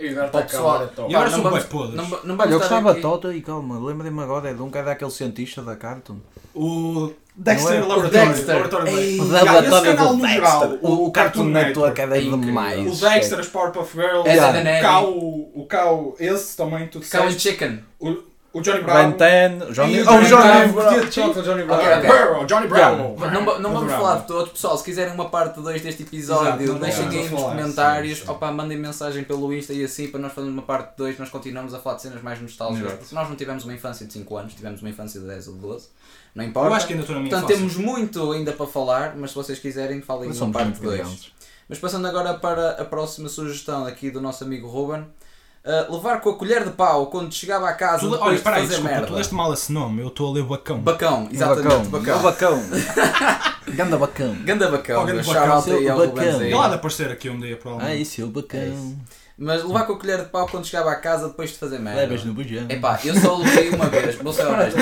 E. 0.00 0.06
E 0.06 0.08
agora 0.10 0.28
Pá, 0.28 0.48
são 0.48 1.42
não 1.42 1.52
bem 1.52 1.62
podres. 1.64 1.94
Não, 1.96 2.08
não 2.24 2.36
Olha, 2.38 2.50
eu 2.50 2.58
gostava 2.58 2.90
aqui- 2.90 2.96
de 3.00 3.02
Toto 3.02 3.32
e 3.32 3.40
calma, 3.42 3.78
lembrei-me 3.78 4.22
agora 4.22 4.54
de 4.54 4.62
um 4.62 4.70
que 4.70 4.78
era 4.78 4.92
aquele 4.92 5.10
cientista 5.10 5.60
da 5.62 5.76
Cartoon. 5.76 6.18
O 6.54 7.12
Dexter 7.40 7.80
Não 7.80 7.84
é? 7.84 7.86
Laboratory. 7.86 8.06
O 8.08 8.26
Dexter. 8.32 8.54
Laboratory 8.56 8.90
Ei, 8.90 9.20
O 9.20 9.24
Yeah, 9.24 9.52
laboratório 9.52 9.96
do 9.96 10.04
no 10.04 10.16
Dexter. 10.22 10.30
geral, 10.34 10.78
O 10.82 11.10
Cartoon 11.12 11.44
Network 11.44 12.00
É 12.00 12.06
demais. 12.46 13.02
O 13.02 13.08
Dexter, 13.08 13.38
as 13.40 13.46
Powerpuff 13.46 13.94
Girls, 13.96 14.28
Yeah. 14.28 14.58
O. 14.58 14.82
Cow, 14.82 15.18
o 15.54 15.66
Cow, 15.68 16.16
esse 16.18 16.56
também, 16.56 16.88
tu 16.88 17.00
Cow 17.00 17.22
and. 17.22 17.38
Chicken. 17.38 17.84
O, 18.00 18.16
o 18.52 18.60
Johnny 18.62 18.78
Ben 18.82 18.84
Brown. 18.86 19.10
10, 19.12 19.74
Johnny. 19.74 19.94
E 19.94 20.02
o 20.02 20.04
Oh, 20.04 20.12
Johnny 20.12 20.26
Johnny 20.28 20.42
Bravo. 20.42 20.72
Bravo. 20.72 20.90
Dia 20.90 21.04
de 21.06 21.14
chocolate, 21.14 21.42
Johnny 21.42 21.62
Brown. 21.64 21.78
Ok, 21.78 21.92
ok. 21.94 22.08
Bravo, 22.08 22.46
Johnny 22.46 22.66
Brown. 22.66 23.16
Não, 23.16 23.58
não 23.60 23.72
vamos 23.74 23.92
falar 23.92 24.16
de 24.20 24.26
todos, 24.26 24.52
pessoal. 24.52 24.78
Se 24.78 24.84
quiserem 24.84 25.12
uma 25.14 25.28
parte 25.28 25.60
2 25.60 25.82
deste 25.82 26.02
episódio, 26.02 26.62
Exato, 26.64 26.78
deixem 26.80 27.02
vamos 27.04 27.14
aí 27.16 27.28
nos 27.30 27.40
falar, 27.40 27.56
comentários. 27.56 28.18
sim, 28.18 28.24
sim. 28.24 28.30
Opa, 28.30 28.50
mandem 28.52 28.78
mensagem 28.78 29.24
pelo 29.24 29.52
Insta 29.52 29.72
e 29.74 29.84
assim 29.84 30.08
para 30.08 30.20
nós 30.20 30.32
fazermos 30.32 30.56
uma 30.58 30.62
parte 30.66 30.96
2. 30.96 31.18
Nós 31.18 31.28
continuamos 31.28 31.74
a 31.74 31.78
falar 31.78 31.96
de 31.96 32.02
cenas 32.02 32.22
mais 32.22 32.40
nostálgicas. 32.40 32.86
Exato. 32.88 32.98
Porque 33.02 33.14
nós 33.14 33.28
não 33.28 33.36
tivemos 33.36 33.64
uma 33.64 33.74
infância 33.74 34.06
de 34.06 34.12
5 34.14 34.36
anos, 34.36 34.54
tivemos 34.54 34.80
uma 34.80 34.90
infância 34.90 35.20
de 35.20 35.26
10 35.26 35.48
ou 35.48 35.54
de 35.54 35.60
12. 35.60 35.88
Não 36.34 36.44
importa. 36.44 36.68
Eu 36.70 36.74
acho 36.74 36.86
que 36.86 36.92
ainda 36.94 37.02
estou 37.02 37.14
na 37.16 37.20
minha 37.22 37.30
Portanto, 37.30 37.48
fase. 37.50 37.60
temos 37.60 37.76
muito 37.76 38.32
ainda 38.32 38.52
para 38.52 38.66
falar, 38.66 39.14
mas 39.16 39.30
se 39.30 39.36
vocês 39.36 39.58
quiserem, 39.58 40.00
falem 40.00 40.30
uma 40.30 40.50
parte 40.50 40.68
muito 40.68 40.82
2. 40.82 40.94
crianças. 41.00 41.32
Mas 41.68 41.78
passando 41.78 42.06
agora 42.06 42.32
para 42.34 42.70
a 42.80 42.84
próxima 42.84 43.28
sugestão 43.28 43.84
aqui 43.84 44.10
do 44.10 44.20
nosso 44.22 44.42
amigo 44.42 44.66
Ruben. 44.68 45.06
Uh, 45.64 45.92
levar 45.92 46.20
com 46.20 46.30
a 46.30 46.34
colher 46.36 46.64
de 46.64 46.70
pau 46.70 47.08
quando 47.08 47.32
chegava 47.34 47.68
a 47.68 47.74
casa 47.74 47.98
Tu, 47.98 48.10
depois 48.10 48.22
olha, 48.22 48.30
de 48.30 48.36
espera 48.36 48.56
aí, 48.56 48.62
fazer 48.62 48.74
desculpa, 48.74 48.94
merda. 48.94 49.06
tu 49.08 49.14
deste 49.16 49.34
mal 49.34 49.52
esse 49.52 49.72
nome, 49.72 50.00
eu 50.00 50.08
estou 50.08 50.30
a 50.30 50.32
ler 50.32 50.44
bacão. 50.44 50.78
Bacão, 50.80 51.28
exatamente, 51.30 51.88
bacão. 51.88 52.18
O 52.18 52.22
bacão. 52.22 52.62
Ganda 53.68 53.98
bacão. 53.98 54.34
Ganda 54.44 54.70
bacão, 54.70 55.04
ganda 55.04 55.22
bacão. 55.22 56.40
Ele 56.40 56.54
há 56.54 56.68
de 56.68 56.74
aparecer 56.74 57.10
aqui 57.10 57.28
um 57.28 57.38
dia, 57.38 57.56
provavelmente. 57.56 57.98
Ai, 57.98 58.04
seu 58.04 58.28
bacão. 58.28 58.96
Mas 59.36 59.62
levar 59.62 59.86
com 59.86 59.92
a 59.92 59.98
colher 59.98 60.18
de 60.24 60.30
pau 60.30 60.48
quando 60.48 60.66
chegava 60.66 60.90
a 60.90 60.96
casa 60.96 61.28
depois 61.28 61.50
de 61.50 61.58
fazer 61.58 61.78
merda. 61.78 62.00
Levas 62.00 62.24
no 62.24 62.34
bujão. 62.34 62.66
Epá, 62.68 62.98
eu 63.04 63.14
só 63.14 63.36
levei 63.36 63.68
uma 63.70 63.86
vez, 63.86 64.16
vou 64.16 64.32
ser 64.32 64.46
honesto. 64.46 64.78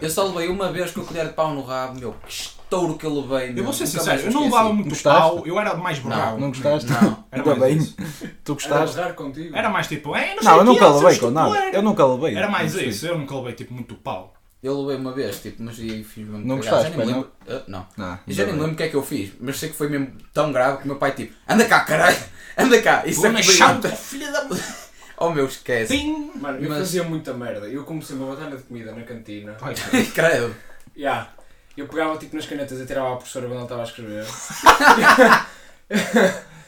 Eu 0.00 0.10
só 0.10 0.24
levei 0.24 0.48
uma 0.48 0.72
vez 0.72 0.90
com 0.90 1.02
a 1.02 1.04
colher 1.04 1.26
de 1.26 1.34
pau 1.34 1.54
no 1.54 1.62
rabo, 1.62 2.00
meu, 2.00 2.16
que 2.26 2.50
estouro 2.72 2.96
que 2.96 3.04
eu 3.04 3.20
levei. 3.20 3.50
Eu 3.50 3.54
meu. 3.54 3.64
vou 3.64 3.72
ser 3.72 3.86
sincero, 3.86 4.22
eu 4.22 4.32
não 4.32 4.44
levava 4.44 4.72
muito 4.72 4.88
Gostaste? 4.88 5.20
pau, 5.20 5.46
eu 5.46 5.60
era 5.60 5.74
mais 5.74 5.98
bravo. 5.98 6.38
Não 6.40 6.48
gostaste? 6.48 6.90
Não. 6.90 7.24
Era 7.30 7.42
Ainda 7.42 7.54
bem. 7.66 7.76
isso. 7.76 7.94
Tu 7.96 8.52
Era 8.52 8.54
gostaste? 8.54 8.96
barrar 8.96 9.14
contigo. 9.14 9.56
Era 9.56 9.68
mais 9.68 9.86
tipo, 9.86 10.16
é, 10.16 10.34
não 10.34 10.42
sei 10.42 10.50
Não, 10.50 10.58
eu 10.58 10.64
nunca 10.64 10.84
é, 10.84 10.88
levei 10.88 11.18
com 11.18 11.30
nada. 11.30 11.58
Eu 11.72 11.82
nunca 11.82 12.06
levei. 12.06 12.36
Era 12.36 12.48
mais 12.48 12.72
Não 12.72 12.80
sei. 12.80 12.88
isso, 12.88 13.06
eu 13.06 13.18
nunca 13.18 13.34
levei 13.36 13.52
tipo 13.52 13.74
muito 13.74 13.94
pau. 13.94 14.34
Eu 14.62 14.80
levei 14.80 14.96
uma 14.96 15.12
vez, 15.12 15.40
tipo, 15.42 15.60
mas 15.62 15.78
aí 15.78 16.04
fiz 16.04 16.26
mesmo. 16.26 16.46
Não 16.46 16.56
gostaste, 16.56 16.84
Já 16.84 16.88
nem 16.90 16.98
me 16.98 17.04
pai, 17.04 17.14
lembro. 17.14 17.30
Ah, 17.48 17.62
não. 17.66 17.86
Não, 17.96 18.18
Eu 18.26 18.32
já 18.34 18.44
nem 18.44 18.54
me 18.54 18.60
lembro 18.60 18.74
o 18.74 18.76
que 18.76 18.82
é 18.84 18.88
que 18.88 18.94
eu 18.94 19.02
fiz, 19.02 19.32
mas 19.40 19.58
sei 19.58 19.68
que 19.70 19.76
foi 19.76 19.88
mesmo 19.88 20.12
tão 20.32 20.52
grave 20.52 20.78
que 20.78 20.84
o 20.84 20.86
meu 20.86 20.96
pai, 20.96 21.12
tipo, 21.12 21.34
anda 21.48 21.64
cá, 21.64 21.80
caralho, 21.80 22.16
anda 22.56 22.80
cá. 22.80 23.02
Isso 23.04 23.26
é 23.26 23.30
na 23.32 23.40
que 23.40 23.52
chata, 23.52 23.88
filha 23.90 24.30
da 24.32 24.44
mãe. 24.44 24.58
Oh 25.18 25.30
meu, 25.30 25.46
esquece. 25.46 25.96
Tim. 25.96 26.32
Mano, 26.34 26.58
eu 26.58 26.68
Mas- 26.68 26.78
fazia 26.78 27.04
muita 27.04 27.32
merda. 27.32 27.68
Eu 27.68 27.84
comecei 27.84 28.16
uma 28.16 28.34
batalha 28.34 28.56
de 28.56 28.64
comida 28.64 28.92
na 28.92 29.02
cantina. 29.02 29.56
Ai, 29.60 29.72
Credo. 30.12 30.52
Yeah. 30.96 31.28
Eu 31.76 31.88
pegava 31.88 32.16
tipo 32.18 32.36
nas 32.36 32.46
canetas 32.46 32.78
e 32.80 32.86
tirava 32.86 33.14
a 33.14 33.16
professora 33.16 33.46
quando 33.46 33.54
ela 33.56 33.62
estava 33.64 33.80
a 33.80 33.84
escrever. 33.84 34.26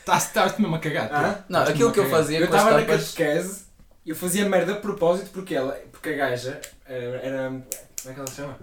Estás-te 0.07 0.61
mesmo 0.61 0.77
a 0.77 0.79
cagar. 0.79 1.09
tu. 1.09 1.15
Hã? 1.15 1.45
Não, 1.49 1.63
aquilo 1.63 1.93
que 1.93 2.01
eu 2.01 2.05
a 2.07 2.11
fazia 2.11 2.39
Eu 2.41 2.49
com 2.49 2.55
as 2.55 2.61
estava 2.63 2.81
na 2.81 2.87
tampas. 2.87 3.11
catequese 3.13 3.65
e 4.05 4.11
eu 4.11 4.17
fazia 4.17 4.49
merda 4.49 4.75
de 4.75 4.81
propósito 4.81 5.31
porque 5.31 5.55
ela, 5.55 5.73
porque 5.91 6.11
a 6.11 6.13
gaja 6.17 6.61
era, 6.87 7.17
era- 7.19 7.49
como 7.49 7.63
é 8.11 8.13
que 8.13 8.21
ela 8.21 8.29
se 8.29 8.37
chama? 8.37 8.59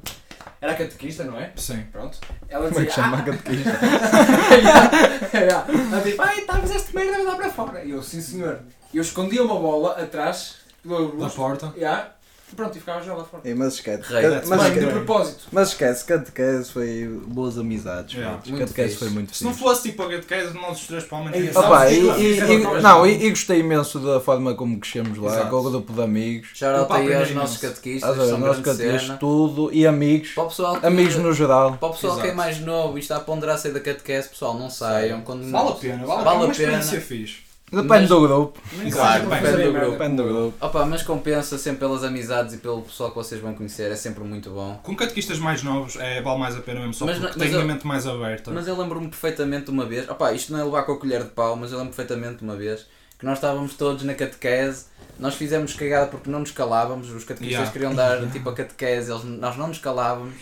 Era 0.60 0.75
catequista, 0.75 1.23
não 1.23 1.39
é? 1.39 1.51
Sim. 1.56 1.84
Pronto. 1.91 2.19
Ela 2.47 2.67
Como 2.69 2.82
é 2.82 2.86
que 2.86 2.91
chama 2.93 3.17
a 3.17 3.19
ah, 3.19 3.23
catequista? 3.23 3.69
yeah. 5.34 5.65
ela 5.91 6.01
dizia, 6.01 6.15
ai, 6.23 6.41
tá, 6.41 6.60
fizeste 6.60 6.95
merda, 6.95 7.13
vai 7.13 7.25
dar 7.25 7.36
para 7.36 7.49
fora. 7.49 7.84
E 7.84 7.91
eu, 7.91 8.01
sim 8.04 8.21
senhor. 8.21 8.60
E 8.93 8.97
eu 8.97 9.01
escondia 9.01 9.43
uma 9.43 9.60
bola 9.60 10.01
atrás 10.01 10.58
do 10.84 10.89
Da 10.89 11.04
arbusto. 11.06 11.36
porta. 11.38 11.73
Yeah. 11.75 12.12
Pronto, 12.56 12.78
e 12.78 12.80
ficava 12.80 13.02
já 13.04 13.14
lá 13.14 13.24
fora. 13.24 13.42
É, 13.46 13.54
Mas 13.54 13.74
esquece. 13.76 14.12
Rei, 14.14 14.30
Mas, 14.30 14.48
Mano, 14.50 14.80
de 14.80 14.88
propósito. 14.88 15.44
Mas 15.52 15.70
esquece, 15.70 16.06
catequese 16.06 16.72
foi 16.72 17.08
boas 17.28 17.58
amizades. 17.58 18.14
Yeah. 18.16 18.34
pronto. 18.38 18.50
Muito 18.50 18.62
Catequese 18.62 18.90
fixe. 18.90 19.00
foi 19.00 19.10
muito 19.10 19.36
Se 19.36 19.44
não 19.44 19.54
fosse 19.54 19.84
tipo 19.90 20.04
a 20.04 20.10
catequese, 20.10 20.54
nós 20.54 20.80
os 20.82 20.88
três 20.88 21.04
provavelmente 21.04 21.58
Opa, 21.58 21.90
e, 21.90 22.00
e- 22.22 22.40
é 22.40 22.54
e- 22.54 22.82
não, 22.82 23.08
e, 23.08 23.30
gostei 23.30 23.60
imenso 23.60 24.00
da 24.00 24.20
forma 24.20 24.54
como 24.54 24.80
crescemos 24.80 25.18
lá, 25.18 25.32
Exato. 25.34 25.50
com 25.50 25.56
o 25.56 25.64
grupo 25.72 25.94
de 25.94 26.02
amigos. 26.02 26.50
Out 26.62 26.88
Para 26.88 26.98
aí 27.02 27.14
aos 27.16 27.32
nossos 27.32 27.58
catequistas, 27.58 28.10
a 28.10 28.16
nós 28.38 28.60
grande 28.60 28.62
catequistas, 28.62 29.20
tudo, 29.20 29.70
e 29.74 29.88
amigos. 29.88 30.30
Para 30.34 30.44
o 30.44 30.48
pessoal 30.48 30.80
que, 30.80 30.86
Amigos 30.86 31.16
no 31.16 31.34
geral. 31.34 31.78
Para 31.78 31.90
o 31.90 31.92
pessoal 31.94 32.20
que 32.20 32.28
é 32.28 32.34
mais 32.34 32.60
novo 32.60 32.98
e 32.98 33.02
está 33.02 33.18
a 33.18 33.20
ponderar 33.20 33.58
sair 33.58 33.72
da 33.72 33.80
catequese, 33.80 34.30
pessoal, 34.30 34.58
não 34.58 34.70
saiam. 34.70 35.24
Vale 35.24 35.70
a 35.70 35.72
pena, 35.74 36.06
vale, 36.06 36.06
Vale 36.06 36.20
a 36.20 36.22
a 36.22 36.24
pena. 36.24 36.36
Uma 36.36 36.40
pena. 36.40 36.52
experiência 36.52 37.02
fixe. 37.02 37.51
Depende 37.71 37.88
Mas- 37.88 38.10
do 38.10 38.21
grupo. 38.21 38.60
Claro, 38.91 39.29
depende 39.29 39.63
do 39.63 39.71
grupo. 39.71 39.91
Depende 39.91 40.15
do 40.17 40.23
grupo. 40.27 40.65
Opa, 40.65 40.86
mas 40.86 41.03
compensa 41.03 41.57
sempre 41.57 41.79
pelas 41.79 42.03
amizades 42.03 42.53
e 42.53 42.57
pelo 42.57 42.81
pessoal 42.81 43.10
que 43.12 43.15
vocês 43.15 43.39
vão 43.39 43.53
conhecer, 43.53 43.89
é 43.89 43.95
sempre 43.95 44.23
muito 44.25 44.49
bom. 44.49 44.77
Com 44.84 44.93
catequistas 44.95 45.39
mais 45.39 45.63
novos, 45.63 45.95
é, 45.95 46.21
vale 46.21 46.38
mais 46.39 46.55
a 46.57 46.60
pena 46.60 46.79
mesmo 46.81 46.93
só 46.93 47.05
Mas 47.05 47.17
porque 47.17 47.39
têm 47.39 47.55
a 47.55 47.63
mente 47.63 47.88
mais 47.88 48.05
aberta. 48.05 48.51
Mas 48.51 48.67
eu 48.67 48.77
lembro-me 48.77 49.07
perfeitamente 49.07 49.69
uma 49.71 49.86
vez, 49.86 50.10
opa, 50.10 50.34
isto 50.34 50.51
não 50.51 50.60
é 50.60 50.63
levar 50.65 50.84
com 50.84 50.91
a 50.91 50.99
colher 50.99 51.23
de 51.23 51.29
pau, 51.29 51.55
mas 51.55 51.71
eu 51.71 51.77
lembro 51.77 51.93
perfeitamente 51.93 52.43
uma 52.43 52.57
vez 52.57 52.86
que 53.17 53.25
nós 53.25 53.38
estávamos 53.38 53.75
todos 53.75 54.03
na 54.03 54.15
catequese, 54.15 54.86
nós 55.17 55.36
fizemos 55.36 55.73
cagada 55.73 56.07
porque 56.07 56.29
não 56.29 56.39
nos 56.39 56.51
calávamos, 56.51 57.10
os 57.10 57.23
catequistas 57.23 57.51
Yeah. 57.51 57.71
queriam 57.71 57.95
dar 57.95 58.29
tipo 58.31 58.49
a 58.49 58.53
catequese, 58.53 59.12
eles, 59.12 59.23
nós 59.23 59.55
não 59.55 59.67
nos 59.67 59.77
calávamos, 59.77 60.34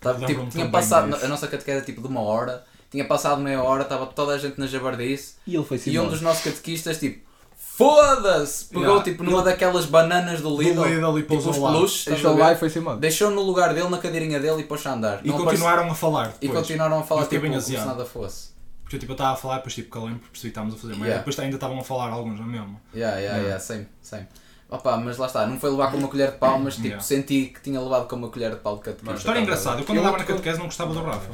Tava, 0.00 0.22
Eu 0.22 0.26
tipo, 0.26 0.46
tinha 0.48 0.68
passado, 0.68 1.14
a 1.22 1.28
nossa 1.28 1.46
catequese 1.48 1.86
tipo 1.86 2.02
de 2.02 2.08
uma 2.08 2.20
hora, 2.20 2.62
tinha 2.94 3.04
passado 3.04 3.40
meia 3.40 3.60
hora, 3.62 3.82
estava 3.82 4.06
toda 4.06 4.32
a 4.34 4.38
gente 4.38 4.58
na 4.60 4.66
jabardice 4.68 5.34
E 5.46 5.56
ele 5.56 5.64
foi 5.64 5.80
e 5.84 5.98
um 5.98 6.08
dos 6.08 6.20
nossos 6.20 6.44
catequistas 6.44 6.98
tipo, 6.98 7.24
foda-se, 7.56 8.66
pegou 8.66 8.84
Yeah. 8.84 9.02
tipo 9.04 9.24
numa 9.24 9.42
daquelas 9.42 9.84
bananas 9.86 10.40
do 10.40 10.50
Do 10.56 10.62
Lidl, 10.62 10.84
Lidl 10.84 11.18
e 11.18 11.22
tipo 11.22 11.36
os 11.36 11.58
peluches, 11.58 12.04
Deixou 12.06 12.36
lá 12.38 12.52
e 12.52 12.56
foi-se 12.56 12.78
embora. 12.78 12.96
deixou 12.98 13.30
no 13.32 13.42
lugar 13.42 13.74
dele, 13.74 13.88
na 13.88 13.98
cadeirinha 13.98 14.38
dele 14.38 14.60
e 14.60 14.64
pôs 14.64 14.86
a 14.86 14.92
andar. 14.94 15.20
E 15.24 15.28
Não 15.28 15.38
continuaram 15.44 15.90
a 15.90 15.94
falar 15.94 16.20
aparece- 16.20 16.38
e 16.40 16.46
depois. 16.46 16.60
continuaram 16.66 16.98
a 17.00 17.02
falar 17.02 17.22
tipo, 17.26 17.40
bem 17.42 17.50
como 17.50 17.60
se 17.62 17.72
nada 17.76 18.04
fosse. 18.04 18.54
Porque 18.84 18.98
tipo, 18.98 19.12
eu 19.12 19.14
estava 19.14 19.32
a 19.32 19.36
falar, 19.36 19.56
depois 19.56 19.74
tipo, 19.74 19.90
calei-me, 19.90 20.18
percebi 20.18 20.40
que 20.42 20.46
estávamos 20.48 20.74
a 20.74 20.78
fazer 20.78 20.92
merda. 20.92 21.04
Yeah. 21.06 21.18
Depois 21.18 21.38
ainda 21.40 21.56
estavam 21.56 21.78
a 21.80 21.82
falar 21.84 22.10
alguns, 22.10 22.38
não 22.38 22.46
é 22.46 22.48
mesmo? 22.48 22.80
Yeah, 22.94 23.16
yeah, 23.18 23.38
Yeah. 23.38 23.58
sempre, 23.60 23.88
sempre. 24.00 24.28
Opa, 24.70 24.96
mas 24.96 25.18
lá 25.18 25.26
está, 25.26 25.46
não 25.46 25.58
foi 25.58 25.70
levar 25.70 25.90
com 25.90 25.98
uma 25.98 26.08
colher 26.08 26.32
de 26.32 26.38
pau, 26.38 26.58
mas 26.58 26.74
tipo, 26.74 26.86
Yeah. 26.86 27.02
senti 27.04 27.46
que 27.46 27.60
tinha 27.60 27.80
levado 27.80 28.06
com 28.08 28.16
uma 28.16 28.28
colher 28.28 28.50
de 28.50 28.56
pau 28.56 28.76
de 28.76 28.82
catequista. 28.82 29.16
História 29.16 29.40
engraçada, 29.40 29.80
eu 29.80 29.84
quando 29.84 29.98
Eu 29.98 30.02
andava 30.04 30.18
na 30.18 30.24
catequese 30.24 30.58
não 30.58 30.66
gostava 30.66 30.92
do 30.94 31.02
Rafa. 31.02 31.30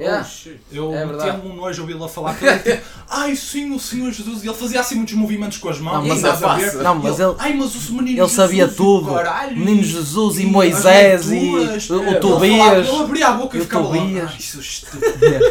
Yeah. 0.00 0.28
Eu 0.70 0.94
É 0.94 1.04
metia-me 1.04 1.48
um 1.48 1.56
nojo 1.56 1.82
ouvi-lo 1.82 2.04
a 2.04 2.08
falar 2.08 2.36
que 2.38 2.44
ele 2.46 2.58
tipo, 2.60 2.82
ai 3.10 3.34
sim, 3.34 3.74
o 3.74 3.80
Senhor 3.80 4.12
Jesus, 4.12 4.44
e 4.44 4.46
ele 4.46 4.56
fazia 4.56 4.78
assim 4.80 4.94
muitos 4.94 5.14
movimentos 5.14 5.58
com 5.58 5.68
as 5.68 5.80
mãos. 5.80 5.94
Não, 5.94 6.02
mas 6.06 6.24
ainda 6.24 6.32
a 6.32 6.36
passa. 6.36 6.82
Não, 6.84 6.94
mas 6.94 7.18
ele, 7.18 7.34
Ai, 7.38 7.52
mas 7.54 7.88
o 7.88 7.94
menino 7.94 8.22
ele 8.22 8.28
sabia 8.30 8.62
Jesus, 8.62 8.76
tudo. 8.76 9.10
o 9.10 9.14
caralho, 9.14 9.56
Menino 9.56 9.82
Jesus 9.82 10.38
e 10.38 10.44
as 10.44 10.48
Moisés 10.50 11.26
e 11.26 11.30
leituras. 11.30 11.90
o- 11.90 11.94
o 11.94 11.96
Ele 11.96 12.04
falava- 12.06 12.20
Tobias. 12.20 12.88
Ele 12.88 13.02
abria 13.02 13.26
a 13.28 13.32
boca 13.32 13.56
e 13.56 13.60
o 13.60 13.62
ficava 13.64 13.88
lá. 13.88 13.96
Tobias. 13.96 14.30
Ai, 14.32 14.40
seu 14.40 14.60
estúpido, 14.60 15.02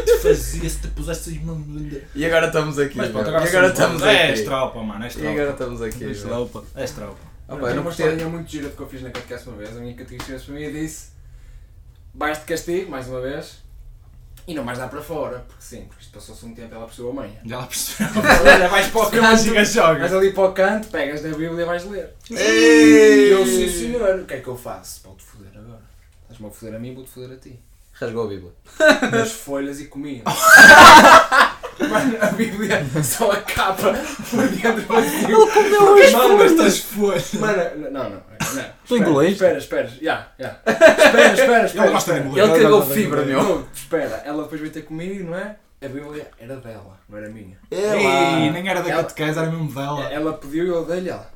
te 0.05 0.17
fazia 0.21 0.69
se 0.69 0.79
te 0.79 0.88
pusesse 0.88 1.29
aí 1.31 1.38
uma... 1.39 1.57
E 2.15 2.25
agora 2.25 2.47
estamos 2.47 2.79
aqui. 2.79 2.97
Mas 2.97 3.10
pronto, 3.12 3.27
agora, 3.27 3.45
e 3.45 3.47
agora 3.49 3.67
estamos 3.67 4.03
aqui. 4.03 4.43
tropa, 4.43 4.81
mano, 4.83 5.03
és 5.03 5.15
E 5.15 5.19
agora 5.27 5.36
tropa. 5.36 5.51
estamos 5.73 5.81
aqui. 5.81 6.05
meu. 6.25 6.41
Opa. 6.43 6.63
És 6.75 6.91
tropa. 6.91 7.17
Opa, 7.49 7.53
Eu 7.53 7.57
eu 7.60 7.63
tenho 7.63 7.75
não 7.75 7.81
uma 7.83 7.91
historinha 7.91 8.29
muito 8.29 8.49
gira 8.51 8.69
que 8.69 8.79
eu 8.79 8.88
fiz 8.88 9.01
na 9.01 9.10
catequese 9.10 9.47
uma 9.47 9.57
vez. 9.57 9.75
A 9.75 9.79
minha 9.81 9.93
catequista 9.93 10.39
para 10.45 10.53
mim 10.55 10.62
e 10.63 10.71
disse: 10.71 11.07
vais 12.13 12.38
de 12.39 12.45
castigo, 12.45 12.89
mais 12.91 13.07
uma 13.07 13.21
vez, 13.21 13.57
e 14.47 14.53
não 14.53 14.63
mais 14.63 14.77
dar 14.77 14.88
para 14.88 15.01
fora, 15.01 15.39
porque 15.45 15.62
sim, 15.62 15.81
porque 15.86 16.03
isto 16.03 16.13
passou-se 16.13 16.45
um 16.45 16.55
tempo 16.55 16.73
e 16.73 16.77
ela 16.77 16.86
percebeu 16.86 17.12
a 17.12 17.13
manha. 17.13 17.39
Já 17.45 17.57
lá 17.57 17.65
percebeu. 17.67 18.23
Olha, 18.53 18.69
vais 18.69 18.88
para 18.88 19.01
o 19.01 19.12
Canto. 19.12 19.45
e 19.45 19.53
Vais 19.99 20.13
ali 20.13 20.31
para 20.31 20.43
o 20.43 20.53
canto, 20.53 20.88
pegas 20.88 21.21
na 21.21 21.29
Bíblia 21.29 21.63
e 21.63 21.65
vais 21.65 21.83
ler. 21.83 22.13
Ei! 22.31 23.27
E 23.27 23.31
eu, 23.31 23.45
sim 23.45 23.67
senhor, 23.67 24.19
o 24.21 24.25
que 24.25 24.36
é 24.36 24.39
que 24.39 24.47
eu 24.47 24.57
faço? 24.57 25.01
Vou-te 25.03 25.23
foder 25.23 25.51
agora. 25.53 25.81
Estás-me 26.23 26.47
a 26.47 26.51
foder 26.51 26.75
a 26.75 26.79
mim, 26.79 26.95
vou-te 26.95 27.10
foder 27.10 27.31
a 27.33 27.36
ti. 27.36 27.60
Rasgou 27.91 28.23
a 28.25 28.27
Bíblia. 28.27 28.51
Das 29.12 29.31
folhas 29.33 29.81
e 29.81 29.86
comia. 29.88 30.23
Mano, 31.89 32.17
a 32.21 32.27
Bíblia 32.27 32.86
só 33.03 33.31
a 33.31 33.38
capa 33.41 33.93
por 34.29 34.47
dentro 34.47 34.81
vazio. 34.88 35.29
Ele 35.29 35.51
comeu 35.51 36.43
Estas 36.43 36.79
folhas. 36.79 37.33
Mano, 37.33 37.91
não, 37.91 38.10
não. 38.10 38.21
Não. 38.53 38.63
Tu 38.63 38.95
Espera, 38.95 39.10
engoliste? 39.10 39.33
Espera, 39.33 39.57
espera, 39.57 39.88
já, 40.01 40.27
já. 40.39 40.60
Espera, 40.65 41.33
espera, 41.33 41.65
espera. 41.65 41.86
Ele 41.86 41.93
gosta 41.93 42.13
de 42.13 42.19
espera. 42.19 42.19
engolir. 42.19 42.43
Ele 42.55 42.63
cagou 42.63 42.86
fibra, 42.86 43.25
meu. 43.25 43.43
Não, 43.43 43.67
espera, 43.73 44.21
ela 44.25 44.43
depois 44.43 44.62
veio 44.62 44.73
ter 44.73 44.81
comigo, 44.83 45.29
não 45.31 45.38
é? 45.38 45.55
A 45.83 45.88
Bíblia 45.88 46.27
era 46.39 46.55
dela, 46.57 46.97
não 47.07 47.17
era 47.17 47.29
minha. 47.29 47.57
Ei, 47.69 48.49
nem 48.49 48.67
era 48.67 48.81
da 48.81 48.89
Ela- 48.89 49.03
catequese, 49.03 49.38
era 49.38 49.49
mesmo 49.49 49.71
dela. 49.71 50.12
Ela 50.12 50.33
pediu 50.33 50.65
e 50.65 50.69
eu 50.69 50.86
dei-lhe 50.86 51.10
ela. 51.10 51.29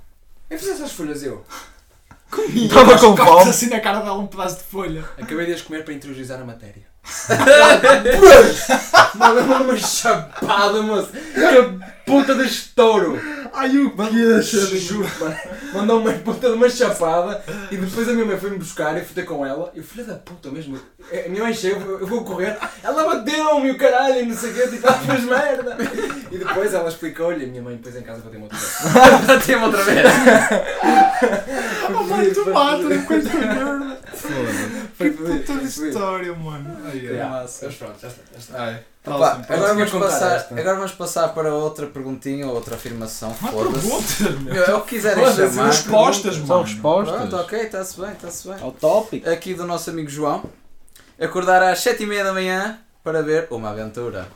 Eu 0.50 0.58
fiz 0.58 0.70
essas 0.70 0.92
folhas 0.92 1.24
eu. 1.24 1.46
Estava 2.56 2.98
com 2.98 3.16
fome. 3.16 3.50
assim 3.50 3.70
na 3.70 3.80
cara 3.82 4.00
dela 4.00 4.18
um 4.18 4.26
pedaço 4.26 4.58
de 4.58 4.64
folha. 4.64 5.04
Acabei 5.22 5.46
de 5.46 5.54
as 5.54 5.62
comer 5.62 5.84
para 5.84 5.94
interiorizar 5.94 6.40
a 6.42 6.46
matéria. 6.46 6.90
Mandou-me 9.16 9.54
uma 9.64 9.78
chapada, 9.78 10.82
moço. 10.82 11.12
Que 11.12 12.06
puta 12.06 12.36
de 12.36 12.44
estouro. 12.46 13.20
Ai, 13.54 13.78
o 13.78 13.92
que 13.92 14.78
Juro, 14.80 15.10
mano. 15.20 15.36
Mandou-me 15.74 16.10
uma 16.10 16.20
puta 16.20 16.48
de 16.50 16.56
uma 16.56 16.70
chapada 16.70 17.44
e 17.70 17.78
depois 17.78 18.08
a 18.08 18.14
minha 18.14 18.26
mãe 18.26 18.38
foi-me 18.40 18.58
buscar 18.58 18.96
e 18.96 19.00
eu 19.00 19.06
fui 19.06 19.24
com 19.24 19.46
ela. 19.46 19.72
E 19.76 19.80
o 19.80 19.84
filho 19.84 20.06
da 20.06 20.16
puta 20.16 20.50
mesmo. 20.50 20.80
A 21.12 21.30
minha 21.30 21.44
mãe 21.44 21.54
chega, 21.54 21.76
eu 21.76 22.08
vou 22.08 22.24
correr. 22.24 22.58
Ela 22.84 23.04
bateu-me 23.04 23.72
o 23.72 23.78
caralho 23.78 24.22
e 24.22 24.26
não 24.26 24.36
sei 24.36 24.52
o 24.52 24.54
quê. 24.54 24.68
Tipo, 24.68 24.88
ela 24.88 24.98
fez 24.98 25.24
merda. 25.24 25.78
E 26.32 26.38
depois 26.38 26.74
ela 26.74 26.90
explicou-lhe. 26.90 27.46
A 27.46 27.48
minha 27.48 27.62
mãe 27.62 27.76
depois 27.76 27.96
em 27.96 28.04
casa 28.04 28.22
bateu-me 28.22 28.46
outra 28.46 28.58
vez. 28.58 28.72
Bateu 29.28 29.62
outra 29.62 29.84
vez. 29.84 30.08
Oh, 31.94 32.04
mano, 32.04 32.34
tu 32.34 32.50
mata-me 32.52 33.02
com 33.04 33.14
esta 33.14 33.38
merda. 33.38 34.00
Foi 34.14 35.10
Que 35.10 35.18
puta 35.18 35.54
foi 35.54 35.58
de 35.58 35.66
história, 35.68 36.34
mano. 36.34 36.78
Ai, 36.86 37.30
massa. 37.30 37.66
Mas 37.66 37.76
pronto, 37.76 38.00
já 38.02 38.08
está. 38.08 38.22
Já 38.34 38.40
está. 38.40 38.80
Agora, 39.04 39.74
vamos 39.74 39.90
passar, 39.92 40.36
esta. 40.36 40.60
agora 40.60 40.76
vamos 40.76 40.92
passar 40.92 41.30
para 41.30 41.54
outra 41.56 41.88
perguntinha 41.88 42.46
ou 42.46 42.54
outra 42.54 42.76
afirmação. 42.76 43.34
Foda-se. 43.34 43.88
perguntas, 43.88 44.20
meu. 44.42 44.54
Meu, 44.54 44.64
É 44.64 44.76
o 44.76 44.82
que 44.82 44.90
quiserem 44.96 45.26
chamar. 45.34 45.66
Respostas, 45.66 46.36
São 46.36 46.46
mano. 46.46 46.64
respostas. 46.64 47.16
Pronto, 47.18 47.36
ok, 47.38 47.60
está-se 47.62 48.00
bem, 48.00 48.12
está-se 48.12 48.48
bem. 48.48 48.62
Ao 48.62 48.72
tópico. 48.72 49.28
Aqui 49.28 49.56
do 49.56 49.66
nosso 49.66 49.90
amigo 49.90 50.10
João. 50.10 50.44
Acordar 51.20 51.64
às 51.64 51.80
7h30 51.80 52.24
da 52.24 52.34
manhã 52.34 52.80
para 53.04 53.24
ver 53.24 53.48
uma 53.50 53.72
aventura. 53.72 54.28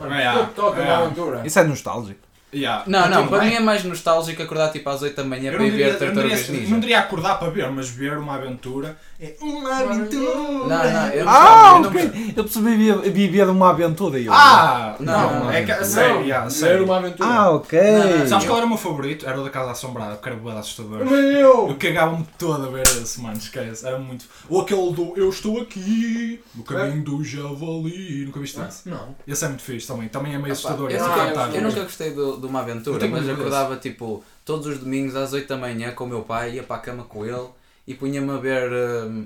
Yeah. 0.00 0.48
aventura. 0.96 1.42
Isso 1.44 1.58
é 1.58 1.64
nostálgico. 1.64 2.20
Yeah. 2.52 2.82
Não, 2.86 3.08
não, 3.08 3.18
Tudo 3.18 3.28
para 3.30 3.38
bem. 3.40 3.50
mim 3.50 3.54
é 3.56 3.60
mais 3.60 3.84
nostálgico 3.84 4.42
acordar 4.42 4.70
tipo 4.72 4.88
às 4.90 5.00
8 5.02 5.14
da 5.16 5.22
manhã 5.24 5.50
Eu 5.52 5.56
para 5.58 5.60
não 5.60 5.66
ir 5.66 5.70
ver 5.76 5.92
não, 5.92 5.98
Tartarugas 6.00 6.38
diria, 6.46 6.60
Ninja. 6.60 6.70
não 6.72 6.80
diria 6.80 6.98
acordar 6.98 7.38
para 7.38 7.50
ver, 7.50 7.70
mas 7.70 7.88
ver 7.88 8.18
uma 8.18 8.34
aventura 8.34 8.96
é 9.20 9.36
uma 9.40 9.76
aventura. 9.78 10.34
Não, 10.34 10.66
não, 10.68 11.06
eu 11.08 11.24
não 11.24 11.32
Ah, 11.32 11.72
eu 11.76 11.80
não- 11.82 11.88
ok. 11.90 12.34
Eu 12.36 12.42
percebi 12.44 12.74
viver, 12.76 13.10
viver 13.12 13.48
uma 13.48 13.70
aventura 13.70 14.18
e 14.18 14.26
eu. 14.26 14.32
Ah! 14.32 14.96
Não, 14.98 15.12
Não, 15.34 15.44
não, 15.44 15.50
é 15.52 15.62
que, 15.62 15.72
não. 15.72 15.84
sério, 15.84 16.20
yeah, 16.22 16.44
Não, 16.44 16.50
sério. 16.50 16.74
Era 16.76 16.84
uma 16.84 16.96
aventura. 16.96 17.28
Ah, 17.28 17.50
ok. 17.50 17.80
Não, 17.80 18.18
não, 18.18 18.26
Sabes 18.26 18.46
qual 18.46 18.56
era 18.56 18.66
o 18.66 18.68
meu 18.68 18.78
favorito? 18.78 19.26
Era 19.28 19.40
o 19.40 19.44
da 19.44 19.50
Casa 19.50 19.70
Assombrada, 19.72 20.14
porque 20.16 20.28
era 20.30 20.38
de 20.38 20.48
assustador. 20.58 21.04
Meu! 21.04 21.68
Eu 21.68 21.76
cagava-me 21.78 22.26
todo 22.38 22.66
a 22.66 22.70
ver 22.70 22.82
esse, 22.82 23.20
mano, 23.20 23.36
esquece. 23.36 23.86
Era 23.86 23.98
muito. 23.98 24.24
Ou 24.48 24.62
aquele 24.62 24.92
do 24.92 25.12
Eu 25.16 25.28
estou 25.28 25.60
aqui, 25.60 26.40
no 26.54 26.64
caminho 26.64 27.04
do 27.04 27.22
Javali. 27.22 28.24
Nunca 28.26 28.40
viste 28.40 28.58
esse? 28.66 28.88
Não. 28.88 29.14
Esse 29.26 29.44
é 29.44 29.48
muito 29.48 29.62
fixe 29.62 29.86
também. 29.86 30.08
Também 30.08 30.34
é 30.34 30.38
meio 30.38 30.52
assustador. 30.52 30.90
Ah, 30.92 31.50
eu 31.54 31.62
nunca 31.62 31.82
gostei 31.82 32.10
do- 32.12 32.39
de 32.40 32.46
uma 32.46 32.60
aventura, 32.60 33.06
mas 33.08 33.28
acordava 33.28 33.76
tipo 33.76 34.22
todos 34.44 34.66
os 34.66 34.78
domingos 34.78 35.14
às 35.16 35.32
8 35.32 35.46
da 35.48 35.56
manhã 35.56 35.92
com 35.92 36.04
o 36.04 36.08
meu 36.08 36.22
pai, 36.22 36.52
ia 36.54 36.62
para 36.62 36.76
a 36.76 36.80
cama 36.80 37.04
com 37.04 37.24
ele 37.24 37.46
e 37.86 37.94
punha-me 37.94 38.30
a 38.30 38.36
ver, 38.36 38.70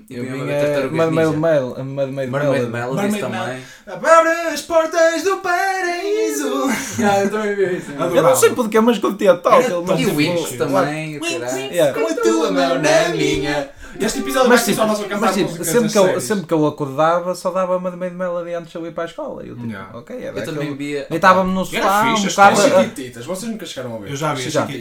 e 0.08 0.16
Eu 0.16 0.24
punha-me 0.24 0.40
a 0.42 0.44
ver 0.44 0.60
Tartarugas 0.64 0.92
Mermaid 0.92 1.28
Ninja. 1.28 1.38
Mel. 1.40 1.84
Mermaid 1.84 2.30
Melody. 2.30 2.70
Mermaid 2.70 3.20
também. 3.20 3.62
Abre 3.86 4.30
as 4.52 4.62
portas 4.62 5.22
do 5.22 5.36
paraíso. 5.38 6.64
Ah, 7.04 7.20
eu 7.20 7.30
também 7.30 7.54
vi 7.56 7.76
isso. 7.76 7.90
Adorava. 7.92 8.16
Eu 8.16 8.22
não 8.22 8.36
sei 8.36 8.50
porquê, 8.50 8.80
mas 8.80 8.98
curtia 8.98 9.36
tal. 9.36 9.54
Era 9.54 9.62
ele- 9.64 9.70
tão 9.72 9.84
mas 9.84 10.00
E 10.00 10.06
o 10.06 10.14
Winx 10.14 10.52
também, 10.52 11.18
o 11.18 11.22
Winx. 11.22 11.52
Com 11.94 12.06
a 12.06 12.14
tua 12.22 12.50
mão 12.52 12.78
na 12.80 13.08
minha. 13.10 13.68
Este 14.00 14.18
episódio 14.18 14.48
Mas 14.48 14.60
vai 14.60 14.66
ser 14.66 14.74
só 14.74 14.86
nós 14.86 15.00
a 15.00 15.04
cantar 15.04 15.20
mas, 15.20 15.36
músicas 15.36 15.66
sempre, 15.66 15.88
que 15.90 15.98
eu, 15.98 16.20
sempre 16.20 16.46
que 16.46 16.54
eu 16.54 16.66
acordava 16.66 17.34
só 17.34 17.50
dava 17.50 17.78
Mermaid 17.78 18.14
Melody 18.14 18.54
antes 18.54 18.70
de 18.72 18.78
eu 18.78 18.86
ir 18.86 18.92
para 18.92 19.04
a 19.04 19.06
escola. 19.06 19.42
Eu 19.42 19.54
tipo, 19.54 19.66
Yeah. 19.68 19.96
ok, 19.98 20.16
era 20.24 20.38
Eu 20.38 20.44
também 20.44 20.76
via. 20.76 21.06
Deitava-me 21.08 21.52
no 21.52 21.64
sofá, 21.64 22.02
um 22.12 22.16
fixe, 22.16 22.28
bocado. 22.30 22.60
as 22.60 22.64
a- 22.72 22.82
Chiquititas, 22.82 23.26
vocês 23.26 23.50
nunca 23.52 23.66
chegaram 23.66 23.96
a 23.96 23.98
ver. 24.00 24.10
Eu 24.10 24.16
já 24.16 24.34
vi, 24.34 24.50
Já. 24.50 24.64
vi 24.64 24.78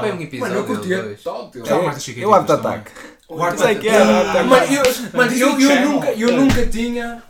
bem 0.00 0.12
um 0.12 0.16
fluir 0.16 0.22
episódio. 0.22 0.40
Mano, 0.40 0.54
eu 0.56 0.64
curtia. 0.64 1.16
Já 1.64 1.74
Eu 2.20 2.34
também. 2.50 2.70
ataque. 2.78 2.90
O 3.28 3.42
Art 3.42 3.58
Sei 3.58 3.74
que 3.74 3.88
era 3.88 4.04
Art 4.04 4.28
Attack. 4.28 4.48
Mano, 4.48 4.72
eu, 4.72 4.82
mano, 5.12 5.32
eu 5.32 6.32
nunca 6.32 6.66
tinha 6.66 7.22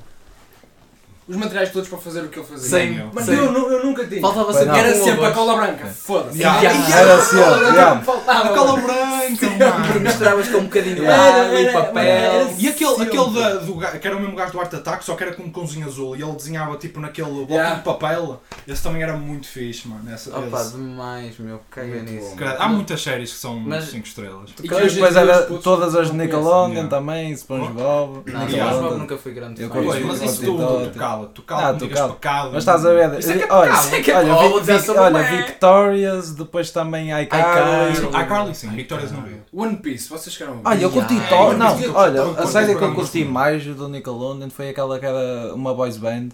os 1.28 1.36
materiais 1.36 1.70
todos 1.70 1.88
para 1.88 1.98
fazer 1.98 2.20
o 2.24 2.28
que 2.28 2.38
ele 2.38 2.46
fazia. 2.46 2.68
Sem- 2.68 2.98
Mano, 2.98 3.22
sem- 3.22 3.34
eu, 3.36 3.52
eu 3.72 3.84
nunca 3.84 4.06
tinha. 4.06 4.20
Faltava 4.20 4.52
sempre. 4.52 4.78
Era 4.78 4.94
sempre 4.94 5.24
a 5.26 5.30
cola 5.30 5.56
branca. 5.56 5.86
Foda-se. 5.86 6.38
Yeah. 6.38 6.60
Yeah. 6.62 6.96
Era 6.98 7.20
sempre, 7.20 7.64
yeah. 7.76 8.00
Faltava. 8.00 8.48
A 8.48 8.48
cola 8.56 8.80
branca, 8.80 9.50
mano. 9.50 10.00
Misturavas 10.00 10.48
com 10.48 10.58
um 10.58 10.64
bocadinho 10.64 10.96
de 10.96 11.02
e 11.02 11.72
papel. 11.72 12.54
E 12.58 12.68
aquele, 12.68 13.02
aquele 13.02 13.30
da, 13.34 13.54
do, 13.56 13.98
que 14.00 14.06
era 14.06 14.16
o 14.16 14.20
mesmo 14.20 14.34
gajo 14.36 14.52
do 14.52 14.60
Art 14.60 14.72
Attack, 14.72 15.04
só 15.04 15.14
que 15.14 15.22
era 15.24 15.34
com 15.34 15.42
um 15.42 15.50
cãozinho 15.52 15.86
azul 15.86 16.16
e 16.16 16.22
ele 16.22 16.32
desenhava 16.32 16.76
tipo 16.76 17.00
naquele 17.00 17.28
Yeah. 17.48 17.76
de 17.76 17.82
papel. 17.82 18.42
Esse 18.66 18.82
também 18.82 19.02
era 19.02 19.16
muito 19.16 19.46
fixe, 19.48 19.86
mano. 19.88 20.12
Esse, 20.12 20.30
Opa, 20.30 20.60
esse. 20.60 20.72
demais, 20.76 21.38
meu, 21.38 21.60
caga 21.70 22.02
nisso. 22.02 22.34
Há 22.58 22.68
muitas 22.68 23.02
séries 23.02 23.32
que 23.32 23.38
são 23.38 23.58
Mas- 23.60 23.84
5 23.90 24.06
estrelas. 24.06 24.50
E 24.58 24.62
Depois, 24.62 25.16
era 25.16 25.42
todas 25.62 25.94
as 25.94 26.10
Nickelodeon 26.10 26.88
também, 26.88 27.32
SpongeBob. 27.34 27.76
Não, 27.78 28.22
Yeah. 28.24 28.46
SpongeBob 28.46 28.56
Nickelodeon. 28.56 28.98
nunca 28.98 29.16
fui 29.18 29.32
grande 29.32 29.64
mas 29.66 30.22
isso 30.22 30.42
tu, 30.44 30.56
Contitório. 30.56 30.86
Tu 31.26 31.42
cala, 31.42 31.74
tu 31.74 31.84
Ah, 31.84 31.88
cala, 31.88 32.12
pecado. 32.14 32.50
Mas 32.52 32.58
estás 32.58 32.84
a 32.86 32.92
ver? 32.92 33.18
Isso 33.18 33.30
é 33.32 33.38
que 33.38 33.44
é 33.44 33.52
olha, 33.52 33.72
pecado. 33.72 34.02
que 34.02 34.10
é 34.10 34.16
olha, 34.16 34.34
Vi- 34.62 34.78
Vi- 34.78 34.90
olha, 34.98 35.22
Victorious, 35.46 36.30
depois 36.34 36.70
também 36.70 37.08
iCarly. 37.22 37.92
iCarly. 37.98 38.26
Carly 38.28 38.54
sim, 38.54 38.68
Victorias 38.70 39.12
não 39.12 39.22
vi. 39.22 39.36
One 39.52 39.76
Piece, 39.76 40.08
vocês 40.08 40.34
ver? 40.36 40.60
Olha, 40.64 40.82
eu 40.82 40.90
curti 40.90 41.14
Yeah. 41.14 41.54
Não, 41.54 41.72
curti- 41.76 41.88
olha, 41.94 42.22
a 42.24 42.46
série 42.46 42.74
que 42.74 42.82
eu 42.82 42.94
curti 42.94 43.24
mais 43.24 43.64
do 43.64 43.88
Nickelodeon 43.88 44.50
foi 44.50 44.70
aquela 44.70 44.98
que 44.98 45.06
era 45.06 45.54
uma 45.54 45.74
boys 45.74 45.96
band, 45.96 46.28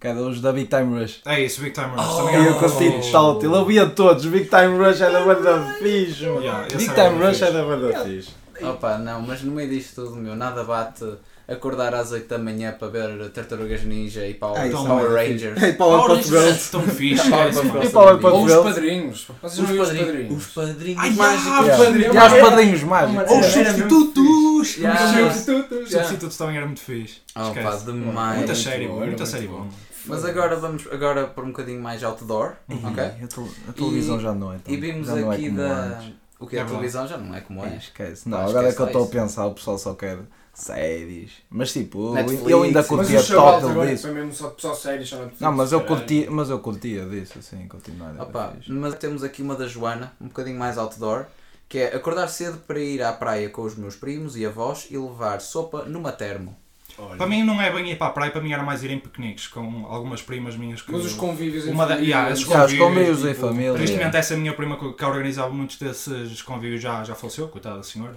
que 0.00 0.06
era 0.06 0.20
os 0.20 0.40
da 0.40 0.52
Big 0.52 0.68
Time 0.68 1.00
Rush. 1.00 1.20
É 1.24 1.40
isso, 1.40 1.60
Big 1.62 1.72
Time 1.72 1.88
Rush. 1.96 2.06
Oh, 2.20 2.28
eu 2.30 2.54
curti 2.58 2.90
fixe. 2.92 3.10
total. 3.12 3.40
Eu 3.42 3.64
via 3.64 3.86
todos. 3.86 4.26
Big 4.26 4.46
Time 4.48 4.76
Rush 4.76 5.00
era 5.00 5.20
banda 5.24 5.74
fixe, 5.78 6.26
mano. 6.26 6.66
Big 6.76 6.88
Time 6.94 7.24
Rush 7.24 7.42
era 7.42 7.62
banda 7.64 8.04
fixe. 8.04 8.30
Opa, 8.62 8.96
não, 8.98 9.20
mas 9.22 9.42
no 9.42 9.52
meio 9.52 9.68
disto 9.68 10.02
tudo, 10.02 10.16
meu, 10.16 10.34
nada 10.34 10.64
bate 10.64 11.04
acordar 11.48 11.94
às 11.94 12.10
8 12.12 12.28
da 12.28 12.38
manhã 12.38 12.72
para 12.78 12.88
ver 12.88 13.30
Tartarugas 13.30 13.84
Ninja 13.84 14.26
e 14.26 14.34
Power, 14.34 14.60
Ah, 14.60 14.66
isso 14.66 14.76
Power 14.84 15.12
é 15.18 15.28
Rangers. 15.28 15.62
Hey, 15.62 15.72
Power 15.74 16.06
Puff 16.16 16.28
Girls. 16.28 16.68
é 16.68 16.70
tão 16.72 16.82
fixe. 16.82 17.26
E 17.26 17.88
Power 17.90 18.18
Puff 18.18 18.26
Ou 18.34 18.44
os 18.44 18.54
padrinhos. 18.54 19.28
Vocês 19.42 19.58
Os 19.64 19.70
os 19.70 19.88
padrinhos. 19.88 20.36
Os 20.36 20.52
padrinhos 20.54 20.98
Ai, 21.02 21.10
mágicos. 21.10 21.46
ah, 21.52 21.62
Yeah. 21.62 21.84
padrinhos. 21.84 22.14
E 22.14 22.18
aos 22.18 22.32
padrinhos 22.32 22.82
mágicos. 22.82 23.30
Ou 23.30 23.38
os 23.40 23.46
substitutos. 23.46 24.26
Os. 24.56 24.68
Substitutos, 24.68 25.82
Os 25.84 25.90
substitutos 25.90 26.36
também 26.36 26.56
era 26.56 26.66
muito 26.66 26.80
fixe. 26.80 27.18
Opa, 27.34 27.48
Esquece. 27.60 27.84
demais. 27.86 28.36
Muita 28.38 28.52
muito 28.52 28.54
série 28.56 28.86
boa, 28.88 28.98
muita 29.00 29.16
muito 29.16 29.26
série 29.26 29.46
bom. 29.46 29.54
boa. 29.58 29.66
Mas 30.06 30.24
agora 30.24 30.56
vamos 30.56 30.86
agora 30.92 31.26
para 31.26 31.44
um 31.44 31.48
bocadinho 31.48 31.82
mais 31.82 32.02
outdoor, 32.04 32.52
ok? 32.68 33.04
Ih, 33.20 33.24
a 33.24 33.26
tel- 33.28 33.48
A 33.68 33.72
televisão 33.72 34.20
já 34.20 34.32
não 34.32 34.52
é 34.52 34.56
E 34.66 34.76
vimos 34.76 35.08
é 35.08 35.28
aqui 35.28 35.50
da. 35.50 35.64
antes. 35.64 36.12
O 36.38 36.46
que 36.46 36.56
é 36.56 36.60
É 36.60 36.62
a 36.62 36.64
televisão 36.66 37.08
já 37.08 37.16
não 37.16 37.34
é 37.34 37.40
como 37.40 37.64
é. 37.64 37.76
Esquece. 37.76 38.28
Não, 38.28 38.38
Pá, 38.38 38.44
agora 38.44 38.68
é 38.68 38.72
que 38.72 38.80
eu 38.80 38.86
estou 38.86 39.04
a 39.04 39.08
pensar, 39.08 39.46
o 39.46 39.54
pessoal 39.54 39.78
só 39.78 39.94
quer 39.94 40.18
séries. 40.56 41.30
Mas 41.50 41.72
tipo, 41.72 42.08
eu- 42.08 42.14
Netflix, 42.14 42.48
eu 42.48 42.62
ainda 42.62 42.82
curtia 42.82 43.22
total 43.22 43.68
agora 43.70 43.90
disso. 43.90 44.02
foi 44.04 44.12
mesmo 44.12 44.32
só, 44.32 44.54
só 44.56 44.74
séries, 44.74 45.08
só 45.08 45.18
Não, 45.40 45.52
mas 45.52 45.72
eu 45.72 45.80
caralho. 45.80 45.98
curtia, 46.00 46.30
mas 46.30 46.50
eu 46.50 46.58
curtia 46.58 47.04
disso, 47.06 47.38
assim, 47.38 47.68
continuar. 47.68 48.14
Opa, 48.20 48.54
mas 48.66 48.94
temos 48.94 49.22
aqui 49.22 49.42
uma 49.42 49.54
da 49.54 49.66
Joana, 49.68 50.12
um 50.20 50.26
bocadinho 50.28 50.58
mais 50.58 50.78
outdoor, 50.78 51.26
que 51.68 51.78
é 51.78 51.94
acordar 51.94 52.28
cedo 52.28 52.58
para 52.66 52.80
ir 52.80 53.02
à 53.02 53.12
praia 53.12 53.48
com 53.50 53.62
os 53.62 53.74
meus 53.76 53.94
primos 53.96 54.36
e 54.36 54.46
avós 54.46 54.86
e 54.90 54.96
levar 54.96 55.40
sopa 55.40 55.84
numa 55.84 56.10
termo. 56.12 56.56
Olha. 56.98 57.18
Para 57.18 57.26
mim 57.26 57.42
não 57.44 57.60
é 57.60 57.70
bem 57.70 57.90
ir 57.90 57.98
para 57.98 58.06
a 58.06 58.10
praia, 58.10 58.30
para 58.32 58.40
mim 58.40 58.52
era 58.52 58.62
mais 58.62 58.82
ir 58.82 58.90
em 58.90 58.98
piqueniques 58.98 59.48
com 59.48 59.84
algumas 59.86 60.22
primas 60.22 60.56
minhas 60.56 60.80
que. 60.80 60.90
Mas 60.90 61.04
os 61.04 61.12
convívios 61.12 61.66
em 61.66 61.70
Uma 61.70 61.84
da- 61.84 61.94
família, 61.96 62.14
yeah, 62.14 62.32
esses 62.32 62.46
Já, 62.46 62.64
os 62.64 62.72
convívios, 62.72 62.88
convívios 62.88 63.24
em 63.24 63.28
tipo, 63.34 63.40
família. 63.48 63.74
Tristemente, 63.74 64.16
essa 64.16 64.34
minha 64.36 64.54
prima 64.54 64.78
que 64.78 64.92
que 64.94 65.04
organizava 65.04 65.50
muitos 65.50 65.76
desses 65.76 66.40
convívios 66.40 66.80
já, 66.80 67.04
já 67.04 67.14
faleceu, 67.14 67.48
coitada 67.48 67.76
da 67.76 67.82
senhora. 67.82 68.16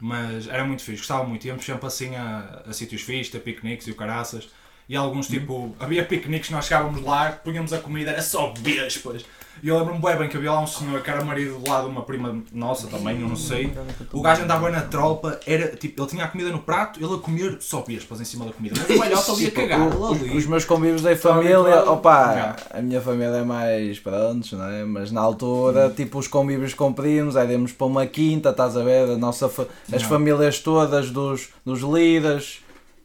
Mas 0.00 0.48
era 0.48 0.64
muito 0.64 0.82
fixe, 0.82 0.98
gostava 0.98 1.24
muito. 1.24 1.46
Íamos 1.46 1.64
sempre 1.64 1.86
assim 1.86 2.16
a, 2.16 2.62
a 2.66 2.72
sítios 2.72 3.02
fixos, 3.02 3.34
a 3.36 3.40
piqueniques 3.40 3.86
e 3.86 3.90
o 3.90 3.96
caraças. 3.96 4.48
E 4.90 4.96
alguns 4.96 5.28
tipo, 5.28 5.72
havia 5.78 6.04
piqueniques, 6.04 6.50
nós 6.50 6.64
chegávamos 6.64 7.00
lá, 7.04 7.30
punhamos 7.44 7.72
a 7.72 7.78
comida, 7.78 8.10
era 8.10 8.20
só 8.22 8.52
vespas. 8.58 9.24
E 9.62 9.68
eu 9.68 9.78
lembro-me 9.78 10.00
bem, 10.00 10.16
bem 10.16 10.28
que 10.28 10.36
havia 10.36 10.50
lá 10.50 10.60
um 10.60 10.66
senhor 10.66 11.00
que 11.02 11.08
era 11.10 11.22
marido 11.24 11.60
lá 11.68 11.82
de 11.82 11.86
uma 11.86 12.02
prima 12.02 12.42
nossa 12.52 12.88
também, 12.88 13.20
eu 13.20 13.28
não 13.28 13.36
sei. 13.36 13.72
O 14.12 14.20
gajo 14.20 14.42
andava 14.42 14.68
na 14.68 14.80
tropa, 14.80 15.38
era 15.46 15.68
tipo, 15.76 16.00
ele 16.02 16.10
tinha 16.10 16.24
a 16.24 16.28
comida 16.28 16.50
no 16.50 16.58
prato, 16.58 16.98
ele 17.00 17.14
a 17.14 17.18
comer 17.18 17.58
só 17.60 17.82
vespas 17.82 18.20
em 18.20 18.24
cima 18.24 18.46
da 18.46 18.52
comida. 18.52 18.74
Mas 18.80 18.96
o 18.96 19.00
velhote 19.00 19.30
ali 19.30 19.46
a 19.46 19.50
cagar, 19.52 19.80
Os, 19.86 20.22
os 20.38 20.46
meus 20.46 20.64
convívios 20.64 21.04
em 21.04 21.14
família, 21.14 21.84
opa, 21.88 22.56
a 22.70 22.82
minha 22.82 23.00
família 23.00 23.36
é 23.36 23.44
mais 23.44 23.98
prontos, 24.00 24.50
não 24.52 24.64
é? 24.64 24.84
Mas 24.84 25.12
na 25.12 25.20
altura, 25.20 25.88
tipo, 25.94 26.18
os 26.18 26.26
convívios 26.26 26.74
com 26.74 26.92
primos, 26.92 27.36
aí 27.36 27.48
íamos 27.52 27.70
para 27.70 27.86
uma 27.86 28.06
quinta, 28.06 28.48
estás 28.50 28.76
a 28.76 28.82
ver? 28.82 29.08
A 29.10 29.16
nossa 29.16 29.48
fa- 29.48 29.66
as 29.92 30.02
famílias 30.02 30.58
todas 30.58 31.10
dos, 31.10 31.48
dos 31.64 31.80
Lidas, 31.80 32.60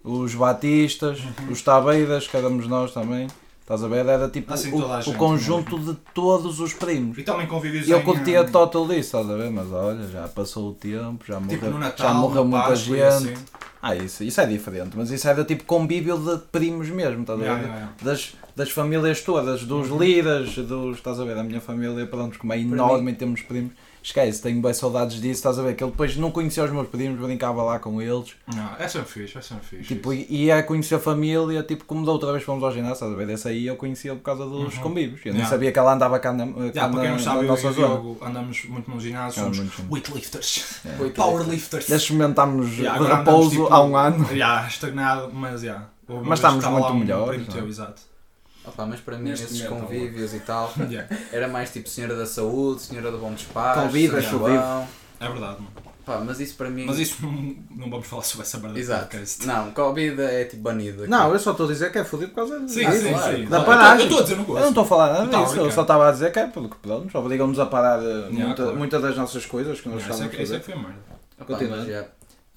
os 0.05 0.35
Batistas, 0.35 1.19
Uhum. 1.19 1.51
os 1.51 1.61
Tabeiras, 1.61 2.27
que 2.27 2.37
éramos 2.37 2.67
nós 2.67 2.93
também, 2.93 3.27
estás 3.61 3.83
a 3.83 3.87
ver? 3.87 4.05
Era 4.05 4.29
tipo 4.29 4.53
Assim, 4.53 4.71
o, 4.71 4.85
a 4.85 4.99
o 4.99 5.01
gente 5.01 5.17
conjunto 5.17 5.79
de 5.79 5.93
todos 6.13 6.59
os 6.59 6.73
primos. 6.73 7.17
E 7.17 7.23
também 7.23 7.47
convívios 7.47 7.87
E 7.87 7.91
eu 7.91 7.99
em, 7.99 8.03
curtia 8.03 8.39
eh, 8.39 8.43
total 8.43 8.85
disso, 8.87 8.99
estás 8.99 9.29
a 9.29 9.35
ver? 9.35 9.49
Mas 9.49 9.71
olha, 9.71 10.07
já 10.07 10.27
passou 10.27 10.69
o 10.69 10.73
tempo, 10.73 11.25
já 11.27 11.39
morreu, 11.39 11.59
Tipo 11.59 11.77
Natal, 11.79 12.07
já 12.07 12.13
morreu 12.13 12.45
muita 12.45 12.67
Páscoa 12.67 12.95
gente. 12.95 13.03
assim. 13.07 13.33
Ah, 13.81 13.95
isso, 13.95 14.23
isso 14.23 14.41
é 14.41 14.45
diferente, 14.47 14.97
mas 14.97 15.11
isso 15.11 15.27
era 15.27 15.43
tipo 15.43 15.63
convívio 15.65 16.17
de 16.17 16.37
primos 16.51 16.89
mesmo, 16.89 17.21
estás 17.21 17.37
a 17.39 17.41
ver? 17.43 17.47
Yeah, 17.49 17.61
yeah, 17.63 17.79
yeah. 17.81 17.95
Das, 18.03 18.33
das 18.55 18.71
famílias 18.71 19.21
todas, 19.21 19.63
dos 19.63 19.91
Uhum. 19.91 19.99
líderes, 19.99 20.55
dos, 20.55 20.97
estás 20.97 21.19
a 21.19 21.23
ver? 21.23 21.37
A 21.37 21.43
minha 21.43 21.61
família, 21.61 22.03
pronto, 22.07 22.39
como 22.39 22.51
é 22.53 22.59
enorme 22.59 23.11
em 23.11 23.13
termos 23.15 23.41
de 23.41 23.45
primos, 23.45 23.73
esquece, 24.05 24.41
tenho 24.41 24.61
bem 24.61 24.73
saudades 24.73 25.15
disso, 25.19 25.33
estás 25.39 25.57
a 25.57 25.63
ver? 25.63 25.75
Que 25.75 25.83
ele 25.83 25.91
depois 25.91 26.15
não 26.15 26.29
conhecia 26.31 26.63
os 26.63 26.71
meus 26.71 26.87
primos, 26.87 27.19
brincava 27.19 27.63
lá 27.63 27.79
com 27.79 28.01
eles, 28.01 28.33
Não, 28.53 28.75
é 28.77 28.87
sempre 28.87 29.09
fixe, 29.09 29.37
é 29.37 29.41
sempre 29.41 29.65
fixe. 29.65 29.83
tipo, 29.95 30.13
isso. 30.13 30.25
e 30.29 30.45
ia 30.45 30.61
conhecer 30.63 30.95
a 30.95 30.99
família, 30.99 31.63
tipo, 31.63 31.85
como 31.85 32.05
da 32.05 32.11
outra 32.11 32.31
vez 32.31 32.43
fomos 32.43 32.63
ao 32.63 32.71
ginásio, 32.71 32.93
estás 32.93 33.11
a 33.11 33.15
ver? 33.15 33.27
Desse 33.27 33.47
aí 33.47 33.65
eu 33.67 33.75
conhecia 33.75 34.13
por 34.15 34.21
causa 34.21 34.45
dos 34.45 34.75
Uhum. 34.77 34.81
convívios, 34.83 35.19
eu 35.25 35.31
nem 35.33 35.41
Yeah. 35.41 35.49
sabia 35.49 35.71
que 35.71 35.79
ela 35.79 35.93
andava 35.93 36.19
cá 36.19 36.31
na, 36.31 36.45
cá 36.45 36.53
quem 36.89 37.03
na, 37.03 37.09
não 37.11 37.19
sabe, 37.19 37.41
na 37.41 37.47
nossa 37.47 37.71
zona. 37.71 38.15
Andamos 38.21 38.65
muito 38.65 38.91
no 38.91 38.99
ginásio, 38.99 39.43
somos 39.43 39.57
muito 39.59 39.91
weightlifters, 39.91 40.81
É. 40.85 41.09
powerlifters. 41.09 41.87
Já 41.87 41.95
experimentámos 41.95 42.77
Yeah, 42.77 42.99
de 43.03 43.11
repouso 43.11 43.49
tipo, 43.51 43.73
há 43.73 43.83
um 43.83 43.97
ano. 43.97 44.25
Já, 44.35 44.67
estagnado, 44.67 45.31
mas 45.33 45.61
já. 45.61 45.87
Uma 46.07 46.21
Mas 46.21 46.37
estamos 46.39 46.63
muito 46.63 46.83
lá 46.83 46.93
melhores, 46.93 47.41
primo 47.43 47.57
é? 47.57 47.61
teu, 47.61 47.67
exato. 47.67 48.01
Opa, 48.67 48.85
mas 48.85 48.99
para 48.99 49.17
mim 49.17 49.29
Neste 49.29 49.45
esses 49.45 49.61
momento, 49.63 49.81
convívios 49.87 50.33
e 50.33 50.39
tal, 50.39 50.73
Yeah, 50.89 51.07
era 51.31 51.47
mais 51.47 51.71
tipo 51.71 51.87
Senhora 51.89 52.15
da 52.15 52.25
Saúde, 52.25 52.81
Senhora 52.81 53.11
do 53.11 53.17
Bom 53.17 53.33
Despacho, 53.33 53.81
Convida. 53.81 54.21
João. 54.21 54.87
É 55.19 55.27
verdade, 55.29 55.55
mano. 55.61 55.67
Pá, 56.05 56.19
mas 56.23 56.39
isso 56.39 56.53
para 56.55 56.69
mim... 56.69 56.85
Mas 56.85 56.99
isso 56.99 57.17
não, 57.75 57.89
vamos 57.89 58.05
falar 58.05 58.21
sobre 58.21 58.45
essa 58.45 58.59
merda 58.59 58.77
Exato. 58.79 59.01
podcast. 59.07 59.47
Não, 59.47 59.71
Covid 59.71 60.21
é 60.21 60.43
tipo 60.45 60.61
banido. 60.61 61.01
aqui. 61.01 61.09
Não, 61.09 61.31
eu 61.33 61.39
só 61.39 61.49
estou 61.49 61.65
a 61.65 61.69
dizer 61.71 61.91
que 61.91 61.97
é 61.97 62.03
fodido 62.03 62.29
por 62.29 62.35
causa 62.35 62.59
disso. 62.59 62.75
Sim, 62.75 62.85
Ah, 62.85 62.91
sim, 62.91 63.09
claro, 63.11 63.35
sim. 63.37 63.45
Da 63.45 63.57
Eu 63.57 63.63
paragem. 63.65 64.05
estou 64.05 64.19
a 64.19 64.21
dizer, 64.21 64.35
não 64.35 64.41
Eu 64.43 64.47
não 64.47 64.53
gosto. 64.53 64.67
estou 64.69 64.83
a 64.83 64.85
falar 64.87 65.13
nada 65.13 65.27
Tá, 65.29 65.43
disso, 65.43 65.55
eu 65.57 65.71
só 65.71 65.81
estava 65.81 66.07
a 66.07 66.11
dizer 66.11 66.31
que 66.31 66.37
é 66.37 66.45
porque 66.47 66.75
pronto, 66.79 67.17
obrigam-nos 67.17 67.57
a 67.57 67.65
parar 67.65 67.99
eh, 68.03 68.05
Yeah, 68.05 68.45
muita- 68.45 68.63
claro. 68.63 68.77
muitas 68.77 69.01
das 69.01 69.17
nossas 69.17 69.45
coisas 69.47 69.81
que 69.81 69.89
nós 69.89 69.95
Não, 69.95 70.01
Isso 70.01 70.09
é 70.11 70.25
estamos 70.27 70.33
a 70.33 70.37
que 70.37 70.43
isso 70.43 70.53
é 70.53 70.59
fazer. 70.59 70.71
que 70.73 70.79
foi 70.79 70.91
merda. 70.91 71.85
Já, 71.91 72.05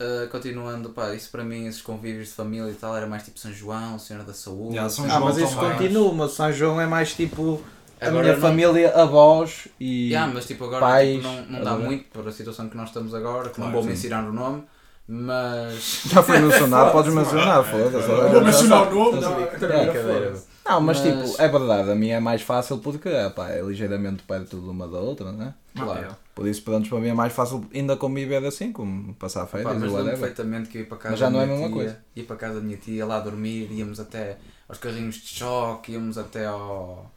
uh, 0.00 0.28
continuando, 0.28 0.90
pá, 0.90 1.14
isso 1.14 1.30
para 1.30 1.44
mim, 1.44 1.66
esses 1.66 1.82
convívios 1.82 2.28
de 2.28 2.34
família 2.34 2.70
e 2.70 2.74
tal, 2.74 2.96
era 2.96 3.06
mais 3.06 3.22
tipo 3.24 3.38
São 3.38 3.52
João, 3.52 3.98
Senhora 3.98 4.24
da 4.24 4.32
Saúde. 4.32 4.74
Já, 4.76 4.88
São 4.88 5.04
Ah, 5.04 5.08
João 5.08 5.24
mas 5.24 5.36
isso 5.38 5.54
também. 5.56 5.72
continua, 5.72 6.12
mas 6.14 6.32
São 6.32 6.52
João 6.52 6.80
é 6.80 6.86
mais 6.86 7.14
tipo 7.14 7.62
a 8.00 8.06
Agora 8.06 8.22
minha 8.22 8.34
não- 8.34 8.40
família, 8.40 8.94
avós 8.94 9.68
e. 9.80 10.08
Yeah, 10.10 10.32
mas 10.32 10.46
tipo 10.46 10.64
agora 10.64 10.80
pais, 10.80 11.16
tipo, 11.16 11.22
não, 11.28 11.42
não 11.46 11.64
dá 11.64 11.72
a 11.72 11.76
ver? 11.76 11.84
muito 11.84 12.04
por 12.10 12.26
a 12.28 12.32
situação 12.32 12.68
que 12.68 12.76
nós 12.76 12.88
estamos 12.88 13.12
agora, 13.14 13.48
que 13.48 13.56
Claro, 13.56 13.70
não 13.70 13.72
vou 13.74 13.82
sim. 13.82 13.88
mencionar 13.88 14.24
o 14.28 14.32
nome, 14.32 14.62
mas. 15.06 16.02
Já 16.06 16.22
foi 16.22 16.38
mencionado, 16.38 16.92
podes 16.92 17.12
mencionar, 17.14 17.64
foda-se. 17.64 18.06
Vou 18.06 18.40
mencionar 18.42 18.88
o 18.92 18.94
nome. 18.94 19.20
Não, 19.20 19.40
É, 19.40 19.46
Brincadeira. 19.46 20.34
Não, 20.68 20.80
mas 20.82 21.00
Mas- 21.00 21.30
tipo, 21.30 21.42
é 21.42 21.48
verdade, 21.48 21.90
a 21.90 21.94
minha 21.94 22.16
é 22.16 22.20
mais 22.20 22.42
fácil 22.42 22.78
porque 22.78 23.08
epá, 23.08 23.48
é 23.50 23.62
ligeiramente 23.62 24.22
perto 24.22 24.60
de 24.60 24.68
uma 24.68 24.86
da 24.86 24.98
outra, 24.98 25.32
né? 25.32 25.54
Claro. 25.74 26.08
Ah, 26.10 26.16
Por 26.34 26.46
isso, 26.46 26.62
pronto, 26.62 26.88
para 26.88 26.98
mim 27.00 27.08
é 27.08 27.14
mais 27.14 27.32
fácil 27.32 27.64
ainda 27.74 27.96
conviver 27.96 28.44
assim, 28.44 28.70
como 28.72 29.14
passar 29.14 29.40
Pá, 29.42 29.46
férias 29.46 29.78
mas 29.80 29.90
ou 29.90 29.98
lembro 29.98 30.18
perfeitamente 30.18 30.68
que 30.68 30.78
eu 30.78 30.82
ia 30.82 30.88
para 30.88 30.98
casa 30.98 31.10
Mas 31.12 31.20
já 31.20 31.26
da 31.26 31.30
não 31.32 31.40
é 31.40 31.44
a 31.44 31.46
minha 31.46 31.58
mesma 31.58 31.74
tia, 31.74 31.84
coisa. 31.84 31.98
ia 32.16 32.24
para 32.24 32.36
casa 32.36 32.54
da 32.56 32.60
minha 32.60 32.76
tia 32.76 33.06
lá 33.06 33.20
dormir, 33.20 33.68
íamos 33.72 33.98
até 33.98 34.36
aos 34.68 34.78
carrinhos 34.78 35.14
de 35.16 35.26
choque, 35.28 35.92
íamos 35.92 36.18
até 36.18 36.44
ao. 36.46 37.10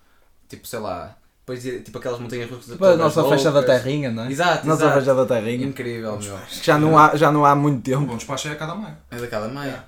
tipo, 0.47 0.65
sei 0.67 0.79
lá, 0.79 1.17
depois 1.39 1.61
tipo 1.83 1.97
aquelas 1.97 2.19
montanhas 2.19 2.49
russas 2.49 2.71
Tipo, 2.73 2.85
a 2.85 2.95
nossa 2.95 3.21
todas 3.21 3.31
festa 3.31 3.51
da 3.51 3.59
loucas. 3.59 3.81
terrinha, 3.83 4.11
não 4.11 4.23
é? 4.23 4.31
Exato, 4.31 4.65
Nossa 4.65 4.83
exato. 4.85 4.95
festa 4.99 5.15
da 5.15 5.25
terrinha. 5.25 5.67
Incrível, 5.67 6.17
meu. 6.19 6.37
Que 6.47 6.65
já 6.65 6.77
não 6.79 6.97
há, 6.97 7.15
já 7.17 7.31
não 7.31 7.43
há 7.45 7.53
muito 7.55 7.81
tempo. 7.83 8.05
bom 8.05 8.15
despacho 8.15 8.47
é 8.47 8.51
a 8.51 8.55
cada 8.55 8.75
meia. 8.75 8.97
É 9.11 9.17
da 9.17 9.27
cada 9.27 9.47
meia. 9.49 9.83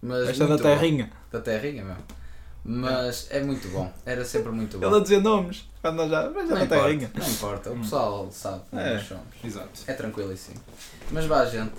Mas 0.00 0.26
Festa 0.28 0.46
da 0.46 0.56
terrinha. 0.56 1.10
Da 1.30 1.40
terrinha, 1.40 1.84
meu. 1.84 1.96
Mas 2.70 3.26
é 3.30 3.40
muito 3.42 3.66
bom. 3.68 3.90
Era 4.04 4.24
sempre 4.24 4.52
muito 4.52 4.78
bom. 4.78 4.86
Ele 4.86 4.96
a 4.96 5.00
dizer 5.00 5.22
nomes. 5.22 5.64
Quando 5.80 5.96
nós 5.96 6.10
já. 6.10 6.22
Festa 6.24 6.42
Não 6.42 6.48
da 6.58 6.64
importa, 6.64 6.84
terrinha. 6.84 7.10
não 7.14 7.28
importa, 7.28 7.70
o 7.70 7.78
pessoal 7.78 8.28
sabe 8.30 8.60
como 8.68 8.82
É. 8.82 8.94
nós 8.94 9.06
somos. 9.08 9.24
Exato. 9.42 9.70
É 9.86 9.92
tranquilo 9.94 10.32
assim. 10.32 10.52
Mas 11.10 11.24
vá, 11.24 11.44
gente. 11.46 11.72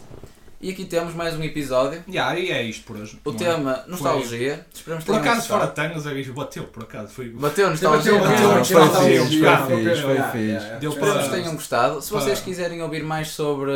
E 0.62 0.72
aqui 0.72 0.84
temos 0.84 1.14
mais 1.14 1.36
um 1.36 1.44
episódio. 1.44 2.04
Yeah, 2.10 2.38
e 2.38 2.52
é 2.52 2.62
isto 2.64 2.84
por 2.86 2.98
hoje. 2.98 3.18
O 3.24 3.30
não 3.32 3.36
é? 3.36 3.40
tema 3.40 3.84
nostalgia. 3.88 4.66
Esperamos 4.74 5.06
que 5.06 5.12
Por 5.12 5.20
acaso, 5.20 5.48
fora 5.48 5.68
tangas, 5.68 6.04
bicho 6.08 6.34
bateu, 6.34 6.66
por 6.66 6.84
acaso. 6.84 7.14
Foi... 7.14 7.30
Bateu 7.30 7.70
nostalgia. 7.70 8.20
Bateu, 8.20 8.30
Bateu, 8.30 8.50
bateu, 8.50 8.80
nostalgia. 8.80 9.26
Foi 9.26 9.40
bateu, 9.42 9.78
bateu, 9.78 10.02
foi 10.02 10.22
foi. 10.32 10.80
Deu 10.80 10.92
Esperamos 10.92 11.24
que 11.24 11.30
tenham 11.30 11.54
gostado. 11.54 12.02
Se 12.02 12.12
vocês 12.12 12.42
quiserem 12.42 12.82
ouvir 12.82 13.04
mais 13.04 13.30
sobre 13.30 13.72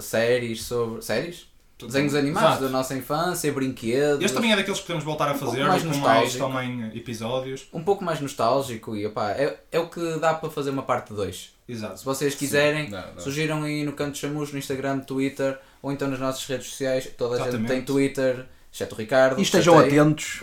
séries, 0.00 0.62
sobre. 0.62 1.02
séries? 1.02 1.51
Desenhos 1.78 2.14
animados 2.14 2.50
Exato. 2.50 2.64
da 2.64 2.70
nossa 2.70 2.94
infância, 2.94 3.52
brinquedos. 3.52 4.24
Este 4.24 4.34
também 4.34 4.52
é 4.52 4.56
daqueles 4.56 4.78
que 4.78 4.86
podemos 4.86 5.04
voltar 5.04 5.28
a 5.28 5.32
Um 5.32 5.38
fazer, 5.38 5.64
mais 5.64 5.82
com 5.82 5.88
mais 5.88 5.98
nostálgico. 5.98 6.46
também 6.46 6.90
episódios. 6.96 7.66
Um 7.72 7.82
pouco 7.82 8.04
mais 8.04 8.20
nostálgico 8.20 8.94
e 8.96 9.04
opá, 9.04 9.30
é, 9.32 9.58
é 9.72 9.80
o 9.80 9.88
que 9.88 10.18
dá 10.20 10.32
para 10.34 10.48
fazer 10.48 10.70
uma 10.70 10.82
parte 10.84 11.12
2. 11.12 11.36
Se 11.66 11.72
Exato. 11.72 12.04
vocês 12.04 12.34
quiserem, 12.36 12.88
Não, 12.90 13.00
não. 13.14 13.18
sugiram 13.20 13.62
aí 13.64 13.82
no 13.84 13.92
Canto 13.94 14.16
Chamus, 14.16 14.52
no 14.52 14.58
Instagram, 14.58 15.00
Twitter 15.00 15.58
ou 15.82 15.90
então 15.90 16.06
nas 16.08 16.20
nossas 16.20 16.44
redes 16.46 16.68
sociais. 16.68 17.08
Toda 17.18 17.34
a 17.34 17.38
gente 17.38 17.48
Exatamente. 17.48 17.70
tem 17.72 17.82
Twitter, 17.84 18.46
exceto 18.72 18.94
o 18.94 18.98
Ricardo. 18.98 19.38
E 19.40 19.42
estejam 19.42 19.76
atentos. 19.78 20.40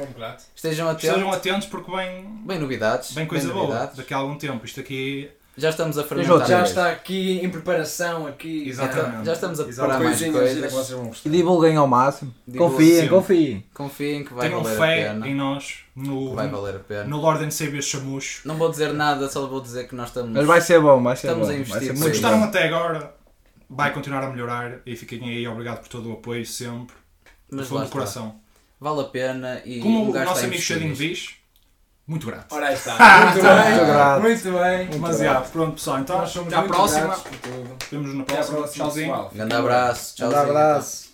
Estejam 0.56 0.90
atentos. 0.90 1.08
Estejam 1.10 1.32
atentos 1.32 1.68
porque 1.68 1.90
vem, 1.90 2.26
Bem 2.46 2.60
novidades. 2.60 3.14
vem 3.14 3.26
coisa 3.26 3.46
bem 3.48 3.54
boa 3.56 3.68
novidades. 3.68 3.96
daqui 3.98 4.14
a 4.14 4.18
algum 4.18 4.38
tempo. 4.38 4.66
Isto 4.66 4.82
aqui. 4.82 5.30
Já 5.60 5.70
estamos 5.70 5.97
a 5.97 6.03
fermentar. 6.03 6.47
Já 6.47 6.64
está 6.64 6.89
aqui 6.89 7.39
em 7.43 7.49
preparação 7.49 8.26
aqui. 8.28 8.68
Exatamente. 8.70 9.26
Já 9.26 9.34
estamos 9.34 9.60
a 9.60 9.66
preparar 9.66 9.99
mais 10.01 10.20
coisas. 10.24 11.22
E 11.26 11.30
divulguem 11.30 11.76
ao 11.78 11.88
máximo. 11.88 12.34
Confiem, 12.57 13.07
confiem. 13.07 13.66
Confiem 13.74 14.24
que 14.24 14.34
vai 14.34 14.47
Tenham 14.47 14.64
valer 14.64 14.76
a 14.76 14.80
fé 14.80 15.03
pena. 15.10 15.28
em 15.28 15.36
nós, 15.36 15.80
no, 15.95 16.34
Vai 16.34 16.47
valer 16.47 16.76
a 16.76 16.80
pena. 16.80 17.03
no 17.03 17.18
Lord 17.18 17.43
and 17.43 17.51
Savior 17.51 17.82
Chamucho. 17.84 18.41
Não 18.47 18.55
vou 18.55 18.70
dizer 18.70 18.93
nada, 18.93 19.30
só 19.30 19.45
vou 19.47 19.62
dizer 19.62 19.88
que 19.88 19.95
nós 19.95 20.07
estamos. 20.10 20.32
Mas 20.32 20.45
vai 20.45 20.62
ser 20.62 20.80
bom, 20.80 21.01
vai 21.03 21.16
ser 21.16 21.28
Estamos 21.28 21.47
bom. 21.47 21.53
a 21.53 21.57
Vai 21.57 21.62
investir. 21.62 21.97
Se 21.97 22.07
gostaram 22.10 22.43
até 22.43 22.68
agora, 22.68 23.14
vai 23.70 23.93
continuar 23.93 24.24
a 24.24 24.30
melhorar 24.30 24.80
e 24.86 24.95
fiquem 24.95 25.22
aí 25.30 25.47
obrigado 25.47 25.80
por 25.80 25.88
todo 25.89 26.10
o 26.10 26.14
apoio 26.14 26.45
sempre. 26.45 26.95
Do 27.49 27.57
Mas 27.57 27.68
fundo 27.68 27.80
lá 27.80 27.86
do 27.86 27.91
coração. 27.91 28.36
Vale 28.80 29.01
a 29.01 29.05
pena 29.05 29.62
e 29.66 29.80
Como 29.82 30.10
o 30.10 30.14
nosso 30.14 30.41
a 30.41 30.45
amigo 30.45 30.55
nisto. 30.55 30.80
diz, 30.95 31.30
muito 32.10 32.26
grato. 32.26 32.55
Ora 32.55 32.74
está. 32.74 32.95
muito, 33.32 33.43
bem, 33.43 34.20
muito, 34.20 34.51
bem. 34.51 34.88
Muito 34.88 34.99
Mas 34.99 35.20
já, 35.20 35.41
pronto 35.41 35.74
pessoal, 35.74 35.99
então 35.99 36.18
Nós 36.18 36.32
somos 36.32 36.51
até 36.51 36.66
à 36.66 36.68
próxima. 36.68 37.16
Vemos-nos 37.91 38.18
na 38.18 38.24
próxima. 38.24 38.68
Tchauzinho. 38.68 39.30
Grande 39.32 39.55
abraço. 39.55 40.16
Tchauzinho. 40.16 40.41
Grande 40.41 40.60
abraço. 40.60 41.10